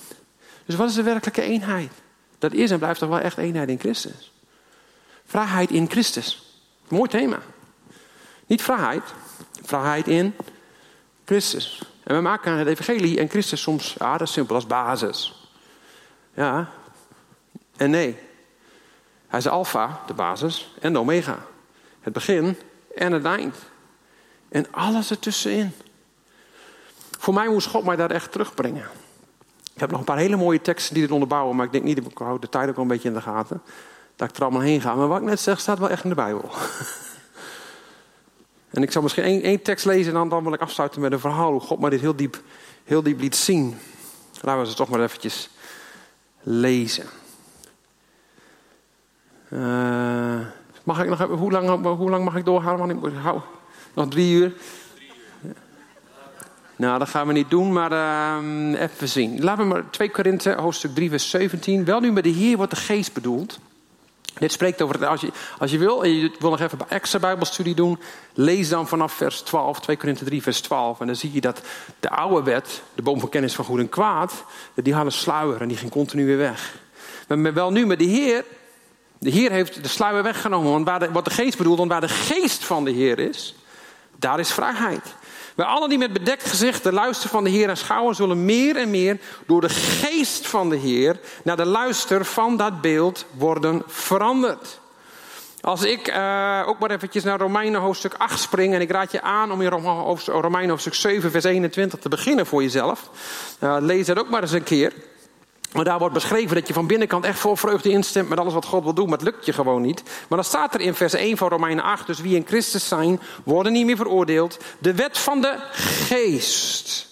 Dus 0.65 0.75
wat 0.75 0.89
is 0.89 0.95
de 0.95 1.03
werkelijke 1.03 1.43
eenheid? 1.43 1.93
Dat 2.39 2.53
is 2.53 2.71
en 2.71 2.79
blijft 2.79 3.01
toch 3.01 3.09
wel 3.09 3.21
echt 3.21 3.39
eenheid 3.39 3.69
in 3.69 3.79
Christus. 3.79 4.33
Vrijheid 5.25 5.71
in 5.71 5.91
Christus. 5.91 6.46
Mooi 6.89 7.09
thema. 7.09 7.39
Niet 8.47 8.63
vrijheid, 8.63 9.15
vrijheid 9.63 10.09
in 10.09 10.35
Christus. 11.25 11.83
En 12.05 12.15
we 12.15 12.21
maken 12.21 12.53
het 12.53 12.67
evangelie 12.67 13.19
en 13.19 13.29
Christus 13.29 13.61
soms, 13.61 13.95
ja, 13.99 14.13
dat 14.13 14.29
is 14.29 14.33
simpel 14.33 14.55
als 14.55 14.67
basis. 14.67 15.51
Ja, 16.35 16.69
en 17.77 17.91
nee. 17.91 18.19
Hij 19.27 19.39
is 19.39 19.49
alfa, 19.49 20.01
de 20.07 20.15
basis, 20.15 20.75
en 20.81 20.93
de 20.93 20.99
omega. 20.99 21.39
Het 22.01 22.13
begin 22.13 22.57
en 22.95 23.13
het 23.13 23.25
eind. 23.25 23.57
En 24.49 24.67
alles 24.71 25.11
ertussenin. 25.11 25.73
Voor 27.19 27.35
mij 27.35 27.49
moest 27.49 27.67
God 27.67 27.85
mij 27.85 27.97
daar 27.97 28.11
echt 28.11 28.33
terugbrengen. 28.33 28.89
Ik 29.75 29.81
heb 29.81 29.91
nog 29.91 29.99
een 29.99 30.07
paar 30.07 30.17
hele 30.17 30.37
mooie 30.37 30.61
teksten 30.61 30.95
die 30.95 31.03
dit 31.03 31.13
onderbouwen, 31.13 31.57
maar 31.57 31.67
ik 31.67 31.73
denk 31.73 31.85
niet, 31.85 31.99
ik 31.99 32.19
hou 32.19 32.41
de 32.41 32.49
tijd 32.49 32.69
ook 32.69 32.75
wel 32.75 32.85
een 32.85 32.91
beetje 32.91 33.09
in 33.09 33.15
de 33.15 33.21
gaten, 33.21 33.63
dat 34.17 34.29
ik 34.29 34.37
er 34.37 34.43
allemaal 34.43 34.61
heen 34.61 34.81
ga. 34.81 34.95
Maar 34.95 35.09
wat 35.09 35.21
ik 35.21 35.25
net 35.25 35.41
zeg, 35.41 35.61
staat 35.61 35.79
wel 35.79 35.91
echt 35.91 36.03
in 36.03 36.09
de 36.09 36.15
Bijbel. 36.15 36.51
en 38.71 38.83
ik 38.83 38.93
zal 38.93 39.03
misschien 39.03 39.25
één, 39.25 39.43
één 39.43 39.63
tekst 39.63 39.85
lezen 39.85 40.13
en 40.13 40.19
dan, 40.19 40.29
dan 40.29 40.43
wil 40.43 40.53
ik 40.53 40.61
afsluiten 40.61 41.01
met 41.01 41.13
een 41.13 41.21
verhaal 41.21 41.51
hoe 41.51 41.61
God 41.61 41.81
mij 41.81 41.91
dit 41.91 42.01
heel 42.01 42.17
diep, 42.17 42.41
heel 42.85 43.03
diep 43.03 43.21
liet 43.21 43.37
zien. 43.37 43.79
Laten 44.41 44.63
we 44.63 44.69
ze 44.69 44.75
toch 44.75 44.89
maar 44.89 45.01
eventjes 45.01 45.51
lezen. 46.43 47.07
Uh, 49.49 50.41
mag 50.85 51.03
ik 51.03 51.09
nog, 51.09 51.19
hoe, 51.19 51.51
lang, 51.51 51.85
hoe 51.85 52.11
lang 52.11 52.25
mag 52.25 52.37
ik 52.37 52.45
doorhalen? 52.45 53.01
Nog 53.95 54.09
drie 54.09 54.35
uur. 54.35 54.53
Nou, 56.77 56.99
dat 56.99 57.09
gaan 57.09 57.27
we 57.27 57.33
niet 57.33 57.51
doen, 57.51 57.73
maar 57.73 57.93
uh, 57.93 58.81
even 58.81 59.09
zien. 59.09 59.43
Laten 59.43 59.63
we 59.63 59.69
maar 59.69 59.91
2 59.91 60.11
Korinthe, 60.11 60.53
hoofdstuk 60.53 60.95
3, 60.95 61.11
vers 61.11 61.31
17. 61.31 61.85
Wel 61.85 62.01
nu 62.01 62.13
met 62.13 62.25
de 62.25 62.31
Heer 62.31 62.57
wordt 62.57 62.73
de 62.73 62.81
geest 62.81 63.13
bedoeld. 63.13 63.59
Dit 64.39 64.53
spreekt 64.53 64.83
over, 64.83 65.07
als 65.07 65.21
je, 65.21 65.31
als 65.59 65.71
je 65.71 65.79
wil 65.79 66.05
en 66.05 66.11
je 66.11 66.31
wil 66.39 66.51
nog 66.51 66.61
even 66.61 66.79
extra 66.89 67.19
bijbelstudie 67.19 67.75
doen... 67.75 67.99
lees 68.35 68.69
dan 68.69 68.89
vanaf 68.89 69.13
vers 69.13 69.41
12, 69.41 69.81
2 69.81 69.97
Korinthe 69.97 70.25
3, 70.25 70.43
vers 70.43 70.61
12. 70.61 71.01
En 71.01 71.07
dan 71.07 71.17
zie 71.17 71.33
je 71.33 71.41
dat 71.41 71.61
de 72.01 72.11
oude 72.11 72.43
wet, 72.43 72.83
de 72.95 73.03
boom 73.03 73.21
van 73.21 73.29
kennis 73.29 73.55
van 73.55 73.65
goed 73.65 73.79
en 73.79 73.89
kwaad... 73.89 74.45
die 74.75 74.95
had 74.95 75.05
een 75.05 75.13
sluier 75.13 75.61
en 75.61 75.69
die 75.69 75.77
ging 75.77 75.91
continu 75.91 76.27
weer 76.27 76.37
weg. 76.37 76.75
Maar 77.29 77.55
wel 77.55 77.71
nu 77.71 77.87
met 77.87 77.99
de 77.99 78.05
Heer... 78.05 78.45
De 79.19 79.31
Heer 79.31 79.51
heeft 79.51 79.83
de 79.83 79.89
sluier 79.89 80.23
weggenomen. 80.23 80.71
Want 80.71 80.87
waar 80.87 80.99
de, 80.99 81.13
wat 81.13 81.25
de 81.25 81.31
geest 81.31 81.59
bedoelt, 81.59 81.79
want 81.79 81.91
waar 81.91 82.01
de 82.01 82.09
geest 82.09 82.65
van 82.65 82.85
de 82.85 82.91
Heer 82.91 83.19
is... 83.19 83.55
daar 84.17 84.39
is 84.39 84.53
vrijheid. 84.53 85.15
Wij 85.57 85.67
allen 85.67 85.89
die 85.89 85.99
met 85.99 86.13
bedekt 86.13 86.49
gezicht 86.49 86.83
de 86.83 86.93
luister 86.93 87.29
van 87.29 87.45
de 87.45 87.51
Heer 87.51 87.69
aanschouwen, 87.69 88.15
zullen 88.15 88.45
meer 88.45 88.77
en 88.77 88.91
meer 88.91 89.19
door 89.47 89.61
de 89.61 89.69
geest 89.69 90.47
van 90.47 90.71
de 90.71 90.77
Heer 90.77 91.21
naar 91.45 91.57
de 91.57 91.65
luister 91.65 92.25
van 92.25 92.57
dat 92.57 92.81
beeld 92.81 93.27
worden 93.37 93.83
veranderd. 93.87 94.81
Als 95.61 95.83
ik 95.83 96.09
uh, 96.09 96.63
ook 96.67 96.79
maar 96.79 96.91
eventjes 96.91 97.25
naar 97.25 97.39
Romeinen 97.39 97.81
hoofdstuk 97.81 98.15
8 98.15 98.41
spring 98.41 98.75
en 98.75 98.81
ik 98.81 98.91
raad 98.91 99.13
je 99.13 99.23
aan 99.23 99.53
om 99.53 99.63
in 99.63 99.69
Romeinen 100.25 100.71
hoofdstuk 100.71 100.95
7 100.95 101.31
vers 101.31 101.45
21 101.45 101.99
te 101.99 102.09
beginnen 102.09 102.47
voor 102.47 102.63
jezelf. 102.63 103.11
Uh, 103.61 103.77
lees 103.81 104.07
dat 104.07 104.19
ook 104.19 104.31
maar 104.31 104.43
eens 104.43 104.53
een 104.53 104.63
keer. 104.63 104.93
Maar 105.77 105.85
daar 105.85 105.99
wordt 105.99 106.15
beschreven 106.15 106.55
dat 106.55 106.69
je 106.69 106.75
van 106.75 106.87
binnenkant 106.87 107.25
echt 107.25 107.39
vol 107.39 107.57
vreugde 107.57 107.91
instemt 107.91 108.29
met 108.29 108.39
alles 108.39 108.53
wat 108.53 108.65
God 108.65 108.83
wil 108.83 108.95
doen. 108.95 109.09
Maar 109.09 109.19
het 109.19 109.27
lukt 109.27 109.47
je 109.47 109.53
gewoon 109.53 109.83
niet. 109.83 110.03
Maar 110.03 110.39
dan 110.39 110.45
staat 110.45 110.75
er 110.75 110.81
in 110.81 110.95
vers 110.95 111.13
1 111.13 111.37
van 111.37 111.49
Romeinen 111.49 111.85
8. 111.85 112.07
Dus 112.07 112.21
wie 112.21 112.37
in 112.37 112.47
Christus 112.47 112.89
zijn, 112.89 113.21
worden 113.45 113.73
niet 113.73 113.87
meer 113.87 113.97
veroordeeld. 113.97 114.59
De 114.79 114.95
wet 114.95 115.19
van 115.19 115.41
de 115.41 115.59
geest. 115.73 117.09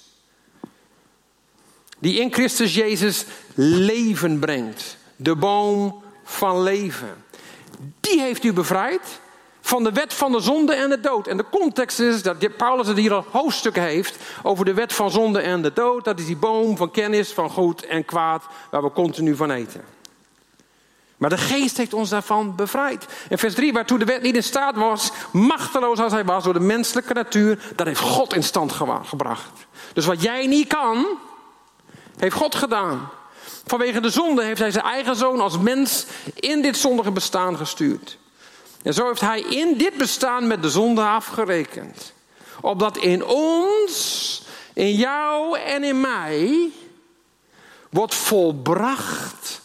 Die 1.99 2.21
in 2.21 2.33
Christus 2.33 2.75
Jezus 2.75 3.25
leven 3.55 4.39
brengt. 4.39 4.97
De 5.17 5.37
boom 5.37 6.03
van 6.25 6.63
leven. 6.63 7.25
Die 8.01 8.21
heeft 8.21 8.45
u 8.45 8.53
bevrijd 8.53 9.21
van 9.67 9.85
de 9.85 9.93
wet 9.93 10.15
van 10.15 10.33
de 10.33 10.41
zonde 10.41 10.75
en 10.75 10.89
de 10.89 11.01
dood. 11.01 11.27
En 11.27 11.37
de 11.37 11.45
context 11.51 12.01
is 12.01 12.23
dat 12.23 12.57
Paulus 12.57 12.87
het 12.87 12.97
hier 12.97 13.15
al 13.15 13.25
hoofdstukken 13.31 13.83
heeft 13.83 14.17
over 14.43 14.65
de 14.65 14.75
wet 14.75 14.93
van 14.93 15.11
zonde 15.11 15.41
en 15.41 15.63
de 15.63 15.73
dood. 15.73 16.05
Dat 16.05 16.19
is 16.19 16.27
die 16.27 16.37
boom 16.37 16.77
van 16.77 16.91
kennis 16.91 17.33
van 17.33 17.51
goed 17.51 17.87
en 17.87 18.05
kwaad 18.05 18.45
waar 18.71 18.83
we 18.83 18.93
continu 18.93 19.37
van 19.37 19.51
eten. 19.51 19.85
Maar 21.17 21.31
de 21.31 21.39
geest 21.39 21.77
heeft 21.77 21.95
ons 21.95 22.09
daarvan 22.09 22.57
bevrijd. 22.57 23.07
In 23.29 23.39
vers 23.39 23.55
3, 23.55 23.73
waartoe 23.73 23.99
de 23.99 24.05
wet 24.05 24.23
niet 24.23 24.35
in 24.35 24.43
staat 24.43 24.77
was, 24.77 25.11
machteloos 25.33 25.99
als 25.99 26.13
hij 26.13 26.25
was 26.25 26.45
door 26.45 26.53
de 26.53 26.61
menselijke 26.61 27.15
natuur, 27.15 27.73
dat 27.77 27.87
heeft 27.87 28.01
God 28.01 28.35
in 28.35 28.43
stand 28.43 28.73
gebracht. 29.03 29.67
Dus 29.93 30.07
wat 30.07 30.23
jij 30.23 30.47
niet 30.47 30.67
kan, 30.67 31.07
heeft 32.17 32.37
God 32.37 32.55
gedaan. 32.55 33.09
Vanwege 33.67 34.01
de 34.01 34.11
zonde 34.11 34.45
heeft 34.45 34.61
hij 34.61 34.71
zijn 34.71 34.85
eigen 34.85 35.17
zoon 35.17 35.41
als 35.41 35.59
mens 35.59 36.07
in 36.35 36.63
dit 36.63 36.77
zondige 36.77 37.11
bestaan 37.11 37.57
gestuurd. 37.57 38.19
En 38.85 38.95
zo 38.95 39.07
heeft 39.07 39.21
hij 39.21 39.41
in 39.41 39.79
dit 39.79 39.97
bestaan 39.97 40.47
met 40.47 40.63
de 40.63 40.71
zonde 40.71 41.03
afgerekend. 41.03 42.13
Opdat 42.61 42.97
in 42.97 43.25
ons, 43.25 44.43
in 44.73 44.95
jou 44.95 45.59
en 45.59 45.85
in 45.85 46.01
mij 46.01 46.71
wordt 47.91 48.15
volbracht 48.15 49.61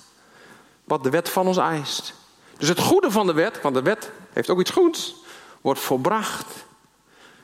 wat 0.84 1.04
de 1.04 1.10
wet 1.10 1.30
van 1.30 1.48
ons 1.48 1.58
eist. 1.58 2.14
Dus 2.58 2.68
het 2.68 2.80
goede 2.80 3.12
van 3.12 3.28
de 3.28 3.34
wet, 3.34 3.62
want 3.62 3.76
de 3.76 3.82
wet 3.82 4.12
heeft 4.34 4.50
ook 4.50 4.60
iets 4.60 4.72
goeds, 4.72 5.16
wordt 5.62 5.80
volbracht 5.80 6.48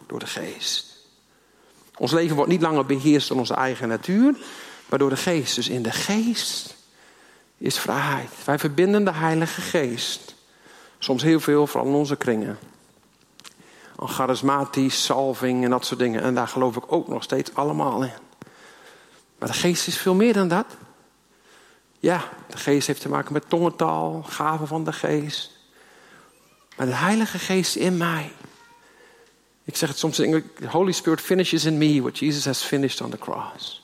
door 0.07 0.19
de 0.19 0.27
geest. 0.27 0.85
Ons 1.97 2.11
leven 2.11 2.35
wordt 2.35 2.51
niet 2.51 2.61
langer 2.61 2.85
beheerst 2.85 3.27
door 3.27 3.37
onze 3.37 3.53
eigen 3.53 3.87
natuur, 3.87 4.35
maar 4.89 4.99
door 4.99 5.09
de 5.09 5.17
geest. 5.17 5.55
Dus 5.55 5.69
in 5.69 5.83
de 5.83 5.91
geest 5.91 6.75
is 7.57 7.79
vrijheid. 7.79 8.31
Wij 8.45 8.59
verbinden 8.59 9.05
de 9.05 9.13
Heilige 9.13 9.61
Geest 9.61 10.34
Soms 10.99 11.23
heel 11.23 11.39
veel, 11.39 11.67
vooral 11.67 11.89
in 11.89 11.95
onze 11.95 12.15
kringen. 12.15 12.57
Een 13.95 14.07
charismatisch, 14.07 15.05
salving 15.05 15.63
en 15.63 15.69
dat 15.69 15.85
soort 15.85 15.99
dingen. 15.99 16.21
En 16.21 16.35
daar 16.35 16.47
geloof 16.47 16.75
ik 16.75 16.91
ook 16.91 17.07
nog 17.07 17.23
steeds 17.23 17.53
allemaal 17.53 18.03
in. 18.03 18.11
Maar 19.37 19.47
de 19.49 19.53
geest 19.53 19.87
is 19.87 19.97
veel 19.97 20.15
meer 20.15 20.33
dan 20.33 20.47
dat. 20.47 20.65
Ja, 21.99 22.23
de 22.47 22.57
geest 22.57 22.87
heeft 22.87 23.01
te 23.01 23.09
maken 23.09 23.33
met 23.33 23.49
tongentaal, 23.49 24.23
gaven 24.27 24.67
van 24.67 24.83
de 24.83 24.93
geest. 24.93 25.51
Maar 26.75 26.85
de 26.85 26.93
Heilige 26.93 27.39
Geest 27.39 27.75
in 27.75 27.97
mij. 27.97 28.31
Ik 29.63 29.75
zeg 29.75 29.89
het 29.89 29.97
soms 29.97 30.19
in 30.19 30.25
Engels: 30.25 30.43
The 30.59 30.67
Holy 30.67 30.91
Spirit 30.91 31.21
finishes 31.21 31.65
in 31.65 31.77
me 31.77 32.01
what 32.01 32.17
Jesus 32.17 32.45
has 32.45 32.63
finished 32.63 33.01
on 33.01 33.09
the 33.09 33.17
cross. 33.17 33.83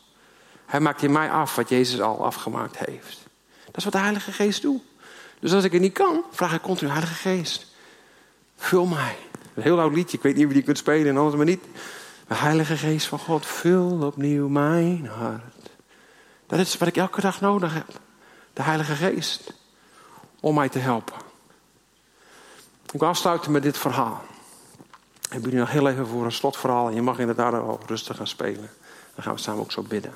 Hij 0.65 0.79
maakt 0.79 1.03
in 1.03 1.11
mij 1.11 1.31
af 1.31 1.55
wat 1.55 1.69
Jezus 1.69 2.01
al 2.01 2.25
afgemaakt 2.25 2.77
heeft. 2.77 3.17
Dat 3.65 3.77
is 3.77 3.83
wat 3.83 3.93
de 3.93 3.99
Heilige 3.99 4.31
Geest 4.31 4.61
doet. 4.61 4.81
Dus 5.41 5.53
als 5.53 5.63
ik 5.63 5.71
het 5.71 5.81
niet 5.81 5.93
kan, 5.93 6.23
vraag 6.31 6.53
ik 6.53 6.61
continu, 6.61 6.91
Heilige 6.91 7.13
Geest, 7.13 7.67
vul 8.57 8.85
mij. 8.85 9.17
Een 9.53 9.63
heel 9.63 9.79
oud 9.79 9.93
liedje, 9.93 10.17
ik 10.17 10.23
weet 10.23 10.35
niet 10.35 10.45
wie 10.45 10.53
die 10.53 10.63
kunt 10.63 10.77
spelen 10.77 11.07
en 11.07 11.17
anders 11.17 11.35
maar 11.35 11.45
niet. 11.45 11.63
De 12.27 12.35
Heilige 12.35 12.77
Geest 12.77 13.07
van 13.07 13.19
God, 13.19 13.45
vul 13.45 14.01
opnieuw 14.01 14.47
mijn 14.47 15.05
hart. 15.05 15.69
Dat 16.47 16.59
is 16.59 16.77
wat 16.77 16.87
ik 16.87 16.97
elke 16.97 17.21
dag 17.21 17.41
nodig 17.41 17.73
heb. 17.73 17.99
De 18.53 18.61
Heilige 18.61 18.95
Geest. 18.95 19.53
Om 20.39 20.55
mij 20.55 20.69
te 20.69 20.79
helpen. 20.79 21.15
Ik 22.91 22.99
wil 22.99 23.07
afsluiten 23.07 23.51
met 23.51 23.63
dit 23.63 23.77
verhaal. 23.77 24.23
Ik 25.21 25.33
heb 25.33 25.43
jullie 25.43 25.59
nog 25.59 25.71
heel 25.71 25.89
even 25.89 26.07
voor 26.07 26.25
een 26.25 26.31
slotverhaal. 26.31 26.87
En 26.87 26.95
je 26.95 27.01
mag 27.01 27.19
inderdaad 27.19 27.53
al 27.53 27.79
rustig 27.87 28.17
gaan 28.17 28.27
spelen. 28.27 28.69
Dan 29.15 29.23
gaan 29.23 29.33
we 29.33 29.39
samen 29.39 29.61
ook 29.61 29.71
zo 29.71 29.81
bidden. 29.81 30.13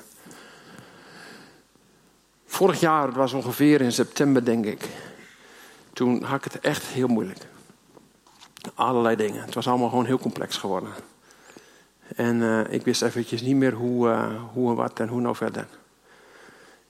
Vorig 2.46 2.80
jaar, 2.80 3.06
het 3.06 3.16
was 3.16 3.32
ongeveer 3.32 3.80
in 3.80 3.92
september 3.92 4.44
denk 4.44 4.64
ik 4.64 4.88
toen 5.96 6.22
had 6.22 6.44
ik 6.44 6.52
het 6.52 6.62
echt 6.62 6.82
heel 6.82 7.08
moeilijk. 7.08 7.46
Allerlei 8.74 9.16
dingen. 9.16 9.44
Het 9.44 9.54
was 9.54 9.68
allemaal 9.68 9.88
gewoon 9.88 10.04
heel 10.04 10.18
complex 10.18 10.56
geworden. 10.56 10.90
En 12.16 12.36
uh, 12.36 12.72
ik 12.72 12.84
wist 12.84 13.02
eventjes 13.02 13.40
niet 13.40 13.56
meer 13.56 13.72
hoe, 13.72 14.08
uh, 14.08 14.42
hoe 14.52 14.70
en 14.70 14.76
wat 14.76 15.00
en 15.00 15.08
hoe 15.08 15.20
nou 15.20 15.36
verder. 15.36 15.66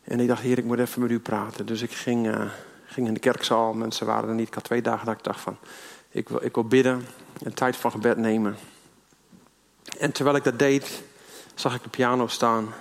En 0.05 0.21
ik 0.21 0.29
dacht, 0.29 0.43
heer, 0.43 0.59
ik 0.59 0.65
moet 0.65 0.79
even 0.79 1.03
met 1.03 1.11
u 1.11 1.19
praten. 1.19 1.67
Dus 1.67 1.83
ik 1.83 1.93
ging, 1.93 2.27
uh, 2.27 2.51
ging 2.87 3.07
in 3.07 3.15
de 3.15 3.21
kerkzaal. 3.21 3.73
Mensen 3.73 4.07
waren 4.07 4.29
er 4.29 4.35
niet. 4.35 4.49
Ik 4.49 4.55
had 4.55 4.65
twee 4.65 4.83
dagen 4.83 5.07
dat 5.07 5.15
ik 5.15 5.25
dacht 5.25 5.41
van... 5.41 5.57
Ik 6.11 6.29
wil, 6.29 6.45
ik 6.45 6.55
wil 6.55 6.65
bidden. 6.65 7.07
Een 7.43 7.55
tijd 7.55 7.77
van 7.77 7.91
gebed 7.91 8.17
nemen. 8.17 8.57
En 9.99 10.13
terwijl 10.13 10.37
ik 10.37 10.45
dat 10.45 10.59
deed, 10.59 11.03
zag 11.55 11.75
ik 11.75 11.83
de 11.83 11.89
piano 11.89 12.27
staan. 12.27 12.75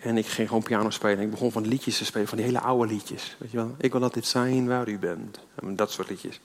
En 0.00 0.16
ik 0.16 0.26
ging 0.26 0.48
gewoon 0.48 0.62
piano 0.62 0.90
spelen. 0.90 1.20
Ik 1.20 1.30
begon 1.30 1.52
van 1.52 1.66
liedjes 1.66 1.98
te 1.98 2.04
spelen, 2.04 2.28
van 2.28 2.36
die 2.36 2.46
hele 2.46 2.60
oude 2.60 2.92
liedjes. 2.92 3.36
Weet 3.38 3.50
je 3.50 3.56
wel? 3.56 3.74
Ik 3.78 3.92
wil 3.92 4.00
dat 4.00 4.14
dit 4.14 4.26
zijn 4.26 4.66
waar 4.66 4.88
u 4.88 4.98
bent. 4.98 5.38
Dat 5.62 5.90
soort 5.90 6.08
liedjes. 6.08 6.40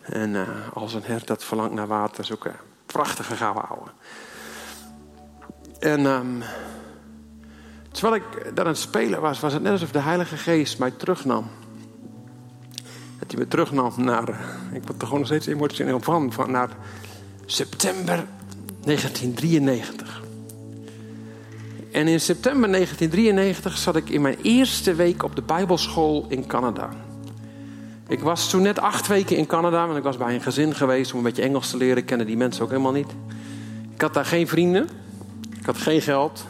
En 0.00 0.34
uh, 0.34 0.48
als 0.72 0.94
een 0.94 1.02
hert 1.02 1.26
dat 1.26 1.44
verlangt 1.44 1.74
naar 1.74 1.86
water. 1.86 2.20
is 2.24 2.32
ook 2.32 2.44
een 2.44 2.52
prachtige 2.86 3.36
gouden 3.36 3.68
oude. 3.68 3.90
En 5.78 6.06
um, 6.06 6.42
Terwijl 7.98 8.22
ik 8.22 8.54
daar 8.54 8.64
aan 8.64 8.70
het 8.70 8.80
spelen 8.80 9.20
was, 9.20 9.40
was 9.40 9.52
het 9.52 9.62
net 9.62 9.72
alsof 9.72 9.90
de 9.90 9.98
Heilige 9.98 10.36
Geest 10.36 10.78
mij 10.78 10.90
terugnam. 10.90 11.50
Dat 13.18 13.30
hij 13.30 13.38
me 13.38 13.48
terugnam 13.48 13.92
naar, 13.96 14.28
ik 14.72 14.82
word 14.82 15.00
er 15.00 15.06
gewoon 15.06 15.18
nog 15.18 15.26
steeds 15.26 15.46
emotioneel 15.46 16.00
van, 16.00 16.32
van 16.32 16.50
naar 16.50 16.70
september 17.46 18.24
1993. 18.84 20.22
En 21.98 22.08
in 22.08 22.20
september 22.20 22.70
1993 22.70 23.78
zat 23.78 23.96
ik 23.96 24.10
in 24.10 24.20
mijn 24.20 24.36
eerste 24.42 24.94
week 24.94 25.22
op 25.22 25.36
de 25.36 25.42
Bijbelschool 25.42 26.26
in 26.28 26.46
Canada. 26.46 26.88
Ik 28.08 28.20
was 28.20 28.50
toen 28.50 28.62
net 28.62 28.80
acht 28.80 29.06
weken 29.06 29.36
in 29.36 29.46
Canada, 29.46 29.86
want 29.86 29.98
ik 29.98 30.04
was 30.04 30.16
bij 30.16 30.34
een 30.34 30.40
gezin 30.40 30.74
geweest 30.74 31.12
om 31.12 31.18
een 31.18 31.24
beetje 31.24 31.42
Engels 31.42 31.70
te 31.70 31.76
leren. 31.76 31.96
Ik 31.96 32.06
kende 32.06 32.24
die 32.24 32.36
mensen 32.36 32.62
ook 32.62 32.70
helemaal 32.70 32.92
niet. 32.92 33.10
Ik 33.94 34.00
had 34.00 34.14
daar 34.14 34.24
geen 34.24 34.48
vrienden. 34.48 34.88
Ik 35.58 35.66
had 35.66 35.78
geen 35.78 36.00
geld. 36.00 36.46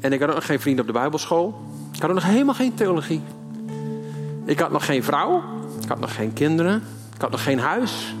En 0.00 0.12
ik 0.12 0.20
had 0.20 0.28
ook 0.28 0.34
nog 0.34 0.46
geen 0.46 0.60
vrienden 0.60 0.86
op 0.86 0.92
de 0.92 0.98
Bijbelschool. 0.98 1.60
Ik 1.92 2.00
had 2.00 2.10
ook 2.10 2.16
nog 2.16 2.26
helemaal 2.26 2.54
geen 2.54 2.74
theologie. 2.74 3.22
Ik 4.44 4.58
had 4.58 4.70
nog 4.70 4.84
geen 4.84 5.04
vrouw. 5.04 5.42
Ik 5.82 5.88
had 5.88 6.00
nog 6.00 6.14
geen 6.14 6.32
kinderen. 6.32 6.82
Ik 7.14 7.20
had 7.20 7.30
nog 7.30 7.42
geen 7.42 7.58
huis. 7.58 8.14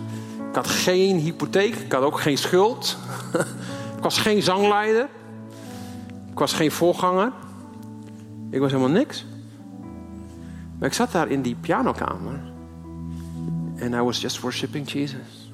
Ik 0.48 0.54
had 0.54 0.66
geen 0.68 1.18
hypotheek. 1.18 1.74
Ik 1.74 1.92
had 1.92 2.02
ook 2.02 2.20
geen 2.20 2.38
schuld. 2.38 2.96
ik 3.96 4.02
was 4.02 4.18
geen 4.18 4.42
zangleider. 4.42 5.08
Ik 6.34 6.40
was 6.40 6.52
geen 6.52 6.70
voorganger. 6.70 7.32
Ik 8.50 8.60
was 8.60 8.72
helemaal 8.72 8.92
niks. 8.92 9.26
Maar 10.78 10.88
ik 10.88 10.94
zat 10.94 11.12
daar 11.12 11.28
in 11.28 11.42
die 11.42 11.56
pianokamer. 11.60 12.52
En 13.74 13.92
I 13.92 14.00
was 14.00 14.20
just 14.20 14.40
worshiping 14.40 14.90
Jesus. 14.90 15.52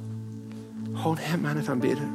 Gewoon 0.93 1.16
hem 1.18 1.47
aan 1.47 1.57
het 1.57 1.68
aanbidden. 1.68 2.11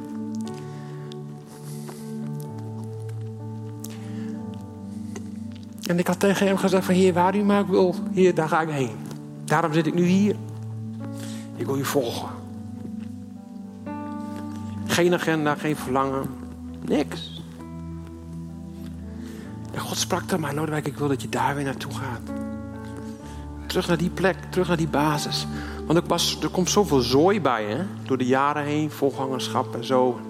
En 5.86 5.98
ik 5.98 6.06
had 6.06 6.20
tegen 6.20 6.46
hem 6.46 6.56
gezegd 6.56 6.84
van 6.84 6.94
Heer, 6.94 7.12
waar 7.12 7.36
u 7.36 7.42
maar 7.42 7.66
wil, 7.66 7.94
hier, 8.12 8.34
daar 8.34 8.48
ga 8.48 8.60
ik 8.60 8.68
heen. 8.68 8.96
Daarom 9.44 9.72
zit 9.72 9.86
ik 9.86 9.94
nu 9.94 10.04
hier. 10.04 10.36
Ik 11.56 11.66
wil 11.66 11.78
u 11.78 11.84
volgen. 11.84 12.28
Geen 14.86 15.14
agenda, 15.14 15.54
geen 15.54 15.76
verlangen. 15.76 16.28
Niks. 16.84 17.35
En 19.76 19.82
God 19.82 19.96
sprak 19.96 20.22
tot 20.22 20.40
mij, 20.40 20.54
Lodewijk, 20.54 20.86
ik 20.86 20.96
wil 20.96 21.08
dat 21.08 21.22
je 21.22 21.28
daar 21.28 21.54
weer 21.54 21.64
naartoe 21.64 21.92
gaat. 21.92 22.20
Terug 23.66 23.88
naar 23.88 23.96
die 23.96 24.10
plek, 24.10 24.36
terug 24.50 24.68
naar 24.68 24.76
die 24.76 24.88
basis. 24.88 25.46
Want 25.86 25.98
er, 25.98 26.04
was, 26.06 26.38
er 26.42 26.48
komt 26.48 26.70
zoveel 26.70 27.00
zooi 27.00 27.40
bij, 27.40 27.64
hè? 27.64 27.84
Door 28.06 28.18
de 28.18 28.26
jaren 28.26 28.64
heen, 28.64 28.90
volgangerschap 28.90 29.74
en 29.74 29.84
zo. 29.84 30.20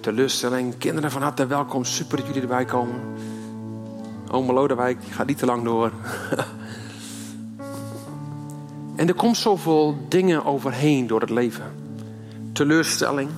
Teleurstelling, 0.00 0.78
kinderen 0.78 1.10
van 1.10 1.22
harte 1.22 1.46
welkom, 1.46 1.84
super 1.84 2.16
dat 2.16 2.26
jullie 2.26 2.42
erbij 2.42 2.64
komen. 2.64 3.00
Oma 4.30 4.52
Lodewijk, 4.52 4.98
gaat 5.10 5.26
niet 5.26 5.38
te 5.38 5.46
lang 5.46 5.64
door. 5.64 5.92
en 8.96 9.08
er 9.08 9.14
komt 9.14 9.36
zoveel 9.36 9.98
dingen 10.08 10.44
overheen 10.44 11.06
door 11.06 11.20
het 11.20 11.30
leven. 11.30 11.72
Teleurstelling. 12.52 13.30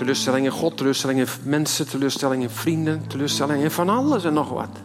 Teleurstelling 0.00 0.44
in 0.44 0.50
God, 0.50 0.76
teleurstelling 0.76 1.20
in 1.20 1.26
mensen, 1.42 1.88
teleurstelling 1.88 2.42
in 2.42 2.50
vrienden, 2.50 3.06
teleurstelling 3.06 3.62
in 3.62 3.70
van 3.70 3.88
alles 3.88 4.24
en 4.24 4.32
nog 4.32 4.48
wat. 4.48 4.78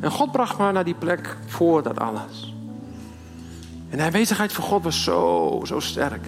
En 0.00 0.10
God 0.10 0.32
bracht 0.32 0.58
me 0.58 0.72
naar 0.72 0.84
die 0.84 0.94
plek 0.94 1.36
voor 1.46 1.82
dat 1.82 1.98
alles. 1.98 2.54
En 3.90 3.98
de 3.98 4.04
aanwezigheid 4.04 4.52
van 4.52 4.64
God 4.64 4.82
was 4.82 5.04
zo, 5.04 5.62
zo 5.64 5.80
sterk. 5.80 6.26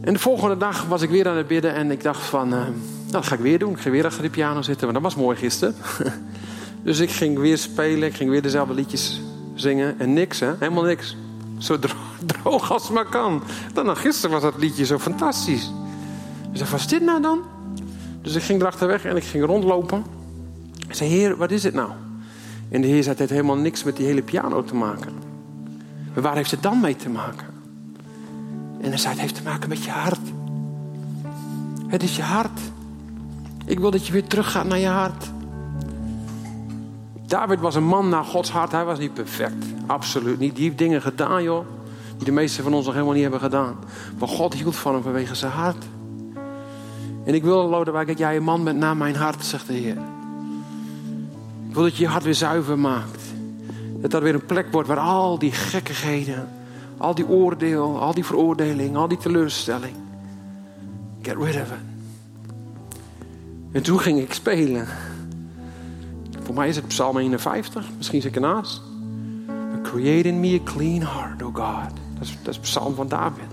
En 0.00 0.12
de 0.12 0.18
volgende 0.18 0.56
dag 0.56 0.86
was 0.86 1.02
ik 1.02 1.10
weer 1.10 1.28
aan 1.28 1.36
het 1.36 1.46
bidden 1.46 1.74
en 1.74 1.90
ik 1.90 2.02
dacht 2.02 2.22
van, 2.22 2.54
uh, 2.54 2.60
dat 3.10 3.26
ga 3.26 3.34
ik 3.34 3.40
weer 3.40 3.58
doen. 3.58 3.72
Ik 3.72 3.80
ga 3.80 3.90
weer 3.90 4.06
achter 4.06 4.22
de 4.22 4.30
piano 4.30 4.62
zitten, 4.62 4.92
want 4.92 5.02
dat 5.02 5.12
was 5.12 5.22
mooi 5.22 5.36
gisteren. 5.36 5.74
dus 6.84 6.98
ik 6.98 7.10
ging 7.10 7.38
weer 7.38 7.58
spelen, 7.58 8.08
ik 8.08 8.14
ging 8.14 8.30
weer 8.30 8.42
dezelfde 8.42 8.74
liedjes 8.74 9.20
zingen 9.54 9.98
en 9.98 10.12
niks, 10.12 10.40
hè? 10.40 10.52
helemaal 10.58 10.84
niks. 10.84 11.16
Zo 11.58 11.78
droog 12.26 12.72
als 12.72 12.90
maar 12.90 13.06
kan. 13.06 13.42
Dan 13.72 13.96
gisteren 13.96 14.30
was 14.30 14.42
dat 14.42 14.58
liedje 14.58 14.84
zo 14.84 14.98
fantastisch. 14.98 15.72
Ik 16.52 16.58
zei, 16.60 16.70
wat 16.70 16.80
is 16.80 16.86
dit 16.86 17.02
nou 17.02 17.22
dan? 17.22 17.40
Dus 18.22 18.34
ik 18.34 18.42
ging 18.42 18.60
erachterweg 18.60 19.04
en 19.04 19.16
ik 19.16 19.24
ging 19.24 19.44
rondlopen. 19.44 20.04
Ik 20.88 20.94
zei, 20.94 21.10
heer, 21.10 21.36
wat 21.36 21.50
is 21.50 21.62
dit 21.62 21.74
nou? 21.74 21.90
En 22.68 22.80
de 22.80 22.86
heer 22.86 23.02
zei, 23.02 23.08
het 23.08 23.18
heeft 23.18 23.30
helemaal 23.30 23.56
niks 23.56 23.84
met 23.84 23.96
die 23.96 24.06
hele 24.06 24.22
piano 24.22 24.64
te 24.64 24.74
maken. 24.74 25.12
Maar 26.14 26.22
waar 26.22 26.36
heeft 26.36 26.50
het 26.50 26.62
dan 26.62 26.80
mee 26.80 26.96
te 26.96 27.08
maken? 27.08 27.46
En 28.80 28.88
hij 28.88 28.98
zei, 28.98 29.12
het 29.12 29.20
heeft 29.20 29.34
te 29.34 29.42
maken 29.42 29.68
met 29.68 29.84
je 29.84 29.90
hart. 29.90 30.20
Het 31.86 32.02
is 32.02 32.16
je 32.16 32.22
hart. 32.22 32.60
Ik 33.66 33.78
wil 33.78 33.90
dat 33.90 34.06
je 34.06 34.12
weer 34.12 34.26
teruggaat 34.26 34.66
naar 34.66 34.78
je 34.78 34.86
hart. 34.86 35.30
David 37.26 37.60
was 37.60 37.74
een 37.74 37.86
man 37.86 38.08
naar 38.08 38.24
Gods 38.24 38.50
hart. 38.50 38.72
Hij 38.72 38.84
was 38.84 38.98
niet 38.98 39.14
perfect. 39.14 39.64
Absoluut 39.86 40.38
niet. 40.38 40.54
Die 40.54 40.64
heeft 40.64 40.78
dingen 40.78 41.02
gedaan, 41.02 41.42
joh. 41.42 41.66
Die 42.16 42.24
de 42.24 42.32
meesten 42.32 42.64
van 42.64 42.74
ons 42.74 42.84
nog 42.84 42.94
helemaal 42.94 43.14
niet 43.14 43.22
hebben 43.22 43.40
gedaan. 43.40 43.76
Maar 44.18 44.28
God 44.28 44.54
hield 44.54 44.76
van 44.76 44.94
hem 44.94 45.02
vanwege 45.02 45.34
zijn 45.34 45.52
hart. 45.52 45.84
En 47.24 47.34
ik 47.34 47.42
wil, 47.42 47.68
Lodewijk, 47.68 48.06
dat 48.06 48.18
jij 48.18 48.36
een 48.36 48.42
man 48.42 48.64
bent 48.64 48.78
naar 48.78 48.96
mijn 48.96 49.16
hart, 49.16 49.44
zegt 49.44 49.66
de 49.66 49.72
Heer. 49.72 49.96
Ik 51.68 51.74
wil 51.74 51.82
dat 51.82 51.96
je 51.96 52.02
je 52.02 52.08
hart 52.08 52.24
weer 52.24 52.34
zuiver 52.34 52.78
maakt. 52.78 53.22
Dat 54.00 54.10
dat 54.10 54.22
weer 54.22 54.34
een 54.34 54.46
plek 54.46 54.66
wordt 54.72 54.88
waar 54.88 54.98
al 54.98 55.38
die 55.38 55.52
gekkigheden, 55.52 56.48
al 56.96 57.14
die 57.14 57.28
oordeel, 57.28 58.00
al 58.00 58.14
die 58.14 58.24
veroordeling, 58.24 58.96
al 58.96 59.08
die 59.08 59.18
teleurstelling. 59.18 59.94
Get 61.22 61.36
rid 61.36 61.54
of 61.54 61.54
it. 61.54 61.92
En 63.72 63.82
toen 63.82 64.00
ging 64.00 64.18
ik 64.18 64.32
spelen. 64.32 64.86
Voor 66.44 66.54
mij 66.54 66.68
is 66.68 66.76
het 66.76 66.86
Psalm 66.86 67.18
51, 67.18 67.86
misschien 67.96 68.20
zit 68.20 68.30
ik 68.30 68.42
ernaast. 68.42 68.82
Create 69.82 70.28
in 70.28 70.40
me 70.40 70.60
a 70.60 70.70
clean 70.72 71.02
heart, 71.02 71.42
oh 71.42 71.54
God. 71.54 71.90
Dat 72.42 72.48
is, 72.48 72.58
Psalm 72.58 72.94
van 72.94 73.08
David. 73.08 73.44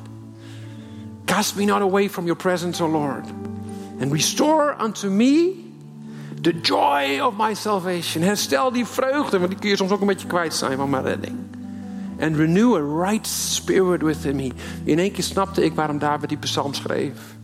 Cast 1.26 1.56
me 1.56 1.66
not 1.66 1.82
away 1.82 2.10
from 2.10 2.26
your 2.26 2.42
presence, 2.42 2.84
O 2.84 2.88
Lord. 2.88 3.26
And 4.02 4.12
restore 4.12 4.76
unto 4.84 5.10
me 5.10 5.54
the 6.42 6.60
joy 6.62 7.22
of 7.22 7.34
my 7.38 7.54
salvation. 7.54 8.24
Herstel 8.24 8.72
die 8.72 8.86
vreugde, 8.86 9.38
want 9.38 9.50
die 9.50 9.60
kun 9.60 9.70
je 9.70 9.76
soms 9.76 9.92
ook 9.92 10.02
een 10.02 10.08
beetje 10.08 10.28
kwijt 10.28 10.54
zijn 10.54 10.78
van 10.78 10.90
mijn 10.90 11.04
redding. 11.04 11.38
And 12.20 12.36
renew 12.36 12.76
a 12.76 13.04
right 13.04 13.28
spirit 13.28 14.02
within 14.02 14.36
me. 14.36 14.52
In 14.84 15.00
één 15.00 15.12
keer 15.12 15.24
snapte 15.24 15.64
ik 15.64 15.74
waarom 15.74 16.00
David 16.00 16.30
die 16.30 16.38
psalm 16.38 16.74
schreef. 16.74 17.36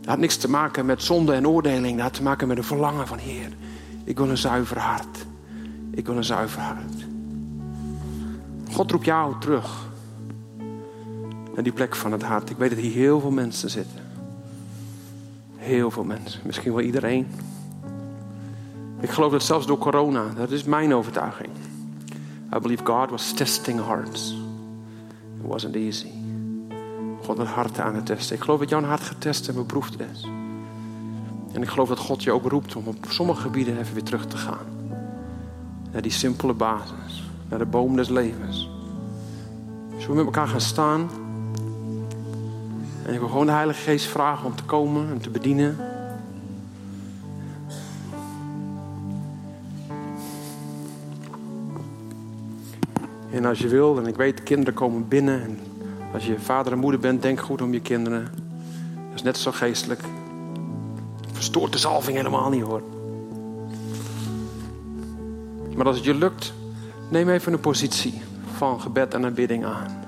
Dat 0.00 0.10
had 0.10 0.18
niks 0.18 0.36
te 0.36 0.50
maken 0.50 0.86
met 0.86 1.02
zonde 1.02 1.32
en 1.32 1.48
oordeling. 1.48 1.94
Dat 1.94 2.04
had 2.04 2.14
te 2.14 2.22
maken 2.22 2.48
met 2.48 2.56
een 2.56 2.64
verlangen 2.64 3.06
van 3.06 3.18
Heer. 3.18 3.48
Ik 4.04 4.16
wil 4.16 4.28
een 4.28 4.38
zuiver 4.38 4.78
hart. 4.78 5.26
Ik 5.90 6.06
wil 6.06 6.16
een 6.16 6.24
zuiver 6.24 6.60
hart. 6.60 7.06
God 8.72 8.90
roept 8.90 9.04
jou 9.04 9.34
terug. 9.40 9.90
Naar 11.54 11.62
die 11.62 11.72
plek 11.72 11.96
van 11.96 12.12
het 12.12 12.22
hart. 12.22 12.50
Ik 12.50 12.56
weet 12.56 12.70
dat 12.70 12.78
hier 12.78 12.92
heel 12.92 13.20
veel 13.20 13.30
mensen 13.30 13.70
zitten. 13.70 14.00
Heel 15.56 15.90
veel 15.90 16.04
mensen. 16.04 16.40
Misschien 16.44 16.72
wel 16.72 16.80
iedereen. 16.80 17.26
Ik 19.00 19.10
geloof 19.10 19.32
dat 19.32 19.42
zelfs 19.42 19.66
door 19.66 19.78
corona. 19.78 20.24
Dat 20.36 20.50
is 20.50 20.64
mijn 20.64 20.94
overtuiging. 20.94 21.50
I 22.54 22.58
believe 22.58 22.84
God 22.84 23.10
was 23.10 23.32
testing 23.32 23.84
hearts. 23.84 24.30
It 25.40 25.46
wasn't 25.46 25.74
easy. 25.74 26.10
God 27.22 27.38
het 27.38 27.48
hart 27.48 27.80
aan 27.80 27.94
het 27.94 28.06
testen. 28.06 28.36
Ik 28.36 28.42
geloof 28.42 28.58
dat 28.58 28.68
jouw 28.68 28.82
hart 28.82 29.02
getest 29.02 29.48
en 29.48 29.54
beproefd 29.54 30.00
is. 30.00 30.26
En 31.52 31.62
ik 31.62 31.68
geloof 31.68 31.88
dat 31.88 31.98
God 31.98 32.22
je 32.22 32.32
ook 32.32 32.50
roept 32.50 32.76
om 32.76 32.86
op 32.86 32.96
sommige 33.08 33.40
gebieden 33.40 33.78
even 33.78 33.94
weer 33.94 34.02
terug 34.02 34.26
te 34.26 34.36
gaan. 34.36 34.66
Naar 35.92 36.02
die 36.02 36.12
simpele 36.12 36.52
basis. 36.52 37.30
Naar 37.48 37.58
de 37.58 37.64
boom 37.64 37.96
des 37.96 38.08
levens. 38.08 38.70
Zullen 39.90 40.08
we 40.08 40.14
met 40.14 40.24
elkaar 40.24 40.48
gaan 40.48 40.60
staan? 40.60 41.10
En 43.06 43.12
ik 43.12 43.18
wil 43.18 43.28
gewoon 43.28 43.46
de 43.46 43.52
Heilige 43.52 43.80
Geest 43.80 44.06
vragen 44.06 44.46
om 44.46 44.56
te 44.56 44.64
komen 44.64 45.08
en 45.10 45.20
te 45.20 45.30
bedienen. 45.30 45.76
En 53.32 53.44
als 53.44 53.58
je 53.58 53.68
wil, 53.68 53.98
en 53.98 54.06
ik 54.06 54.16
weet, 54.16 54.36
de 54.36 54.42
kinderen 54.42 54.74
komen 54.74 55.08
binnen. 55.08 55.42
En 55.42 55.58
als 56.12 56.26
je 56.26 56.40
vader 56.40 56.72
en 56.72 56.78
moeder 56.78 57.00
bent, 57.00 57.22
denk 57.22 57.40
goed 57.40 57.62
om 57.62 57.72
je 57.72 57.80
kinderen. 57.80 58.22
Dat 59.08 59.14
is 59.14 59.22
net 59.22 59.36
zo 59.36 59.52
geestelijk. 59.52 60.02
Verstoort 61.42 61.72
de 61.72 61.78
zalving 61.78 62.16
helemaal 62.16 62.50
niet 62.50 62.62
hoor. 62.62 62.82
Maar 65.76 65.86
als 65.86 65.96
het 65.96 66.04
je 66.04 66.14
lukt, 66.14 66.52
neem 67.08 67.28
even 67.28 67.52
een 67.52 67.60
positie 67.60 68.22
van 68.56 68.80
gebed 68.80 69.14
en 69.14 69.24
aanbidding 69.24 69.64
aan. 69.64 70.04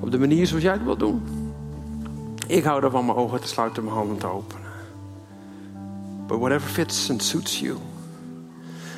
Op 0.00 0.10
de 0.10 0.18
manier 0.18 0.46
zoals 0.46 0.62
jij 0.62 0.72
het 0.72 0.84
wilt 0.84 0.98
doen. 0.98 1.22
Ik 2.46 2.64
hou 2.64 2.82
ervan 2.82 3.06
mijn 3.06 3.18
ogen 3.18 3.40
te 3.40 3.48
sluiten, 3.48 3.84
mijn 3.84 3.96
handen 3.96 4.18
te 4.18 4.26
openen. 4.26 4.66
But 6.26 6.38
whatever 6.38 6.68
fits 6.68 7.10
and 7.10 7.22
suits 7.22 7.60
you. 7.60 7.76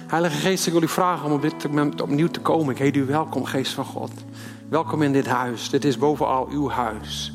Heilige 0.06 0.36
Geest, 0.36 0.66
ik 0.66 0.72
wil 0.72 0.82
u 0.82 0.88
vragen 0.88 1.26
om 1.26 1.32
op 1.32 1.42
dit 1.42 1.68
moment 1.68 2.00
opnieuw 2.00 2.28
te 2.28 2.40
komen. 2.40 2.70
Ik 2.72 2.78
heet 2.78 2.96
u 2.96 3.04
welkom, 3.04 3.44
Geest 3.44 3.72
van 3.72 3.84
God. 3.84 4.12
Welkom 4.68 5.02
in 5.02 5.12
dit 5.12 5.26
huis. 5.26 5.70
Dit 5.70 5.84
is 5.84 5.98
bovenal 5.98 6.48
uw 6.50 6.68
huis. 6.68 7.32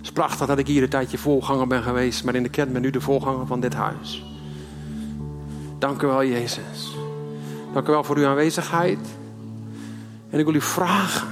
Het 0.00 0.08
is 0.08 0.14
prachtig 0.14 0.46
dat 0.46 0.58
ik 0.58 0.66
hier 0.66 0.82
een 0.82 0.88
tijdje 0.88 1.18
voorganger 1.18 1.66
ben 1.66 1.82
geweest, 1.82 2.24
maar 2.24 2.34
in 2.34 2.42
de 2.42 2.48
kerk 2.48 2.72
ben 2.72 2.82
nu 2.82 2.90
de 2.90 3.00
voorganger 3.00 3.46
van 3.46 3.60
dit 3.60 3.74
huis. 3.74 4.24
Dank 5.78 6.02
u 6.02 6.06
wel, 6.06 6.24
Jezus. 6.24 6.96
Dank 7.72 7.88
u 7.88 7.90
wel 7.90 8.04
voor 8.04 8.16
uw 8.16 8.26
aanwezigheid. 8.26 8.98
En 10.30 10.38
ik 10.38 10.44
wil 10.44 10.54
u 10.54 10.60
vragen, 10.60 11.28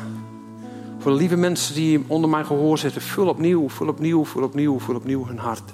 voor 0.98 1.10
de 1.10 1.16
lieve 1.16 1.36
mensen 1.36 1.74
die 1.74 2.04
onder 2.06 2.30
mijn 2.30 2.46
gehoor 2.46 2.78
zitten, 2.78 3.02
vul 3.02 3.28
opnieuw, 3.28 3.68
vul 3.68 3.88
opnieuw, 3.88 4.24
vul 4.24 4.42
opnieuw, 4.42 4.78
vul 4.78 4.94
opnieuw 4.94 5.26
hun 5.26 5.38
hart. 5.38 5.72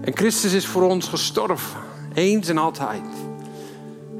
En 0.00 0.16
Christus 0.16 0.52
is 0.52 0.66
voor 0.66 0.82
ons 0.82 1.08
gestorven, 1.08 1.80
eens 2.14 2.48
en 2.48 2.58
altijd. 2.58 3.02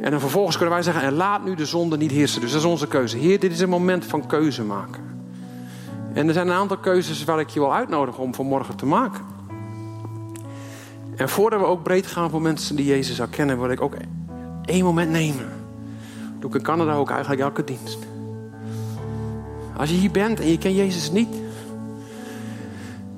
En 0.00 0.10
dan 0.10 0.20
vervolgens 0.20 0.56
kunnen 0.56 0.74
wij 0.74 0.82
zeggen, 0.82 1.02
en 1.02 1.14
laat 1.14 1.44
nu 1.44 1.54
de 1.54 1.66
zonde 1.66 1.96
niet 1.96 2.10
heersen. 2.10 2.40
Dus 2.40 2.50
dat 2.50 2.60
is 2.60 2.66
onze 2.66 2.88
keuze. 2.88 3.16
Heer, 3.16 3.40
dit 3.40 3.52
is 3.52 3.60
een 3.60 3.68
moment 3.68 4.04
van 4.04 4.26
keuze 4.26 4.64
maken. 4.64 5.07
En 6.12 6.28
er 6.28 6.32
zijn 6.32 6.48
een 6.48 6.54
aantal 6.54 6.78
keuzes 6.78 7.24
waar 7.24 7.40
ik 7.40 7.48
je 7.48 7.60
wil 7.60 7.74
uitnodigen 7.74 8.22
om 8.22 8.34
vanmorgen 8.34 8.76
te 8.76 8.86
maken. 8.86 9.24
En 11.16 11.28
voordat 11.28 11.60
we 11.60 11.66
ook 11.66 11.82
breed 11.82 12.06
gaan 12.06 12.30
voor 12.30 12.42
mensen 12.42 12.76
die 12.76 12.86
Jezus 12.86 13.20
al 13.20 13.26
kennen, 13.30 13.60
wil 13.60 13.70
ik 13.70 13.80
ook 13.80 13.94
één 14.64 14.84
moment 14.84 15.10
nemen. 15.10 15.48
Dat 16.32 16.40
doe 16.40 16.50
ik 16.50 16.56
in 16.56 16.62
Canada 16.62 16.94
ook 16.94 17.10
eigenlijk 17.10 17.40
elke 17.40 17.64
dienst. 17.64 17.98
Als 19.76 19.90
je 19.90 19.96
hier 19.96 20.10
bent 20.10 20.40
en 20.40 20.50
je 20.50 20.58
kent 20.58 20.76
Jezus 20.76 21.10
niet. 21.10 21.36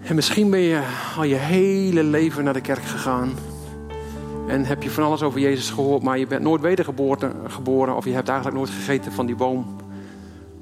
En 0.03 0.15
misschien 0.15 0.51
ben 0.51 0.61
je 0.61 0.83
al 1.17 1.25
je 1.25 1.35
hele 1.35 2.05
leven 2.05 2.45
naar 2.45 2.53
de 2.53 2.61
kerk 2.61 2.85
gegaan. 2.85 3.31
En 4.49 4.65
heb 4.65 4.83
je 4.83 4.91
van 4.91 5.05
alles 5.05 5.23
over 5.23 5.41
Jezus 5.41 5.71
gehoord, 5.71 6.03
maar 6.03 6.19
je 6.19 6.27
bent 6.27 6.43
nooit 6.43 6.61
wedergeboren. 6.61 7.97
Of 7.97 8.05
je 8.05 8.13
hebt 8.13 8.29
eigenlijk 8.29 8.59
nooit 8.59 8.71
gegeten 8.71 9.13
van 9.13 9.27
die 9.27 9.37
boom 9.37 9.80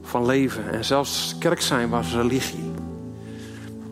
van 0.08 0.26
leven. 0.26 0.70
En 0.70 0.84
zelfs 0.84 1.36
kerk 1.38 1.60
zijn 1.60 1.88
was 1.88 2.14
religie. 2.14 2.70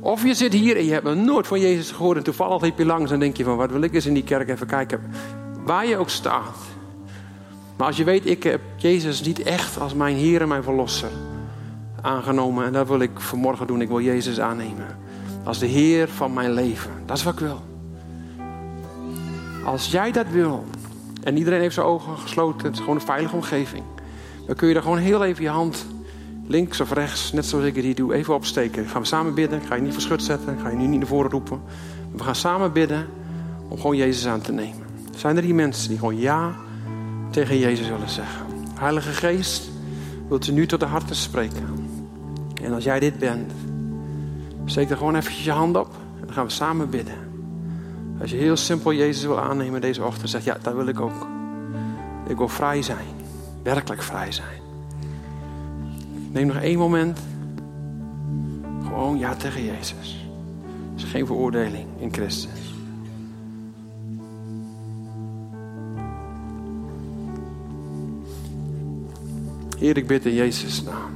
Of 0.00 0.24
je 0.24 0.34
zit 0.34 0.52
hier 0.52 0.76
en 0.76 0.84
je 0.84 0.92
hebt 0.92 1.14
nooit 1.14 1.46
van 1.46 1.60
Jezus 1.60 1.90
gehoord. 1.90 2.16
En 2.16 2.22
toevallig 2.22 2.62
liep 2.62 2.78
je 2.78 2.84
langs 2.84 3.10
en 3.10 3.18
denk 3.18 3.36
je 3.36 3.44
van 3.44 3.56
wat 3.56 3.70
wil 3.70 3.80
ik 3.80 3.94
eens 3.94 4.06
in 4.06 4.14
die 4.14 4.24
kerk 4.24 4.48
even 4.48 4.66
kijken. 4.66 5.00
Waar 5.64 5.86
je 5.86 5.96
ook 5.96 6.10
staat. 6.10 6.56
Maar 7.76 7.86
als 7.86 7.96
je 7.96 8.04
weet, 8.04 8.26
ik 8.26 8.42
heb 8.42 8.60
Jezus 8.76 9.22
niet 9.22 9.42
echt 9.42 9.80
als 9.80 9.94
mijn 9.94 10.16
Heer 10.16 10.40
en 10.40 10.48
mijn 10.48 10.62
Verlosser 10.62 11.10
aangenomen. 12.00 12.64
En 12.64 12.72
dat 12.72 12.88
wil 12.88 13.00
ik 13.00 13.10
vanmorgen 13.14 13.66
doen. 13.66 13.80
Ik 13.80 13.88
wil 13.88 14.00
Jezus 14.00 14.40
aannemen. 14.40 14.98
Als 15.44 15.58
de 15.58 15.66
Heer 15.66 16.08
van 16.08 16.32
mijn 16.32 16.52
leven. 16.52 16.90
Dat 17.06 17.16
is 17.16 17.22
wat 17.22 17.32
ik 17.32 17.38
wil. 17.38 17.62
Als 19.64 19.90
jij 19.90 20.12
dat 20.12 20.26
wil. 20.30 20.64
En 21.22 21.36
iedereen 21.36 21.60
heeft 21.60 21.74
zijn 21.74 21.86
ogen 21.86 22.18
gesloten. 22.18 22.66
Het 22.66 22.74
is 22.74 22.80
gewoon 22.80 22.94
een 22.94 23.00
veilige 23.00 23.34
omgeving. 23.34 23.82
Dan 24.46 24.54
kun 24.54 24.68
je 24.68 24.74
er 24.74 24.82
gewoon 24.82 24.98
heel 24.98 25.24
even 25.24 25.42
je 25.42 25.48
hand 25.48 25.86
links 26.47 26.80
of 26.80 26.92
rechts, 26.92 27.32
net 27.32 27.47
zoals 27.47 27.64
ik 27.64 27.74
het 27.74 27.84
hier 27.84 27.94
doe, 27.94 28.14
even 28.14 28.34
opsteken. 28.34 28.86
gaan 28.86 29.01
we 29.01 29.07
samen 29.07 29.34
bidden. 29.34 29.61
Ga 29.61 29.74
je 29.74 29.82
niet 29.82 29.92
verschut 29.92 30.22
zetten. 30.22 30.59
Ga 30.59 30.68
je 30.68 30.76
nu 30.76 30.86
niet 30.86 30.99
naar 30.99 31.09
voren 31.09 31.30
roepen. 31.30 31.61
We 32.12 32.22
gaan 32.22 32.34
samen 32.34 32.72
bidden 32.72 33.07
om 33.68 33.76
gewoon 33.76 33.97
Jezus 33.97 34.26
aan 34.26 34.40
te 34.40 34.53
nemen. 34.53 34.86
Zijn 35.16 35.36
er 35.36 35.42
die 35.42 35.55
mensen 35.55 35.88
die 35.88 35.99
gewoon 35.99 36.18
ja 36.18 36.55
tegen 37.30 37.59
Jezus 37.59 37.88
willen 37.88 38.09
zeggen? 38.09 38.47
Heilige 38.74 39.12
Geest, 39.12 39.70
wilt 40.28 40.47
u 40.47 40.53
nu 40.53 40.66
tot 40.66 40.80
de 40.80 40.86
harten 40.86 41.16
spreken? 41.16 41.88
En 42.62 42.72
als 42.72 42.84
jij 42.84 43.01
dit 43.01 43.18
bent, 43.18 43.53
steek 44.64 44.90
er 44.90 44.97
gewoon 44.97 45.16
eventjes 45.16 45.44
je 45.44 45.51
hand 45.51 45.76
op. 45.76 45.94
En 46.20 46.26
dan 46.26 46.34
gaan 46.34 46.47
we 46.47 46.53
samen 46.53 46.90
bidden. 46.90 47.14
Als 48.20 48.30
je 48.30 48.36
heel 48.36 48.57
simpel 48.57 48.92
Jezus 48.92 49.24
wil 49.24 49.40
aannemen 49.40 49.80
deze 49.80 50.05
ochtend, 50.05 50.30
zeg 50.30 50.44
ja, 50.44 50.57
dat 50.62 50.74
wil 50.74 50.86
ik 50.86 51.01
ook. 51.01 51.26
Ik 52.28 52.36
wil 52.36 52.49
vrij 52.49 52.82
zijn. 52.82 53.07
Werkelijk 53.62 54.03
vrij 54.03 54.32
zijn. 54.32 54.65
Neem 56.37 56.47
nog 56.47 56.57
één 56.57 56.78
moment. 56.78 57.18
Gewoon 58.82 59.18
ja 59.18 59.34
tegen 59.34 59.64
Jezus. 59.64 60.28
Er 60.97 61.05
is 61.05 61.05
geen 61.05 61.26
veroordeling 61.26 61.87
in 61.99 62.12
Christus. 62.12 62.74
Heer, 69.78 69.97
ik 69.97 70.07
bid 70.07 70.24
in 70.24 70.34
Jezus' 70.34 70.82
naam. 70.82 71.11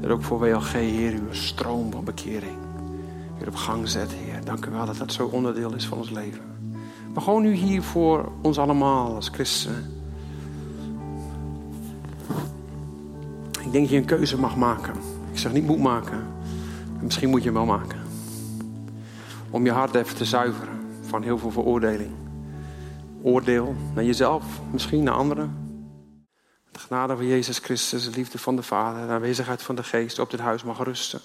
Dat 0.00 0.10
ook 0.10 0.22
voor 0.22 0.38
WLG, 0.38 0.72
Heer, 0.72 1.12
uw 1.12 1.32
stroom 1.32 1.90
van 1.92 2.04
bekering 2.04 2.56
weer 3.38 3.48
op 3.48 3.54
gang 3.54 3.88
zet, 3.88 4.12
Heer. 4.12 4.44
Dank 4.44 4.66
u 4.66 4.70
wel 4.70 4.86
dat 4.86 4.96
dat 4.96 5.12
zo 5.12 5.26
onderdeel 5.26 5.74
is 5.74 5.86
van 5.86 5.98
ons 5.98 6.10
leven. 6.10 6.42
Maar 7.14 7.22
gewoon 7.22 7.42
nu 7.42 7.52
hier 7.52 7.82
voor 7.82 8.32
ons 8.42 8.58
allemaal 8.58 9.14
als 9.14 9.28
christenen. 9.28 9.95
Denk 13.76 13.88
dat 13.88 14.06
je 14.06 14.12
een 14.12 14.18
keuze 14.18 14.38
mag 14.38 14.56
maken. 14.56 14.94
Ik 15.32 15.38
zeg 15.38 15.52
niet 15.52 15.66
moet 15.66 15.78
maken. 15.78 16.26
Misschien 17.00 17.28
moet 17.28 17.42
je 17.42 17.44
hem 17.44 17.54
wel 17.54 17.76
maken. 17.78 18.02
Om 19.50 19.64
je 19.64 19.70
hart 19.70 19.94
even 19.94 20.16
te 20.16 20.24
zuiveren 20.24 20.80
van 21.00 21.22
heel 21.22 21.38
veel 21.38 21.50
veroordeling. 21.50 22.10
Oordeel 23.22 23.74
naar 23.94 24.04
jezelf, 24.04 24.44
misschien 24.72 25.02
naar 25.02 25.14
anderen. 25.14 25.64
De 26.70 26.78
genade 26.78 27.16
van 27.16 27.26
Jezus 27.26 27.58
Christus, 27.58 28.04
de 28.04 28.10
liefde 28.10 28.38
van 28.38 28.56
de 28.56 28.62
Vader, 28.62 29.06
de 29.06 29.12
aanwezigheid 29.12 29.62
van 29.62 29.74
de 29.74 29.82
Geest 29.82 30.18
op 30.18 30.30
dit 30.30 30.40
huis 30.40 30.62
mag 30.62 30.84
rusten. 30.84 31.20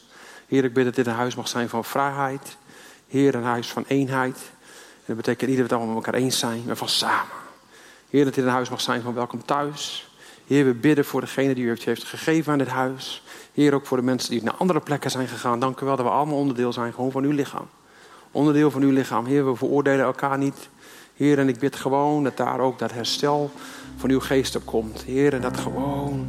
Heer, 0.47 0.63
ik 0.63 0.73
bid 0.73 0.85
dat 0.85 0.95
dit 0.95 1.07
een 1.07 1.13
huis 1.13 1.35
mag 1.35 1.47
zijn 1.47 1.69
van 1.69 1.85
vrijheid. 1.85 2.57
Heer, 3.07 3.35
een 3.35 3.43
huis 3.43 3.71
van 3.71 3.85
eenheid. 3.87 4.37
En 4.37 5.03
dat 5.05 5.15
betekent 5.15 5.49
niet 5.49 5.59
dat 5.59 5.71
allemaal 5.71 5.95
met 5.95 6.05
elkaar 6.05 6.21
eens 6.21 6.39
zijn, 6.39 6.63
maar 6.65 6.75
van 6.75 6.89
samen. 6.89 7.35
Heer, 8.09 8.25
dat 8.25 8.33
dit 8.33 8.45
een 8.45 8.51
huis 8.51 8.69
mag 8.69 8.81
zijn 8.81 9.01
van 9.01 9.13
welkom 9.13 9.45
thuis. 9.45 10.10
Heer, 10.51 10.65
we 10.65 10.73
bidden 10.73 11.05
voor 11.05 11.21
degene 11.21 11.53
die 11.53 11.63
u 11.63 11.77
heeft 11.83 12.03
gegeven 12.03 12.51
aan 12.51 12.57
dit 12.57 12.67
huis. 12.67 13.23
Heer, 13.53 13.73
ook 13.73 13.85
voor 13.85 13.97
de 13.97 14.03
mensen 14.03 14.31
die 14.31 14.43
naar 14.43 14.53
andere 14.53 14.79
plekken 14.79 15.11
zijn 15.11 15.27
gegaan. 15.27 15.59
Dank 15.59 15.79
u 15.79 15.85
wel 15.85 15.95
dat 15.95 16.05
we 16.05 16.11
allemaal 16.11 16.37
onderdeel 16.37 16.73
zijn 16.73 16.93
gewoon 16.93 17.11
van 17.11 17.23
uw 17.23 17.31
lichaam. 17.31 17.67
Onderdeel 18.31 18.71
van 18.71 18.81
uw 18.81 18.91
lichaam. 18.91 19.25
Heer, 19.25 19.45
we 19.45 19.55
veroordelen 19.55 20.05
elkaar 20.05 20.37
niet. 20.37 20.69
Heer, 21.15 21.39
en 21.39 21.47
ik 21.47 21.59
bid 21.59 21.75
gewoon 21.75 22.23
dat 22.23 22.37
daar 22.37 22.59
ook 22.59 22.79
dat 22.79 22.91
herstel 22.91 23.51
van 23.97 24.09
uw 24.09 24.19
geest 24.19 24.55
op 24.55 24.65
komt. 24.65 25.01
Heer, 25.01 25.33
en 25.33 25.41
dat 25.41 25.57
gewoon, 25.57 26.27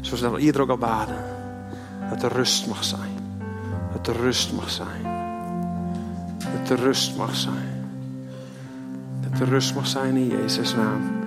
zoals 0.00 0.20
dat 0.20 0.38
ieder 0.38 0.60
ook 0.60 0.70
al 0.70 0.78
baden, 0.78 1.24
dat 2.10 2.22
er 2.22 2.32
rust 2.32 2.66
mag 2.66 2.84
zijn. 2.84 3.40
Dat 3.92 4.06
er 4.06 4.16
rust 4.16 4.52
mag 4.52 4.70
zijn. 4.70 5.02
Dat 6.38 6.70
er 6.70 6.84
rust 6.84 7.16
mag 7.16 7.34
zijn. 7.34 7.90
Dat 9.20 9.40
er 9.40 9.48
rust 9.48 9.74
mag 9.74 9.86
zijn 9.86 10.16
in 10.16 10.28
Jezus' 10.28 10.74
naam. 10.74 11.17